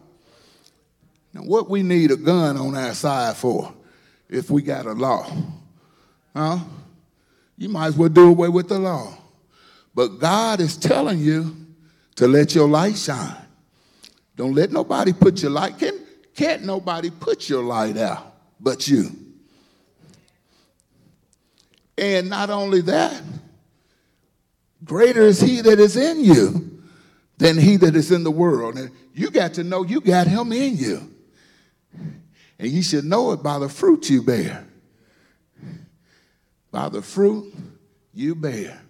Now, 1.32 1.42
what 1.42 1.70
we 1.70 1.84
need 1.84 2.10
a 2.10 2.16
gun 2.16 2.56
on 2.56 2.74
our 2.74 2.92
side 2.92 3.36
for 3.36 3.72
if 4.28 4.50
we 4.50 4.60
got 4.60 4.86
a 4.86 4.92
law? 4.92 5.30
Huh? 6.34 6.58
You 7.56 7.68
might 7.68 7.86
as 7.86 7.96
well 7.96 8.08
do 8.08 8.30
away 8.30 8.48
with 8.48 8.68
the 8.68 8.80
law. 8.80 9.16
But 9.94 10.18
God 10.18 10.58
is 10.58 10.76
telling 10.76 11.20
you 11.20 11.54
to 12.16 12.26
let 12.26 12.56
your 12.56 12.68
light 12.68 12.96
shine. 12.96 13.36
Don't 14.34 14.54
let 14.54 14.72
nobody 14.72 15.12
put 15.12 15.40
your 15.40 15.52
light. 15.52 15.78
Can, 15.78 16.07
can't 16.38 16.62
nobody 16.62 17.10
put 17.10 17.48
your 17.48 17.64
light 17.64 17.96
out 17.96 18.32
but 18.60 18.86
you. 18.86 19.10
And 21.98 22.30
not 22.30 22.48
only 22.48 22.80
that, 22.82 23.20
greater 24.84 25.22
is 25.22 25.40
he 25.40 25.60
that 25.62 25.80
is 25.80 25.96
in 25.96 26.22
you 26.22 26.80
than 27.38 27.58
he 27.58 27.76
that 27.78 27.96
is 27.96 28.12
in 28.12 28.22
the 28.22 28.30
world. 28.30 28.78
And 28.78 28.92
you 29.14 29.32
got 29.32 29.54
to 29.54 29.64
know 29.64 29.82
you 29.82 30.00
got 30.00 30.28
him 30.28 30.52
in 30.52 30.76
you. 30.76 31.12
And 32.60 32.70
you 32.70 32.84
should 32.84 33.04
know 33.04 33.32
it 33.32 33.42
by 33.42 33.58
the 33.58 33.68
fruit 33.68 34.08
you 34.08 34.22
bear. 34.22 34.64
By 36.70 36.88
the 36.88 37.02
fruit 37.02 37.52
you 38.14 38.36
bear. 38.36 38.80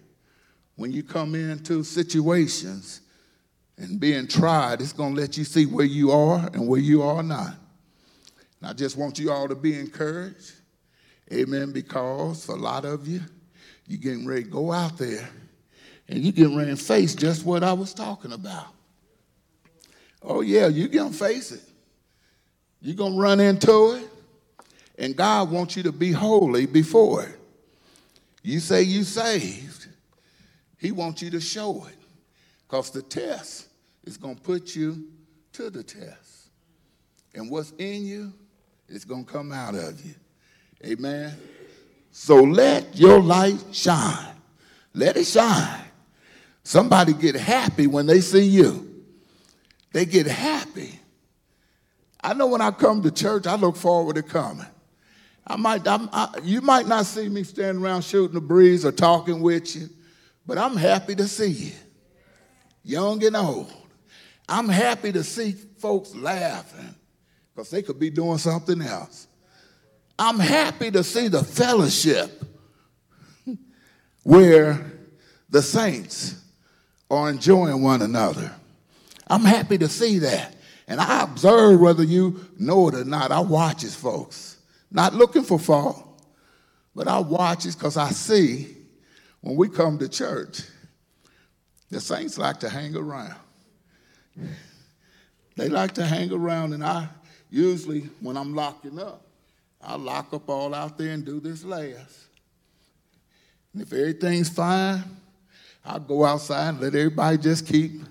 When 0.75 0.91
you 0.91 1.01
come 1.01 1.33
into 1.33 1.83
situations 1.83 3.01
and 3.79 3.99
being 3.99 4.27
tried, 4.27 4.81
it's 4.81 4.91
going 4.91 5.15
to 5.15 5.21
let 5.21 5.37
you 5.37 5.45
see 5.45 5.65
where 5.65 5.85
you 5.85 6.11
are 6.11 6.49
and 6.53 6.67
where 6.67 6.81
you 6.81 7.01
are 7.01 7.23
not. 7.23 7.55
And 8.59 8.69
I 8.69 8.73
just 8.73 8.97
want 8.97 9.17
you 9.17 9.31
all 9.31 9.47
to 9.47 9.55
be 9.55 9.79
encouraged. 9.79 10.51
Amen. 11.31 11.71
Because 11.71 12.49
a 12.49 12.55
lot 12.55 12.83
of 12.83 13.07
you, 13.07 13.21
you're 13.87 13.99
getting 13.99 14.27
ready 14.27 14.43
to 14.43 14.49
go 14.49 14.73
out 14.73 14.97
there 14.97 15.29
and 16.09 16.21
you're 16.21 16.33
getting 16.33 16.57
ready 16.57 16.71
to 16.71 16.77
face 16.77 17.15
just 17.15 17.45
what 17.45 17.63
I 17.63 17.71
was 17.71 17.93
talking 17.93 18.33
about. 18.33 18.67
Oh, 20.21 20.41
yeah, 20.41 20.67
you're 20.67 20.89
going 20.89 21.11
to 21.11 21.17
face 21.17 21.53
it. 21.53 21.61
You're 22.81 22.97
going 22.97 23.13
to 23.13 23.19
run 23.19 23.39
into 23.39 23.93
it. 23.93 24.09
And 24.97 25.15
God 25.15 25.49
wants 25.49 25.77
you 25.77 25.83
to 25.83 25.93
be 25.93 26.11
holy 26.11 26.65
before 26.65 27.23
it. 27.23 27.39
You 28.43 28.59
say 28.59 28.81
you 28.81 29.03
saved, 29.03 29.87
He 30.77 30.91
wants 30.91 31.21
you 31.21 31.29
to 31.29 31.39
show 31.39 31.85
it. 31.85 31.95
Because 32.67 32.89
the 32.91 33.01
test 33.01 33.68
is 34.03 34.17
going 34.17 34.35
to 34.35 34.41
put 34.41 34.75
you 34.75 35.07
to 35.53 35.69
the 35.69 35.83
test. 35.83 36.49
And 37.35 37.49
what's 37.49 37.71
in 37.77 38.05
you 38.05 38.33
is 38.87 39.05
going 39.05 39.25
to 39.25 39.31
come 39.31 39.51
out 39.51 39.75
of 39.75 40.03
you. 40.03 40.15
Amen. 40.85 41.33
So 42.11 42.35
let 42.37 42.97
your 42.97 43.19
light 43.19 43.63
shine. 43.71 44.35
Let 44.93 45.17
it 45.17 45.25
shine. 45.27 45.81
Somebody 46.63 47.13
get 47.13 47.35
happy 47.35 47.87
when 47.87 48.05
they 48.05 48.21
see 48.21 48.45
you. 48.45 49.03
They 49.91 50.05
get 50.05 50.27
happy. 50.27 50.99
I 52.21 52.33
know 52.33 52.47
when 52.47 52.61
I 52.61 52.71
come 52.71 53.01
to 53.03 53.11
church, 53.11 53.47
I 53.47 53.55
look 53.55 53.75
forward 53.75 54.15
to 54.15 54.23
coming. 54.23 54.65
I 55.47 55.55
might, 55.55 55.87
I, 55.87 56.29
you 56.43 56.61
might 56.61 56.87
not 56.87 57.05
see 57.05 57.29
me 57.29 57.43
standing 57.43 57.83
around 57.83 58.03
shooting 58.03 58.35
the 58.35 58.41
breeze 58.41 58.85
or 58.85 58.91
talking 58.91 59.41
with 59.41 59.75
you, 59.75 59.89
but 60.45 60.57
I'm 60.57 60.75
happy 60.75 61.15
to 61.15 61.27
see 61.27 61.47
you. 61.49 61.71
young 62.83 63.23
and 63.23 63.35
old. 63.35 63.71
I'm 64.49 64.67
happy 64.67 65.11
to 65.11 65.23
see 65.23 65.51
folks 65.51 66.15
laughing 66.15 66.95
because 67.53 67.69
they 67.69 67.81
could 67.81 67.99
be 67.99 68.09
doing 68.09 68.39
something 68.39 68.81
else. 68.81 69.27
I'm 70.17 70.39
happy 70.39 70.91
to 70.91 71.03
see 71.03 71.27
the 71.27 71.43
fellowship 71.43 72.43
where 74.23 74.91
the 75.49 75.61
saints 75.61 76.43
are 77.09 77.29
enjoying 77.29 77.81
one 77.81 78.01
another. 78.01 78.51
I'm 79.27 79.45
happy 79.45 79.77
to 79.77 79.87
see 79.87 80.19
that. 80.19 80.55
And 80.87 80.99
I 80.99 81.23
observe 81.23 81.79
whether 81.79 82.03
you 82.03 82.43
know 82.57 82.89
it 82.89 82.95
or 82.95 83.05
not. 83.05 83.31
I 83.31 83.39
watch 83.39 83.83
it, 83.83 83.91
folks. 83.91 84.57
Not 84.91 85.13
looking 85.13 85.43
for 85.43 85.59
fault, 85.59 86.23
but 86.95 87.07
I 87.07 87.19
watch 87.19 87.67
it 87.67 87.75
because 87.75 87.95
I 87.95 88.09
see 88.09 88.75
when 89.41 89.55
we 89.55 89.69
come 89.69 89.99
to 89.99 90.09
church, 90.09 90.63
the 91.91 92.01
saints 92.01 92.39
like 92.39 92.59
to 92.61 92.69
hang 92.69 92.95
around. 92.95 93.35
They 95.55 95.69
like 95.69 95.93
to 95.95 96.05
hang 96.05 96.31
around, 96.31 96.73
and 96.73 96.83
I 96.83 97.09
usually, 97.49 98.01
when 98.21 98.37
I'm 98.37 98.53
locking 98.53 98.99
up, 98.99 99.25
I 99.81 99.95
lock 99.95 100.33
up 100.33 100.49
all 100.49 100.73
out 100.73 100.97
there 100.97 101.11
and 101.11 101.25
do 101.25 101.39
this 101.39 101.63
last. 101.63 102.27
And 103.73 103.81
if 103.81 103.93
everything's 103.93 104.49
fine, 104.49 105.03
I'll 105.85 105.99
go 105.99 106.25
outside 106.25 106.69
and 106.69 106.81
let 106.81 106.95
everybody 106.95 107.37
just 107.37 107.65
keep 107.65 108.01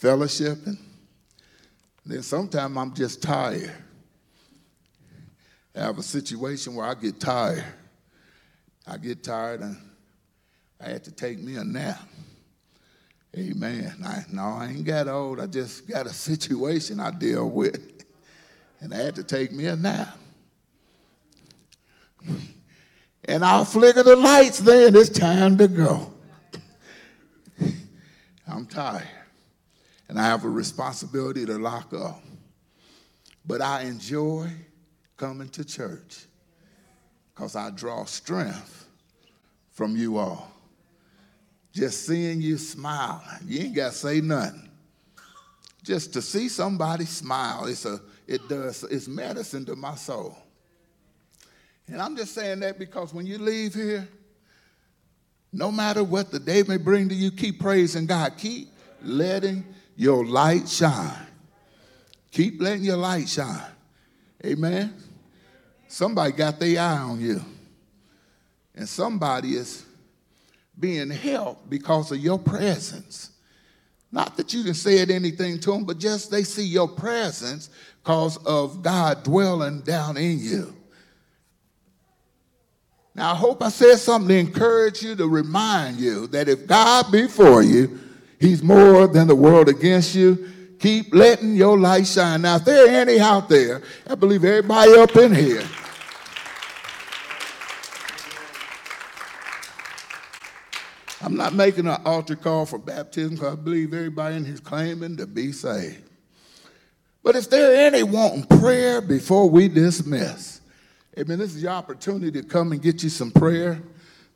fellowshipping. 0.00 0.78
Then 2.06 2.22
sometimes 2.22 2.76
I'm 2.76 2.94
just 2.94 3.22
tired. 3.22 3.72
I 5.76 5.80
have 5.80 5.98
a 5.98 6.02
situation 6.02 6.74
where 6.74 6.86
I 6.86 6.94
get 6.94 7.20
tired. 7.20 7.64
I 8.86 8.96
get 8.96 9.22
tired 9.22 9.60
and 9.60 9.76
I 10.80 10.88
had 10.88 11.04
to 11.04 11.12
take 11.12 11.38
me 11.38 11.56
a 11.56 11.64
nap. 11.64 12.00
Amen. 13.38 13.94
I, 14.04 14.24
no, 14.32 14.42
I 14.42 14.66
ain't 14.66 14.84
got 14.84 15.06
old. 15.06 15.38
I 15.38 15.46
just 15.46 15.88
got 15.88 16.06
a 16.06 16.12
situation 16.12 16.98
I 17.00 17.10
deal 17.10 17.48
with. 17.48 17.94
And 18.80 18.94
I 18.94 18.98
had 18.98 19.16
to 19.16 19.24
take 19.24 19.50
me 19.50 19.66
a 19.66 19.74
nap. 19.74 20.16
And 23.24 23.44
I'll 23.44 23.66
flicker 23.66 24.02
the 24.02 24.16
lights 24.16 24.58
then. 24.60 24.96
It's 24.96 25.10
time 25.10 25.58
to 25.58 25.68
go. 25.68 26.14
I'm 28.48 28.64
tired. 28.64 29.02
And 30.08 30.18
I 30.18 30.24
have 30.24 30.44
a 30.44 30.48
responsibility 30.48 31.44
to 31.44 31.58
lock 31.58 31.92
up. 31.92 32.22
But 33.44 33.60
I 33.60 33.82
enjoy 33.82 34.48
coming 35.18 35.50
to 35.50 35.64
church 35.64 36.24
because 37.34 37.54
I 37.54 37.68
draw 37.68 38.06
strength 38.06 38.86
from 39.72 39.94
you 39.94 40.16
all. 40.16 40.50
Just 41.72 42.06
seeing 42.06 42.40
you 42.40 42.58
smile, 42.58 43.22
you 43.46 43.60
ain't 43.60 43.74
got 43.74 43.92
to 43.92 43.98
say 43.98 44.20
nothing. 44.20 44.68
Just 45.82 46.12
to 46.14 46.22
see 46.22 46.48
somebody 46.48 47.04
smile, 47.04 47.66
it's 47.66 47.84
a, 47.84 48.00
it 48.26 48.48
does, 48.48 48.84
it's 48.84 49.08
medicine 49.08 49.64
to 49.66 49.76
my 49.76 49.94
soul. 49.94 50.36
And 51.86 52.02
I'm 52.02 52.16
just 52.16 52.34
saying 52.34 52.60
that 52.60 52.78
because 52.78 53.14
when 53.14 53.26
you 53.26 53.38
leave 53.38 53.74
here, 53.74 54.06
no 55.52 55.72
matter 55.72 56.04
what 56.04 56.30
the 56.30 56.38
day 56.38 56.62
may 56.62 56.76
bring 56.76 57.08
to 57.08 57.14
you, 57.14 57.30
keep 57.30 57.58
praising 57.58 58.06
God. 58.06 58.34
Keep 58.36 58.68
letting 59.02 59.64
your 59.96 60.26
light 60.26 60.68
shine. 60.68 61.26
Keep 62.30 62.60
letting 62.60 62.84
your 62.84 62.98
light 62.98 63.28
shine. 63.28 63.70
Amen. 64.44 64.94
Somebody 65.88 66.32
got 66.32 66.60
their 66.60 66.80
eye 66.80 66.98
on 66.98 67.20
you. 67.20 67.42
And 68.74 68.86
somebody 68.86 69.54
is 69.56 69.84
being 70.78 71.10
helped 71.10 71.68
because 71.68 72.12
of 72.12 72.18
your 72.18 72.38
presence. 72.38 73.30
Not 74.10 74.36
that 74.36 74.54
you 74.54 74.62
didn't 74.62 74.76
say 74.76 75.00
anything 75.00 75.60
to 75.60 75.72
them, 75.72 75.84
but 75.84 75.98
just 75.98 76.30
they 76.30 76.42
see 76.42 76.64
your 76.64 76.88
presence 76.88 77.68
because 78.02 78.38
of 78.38 78.82
God 78.82 79.22
dwelling 79.22 79.80
down 79.80 80.16
in 80.16 80.38
you. 80.38 80.74
Now, 83.14 83.32
I 83.32 83.34
hope 83.34 83.62
I 83.62 83.68
said 83.68 83.96
something 83.96 84.28
to 84.28 84.38
encourage 84.38 85.02
you, 85.02 85.16
to 85.16 85.26
remind 85.26 85.98
you 85.98 86.28
that 86.28 86.48
if 86.48 86.66
God 86.66 87.10
be 87.10 87.26
for 87.26 87.62
you, 87.62 87.98
he's 88.40 88.62
more 88.62 89.08
than 89.08 89.26
the 89.26 89.34
world 89.34 89.68
against 89.68 90.14
you. 90.14 90.48
Keep 90.78 91.12
letting 91.12 91.56
your 91.56 91.76
light 91.76 92.06
shine. 92.06 92.42
Now, 92.42 92.56
if 92.56 92.64
there 92.64 92.86
are 92.86 93.00
any 93.00 93.18
out 93.18 93.48
there, 93.48 93.82
I 94.08 94.14
believe 94.14 94.44
everybody 94.44 94.92
up 94.92 95.16
in 95.16 95.34
here. 95.34 95.64
I'm 101.28 101.36
not 101.36 101.52
making 101.52 101.86
an 101.86 102.00
altar 102.06 102.36
call 102.36 102.64
for 102.64 102.78
baptism 102.78 103.34
because 103.34 103.52
I 103.52 103.56
believe 103.56 103.92
everybody 103.92 104.36
in 104.36 104.46
here 104.46 104.54
is 104.54 104.60
claiming 104.60 105.18
to 105.18 105.26
be 105.26 105.52
saved. 105.52 106.02
But 107.22 107.36
if 107.36 107.50
there 107.50 107.86
any 107.86 108.02
wanting 108.02 108.44
prayer 108.58 109.02
before 109.02 109.50
we 109.50 109.68
dismiss, 109.68 110.62
Amen. 111.18 111.38
This 111.38 111.54
is 111.54 111.62
your 111.62 111.72
opportunity 111.72 112.30
to 112.40 112.42
come 112.42 112.72
and 112.72 112.80
get 112.80 113.02
you 113.02 113.10
some 113.10 113.30
prayer, 113.30 113.78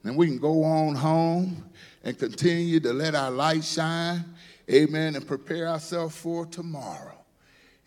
and 0.05 0.19
we 0.19 0.27
can 0.27 0.37
go 0.37 0.65
on 0.65 0.95
home 0.95 1.65
and 2.05 2.19
continue 2.19 2.79
to 2.81 2.93
let 2.93 3.15
our 3.15 3.31
light 3.31 3.65
shine. 3.65 4.23
Amen. 4.71 5.17
And 5.17 5.27
prepare 5.27 5.69
ourselves 5.69 6.15
for 6.15 6.45
tomorrow. 6.45 7.17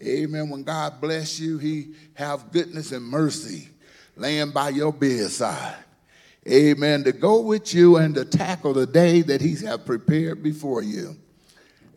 Amen. 0.02 0.50
When 0.50 0.64
God 0.64 1.00
bless 1.00 1.40
you, 1.40 1.60
He 1.60 1.94
have 2.16 2.52
goodness 2.52 2.92
and 2.92 3.06
mercy 3.06 3.70
laying 4.16 4.50
by 4.50 4.70
your 4.70 4.92
bedside. 4.92 5.85
Amen. 6.48 7.04
To 7.04 7.12
go 7.12 7.42
with 7.42 7.74
you 7.74 7.98
and 7.98 8.14
to 8.16 8.26
tackle 8.26 8.74
the 8.74 8.86
day 8.86 9.22
that 9.22 9.42
He's 9.42 9.62
have 9.62 9.86
prepared 9.86 10.44
before 10.44 10.84
you. 10.84 11.18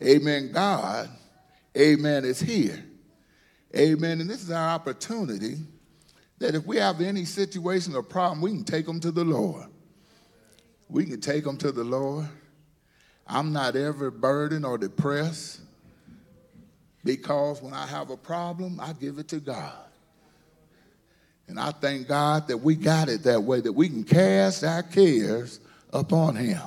Amen. 0.03 0.51
God, 0.51 1.09
Amen, 1.77 2.25
is 2.25 2.39
here. 2.39 2.83
Amen. 3.75 4.21
And 4.21 4.29
this 4.29 4.41
is 4.41 4.51
our 4.51 4.69
opportunity 4.69 5.57
that 6.39 6.55
if 6.55 6.65
we 6.65 6.77
have 6.77 7.01
any 7.01 7.25
situation 7.25 7.95
or 7.95 8.01
problem, 8.01 8.41
we 8.41 8.51
can 8.51 8.63
take 8.63 8.85
them 8.85 8.99
to 9.01 9.11
the 9.11 9.23
Lord. 9.23 9.67
We 10.89 11.05
can 11.05 11.21
take 11.21 11.43
them 11.43 11.57
to 11.57 11.71
the 11.71 11.83
Lord. 11.83 12.27
I'm 13.27 13.53
not 13.53 13.75
ever 13.75 14.09
burdened 14.09 14.65
or 14.65 14.77
depressed 14.77 15.61
because 17.03 17.61
when 17.61 17.73
I 17.73 17.85
have 17.85 18.09
a 18.09 18.17
problem, 18.17 18.79
I 18.79 18.93
give 18.93 19.19
it 19.19 19.27
to 19.27 19.39
God. 19.39 19.88
And 21.49 21.59
I 21.59 21.71
thank 21.71 22.07
God 22.07 22.47
that 22.47 22.57
we 22.57 22.75
got 22.75 23.09
it 23.09 23.23
that 23.23 23.43
way, 23.43 23.59
that 23.59 23.73
we 23.73 23.89
can 23.89 24.03
cast 24.03 24.63
our 24.63 24.83
cares 24.83 25.59
upon 25.91 26.35
Him. 26.35 26.61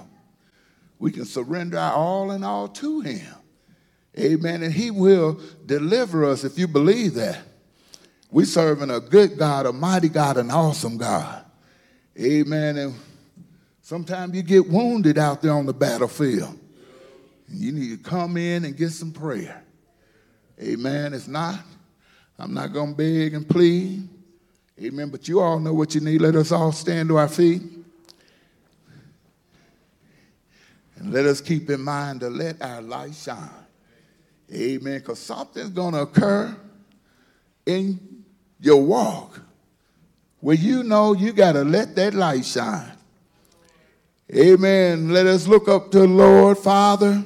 We 0.98 1.12
can 1.12 1.24
surrender 1.24 1.78
our 1.78 1.94
all 1.94 2.32
and 2.32 2.44
all 2.44 2.66
to 2.66 3.00
Him. 3.00 3.34
Amen. 4.18 4.64
And 4.64 4.74
He 4.74 4.90
will 4.90 5.40
deliver 5.64 6.24
us 6.24 6.42
if 6.42 6.58
you 6.58 6.66
believe 6.66 7.14
that. 7.14 7.38
We 8.32 8.44
serving 8.44 8.90
a 8.90 8.98
good 8.98 9.38
God, 9.38 9.66
a 9.66 9.72
mighty 9.72 10.08
God, 10.08 10.36
an 10.36 10.50
awesome 10.50 10.96
God. 10.96 11.44
Amen. 12.20 12.76
And 12.76 12.94
sometimes 13.82 14.34
you 14.34 14.42
get 14.42 14.68
wounded 14.68 15.16
out 15.16 15.42
there 15.42 15.52
on 15.52 15.66
the 15.66 15.72
battlefield. 15.72 16.58
You 17.48 17.70
need 17.70 17.90
to 17.90 18.10
come 18.10 18.36
in 18.36 18.64
and 18.64 18.76
get 18.76 18.90
some 18.90 19.12
prayer. 19.12 19.62
Amen. 20.60 21.14
If 21.14 21.28
not, 21.28 21.60
I'm 22.36 22.52
not 22.52 22.72
going 22.72 22.90
to 22.90 22.96
beg 22.96 23.34
and 23.34 23.48
plead. 23.48 24.08
Amen. 24.80 25.10
But 25.10 25.28
you 25.28 25.40
all 25.40 25.58
know 25.58 25.74
what 25.74 25.94
you 25.94 26.00
need. 26.00 26.20
Let 26.20 26.36
us 26.36 26.52
all 26.52 26.72
stand 26.72 27.08
to 27.10 27.18
our 27.18 27.28
feet. 27.28 27.62
And 30.96 31.12
let 31.12 31.26
us 31.26 31.40
keep 31.40 31.68
in 31.68 31.82
mind 31.82 32.20
to 32.20 32.30
let 32.30 32.60
our 32.62 32.80
light 32.80 33.14
shine. 33.14 33.50
Amen. 34.52 34.98
Because 34.98 35.18
something's 35.18 35.70
going 35.70 35.94
to 35.94 36.02
occur 36.02 36.56
in 37.66 38.24
your 38.60 38.82
walk 38.82 39.40
where 40.40 40.56
you 40.56 40.82
know 40.82 41.12
you 41.12 41.32
got 41.32 41.52
to 41.52 41.64
let 41.64 41.94
that 41.96 42.14
light 42.14 42.44
shine. 42.44 42.92
Amen. 44.34 45.10
Let 45.10 45.26
us 45.26 45.46
look 45.46 45.68
up 45.68 45.90
to 45.92 46.00
the 46.00 46.06
Lord, 46.06 46.58
Father, 46.58 47.22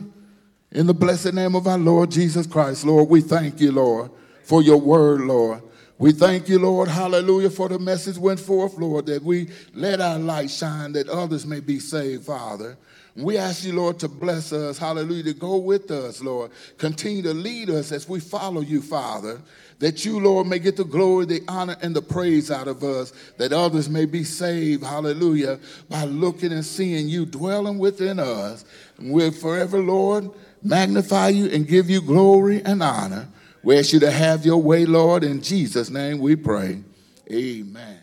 in 0.72 0.86
the 0.86 0.94
blessed 0.94 1.32
name 1.32 1.54
of 1.54 1.66
our 1.66 1.78
Lord 1.78 2.10
Jesus 2.10 2.46
Christ. 2.46 2.84
Lord, 2.84 3.08
we 3.08 3.20
thank 3.20 3.60
you, 3.60 3.72
Lord, 3.72 4.10
for 4.42 4.62
your 4.62 4.78
word, 4.78 5.20
Lord. 5.22 5.62
We 5.98 6.12
thank 6.12 6.48
you, 6.48 6.58
Lord, 6.58 6.88
hallelujah, 6.88 7.50
for 7.50 7.68
the 7.68 7.78
message 7.78 8.18
went 8.18 8.38
forth, 8.38 8.76
Lord, 8.76 9.06
that 9.06 9.22
we 9.22 9.48
let 9.72 10.00
our 10.00 10.18
light 10.18 10.50
shine 10.50 10.92
that 10.92 11.08
others 11.08 11.46
may 11.46 11.60
be 11.60 11.78
saved, 11.78 12.26
Father. 12.26 12.76
We 13.14 13.38
ask 13.38 13.64
you, 13.64 13.72
Lord, 13.72 13.98
to 14.00 14.08
bless 14.08 14.52
us, 14.52 14.76
hallelujah, 14.76 15.22
to 15.24 15.32
go 15.32 15.56
with 15.56 15.90
us, 15.90 16.20
Lord. 16.20 16.50
Continue 16.76 17.22
to 17.22 17.32
lead 17.32 17.70
us 17.70 17.92
as 17.92 18.06
we 18.06 18.20
follow 18.20 18.60
you, 18.60 18.82
Father 18.82 19.40
that 19.78 20.04
you, 20.04 20.20
Lord, 20.20 20.46
may 20.46 20.58
get 20.58 20.76
the 20.76 20.84
glory, 20.84 21.26
the 21.26 21.42
honor, 21.48 21.76
and 21.82 21.94
the 21.94 22.02
praise 22.02 22.50
out 22.50 22.68
of 22.68 22.82
us, 22.82 23.12
that 23.36 23.52
others 23.52 23.88
may 23.88 24.06
be 24.06 24.24
saved, 24.24 24.82
hallelujah, 24.82 25.58
by 25.88 26.04
looking 26.04 26.52
and 26.52 26.64
seeing 26.64 27.08
you 27.08 27.26
dwelling 27.26 27.78
within 27.78 28.18
us. 28.18 28.64
And 28.98 29.12
we'll 29.12 29.32
forever, 29.32 29.78
Lord, 29.78 30.30
magnify 30.62 31.28
you 31.28 31.46
and 31.50 31.68
give 31.68 31.90
you 31.90 32.00
glory 32.00 32.62
and 32.64 32.82
honor. 32.82 33.28
We 33.66 33.76
ask 33.80 33.92
you 33.92 33.98
to 33.98 34.10
have 34.12 34.46
your 34.46 34.62
way, 34.62 34.86
Lord. 34.86 35.24
In 35.24 35.42
Jesus' 35.42 35.90
name 35.90 36.20
we 36.20 36.36
pray. 36.36 36.84
Amen. 37.28 37.95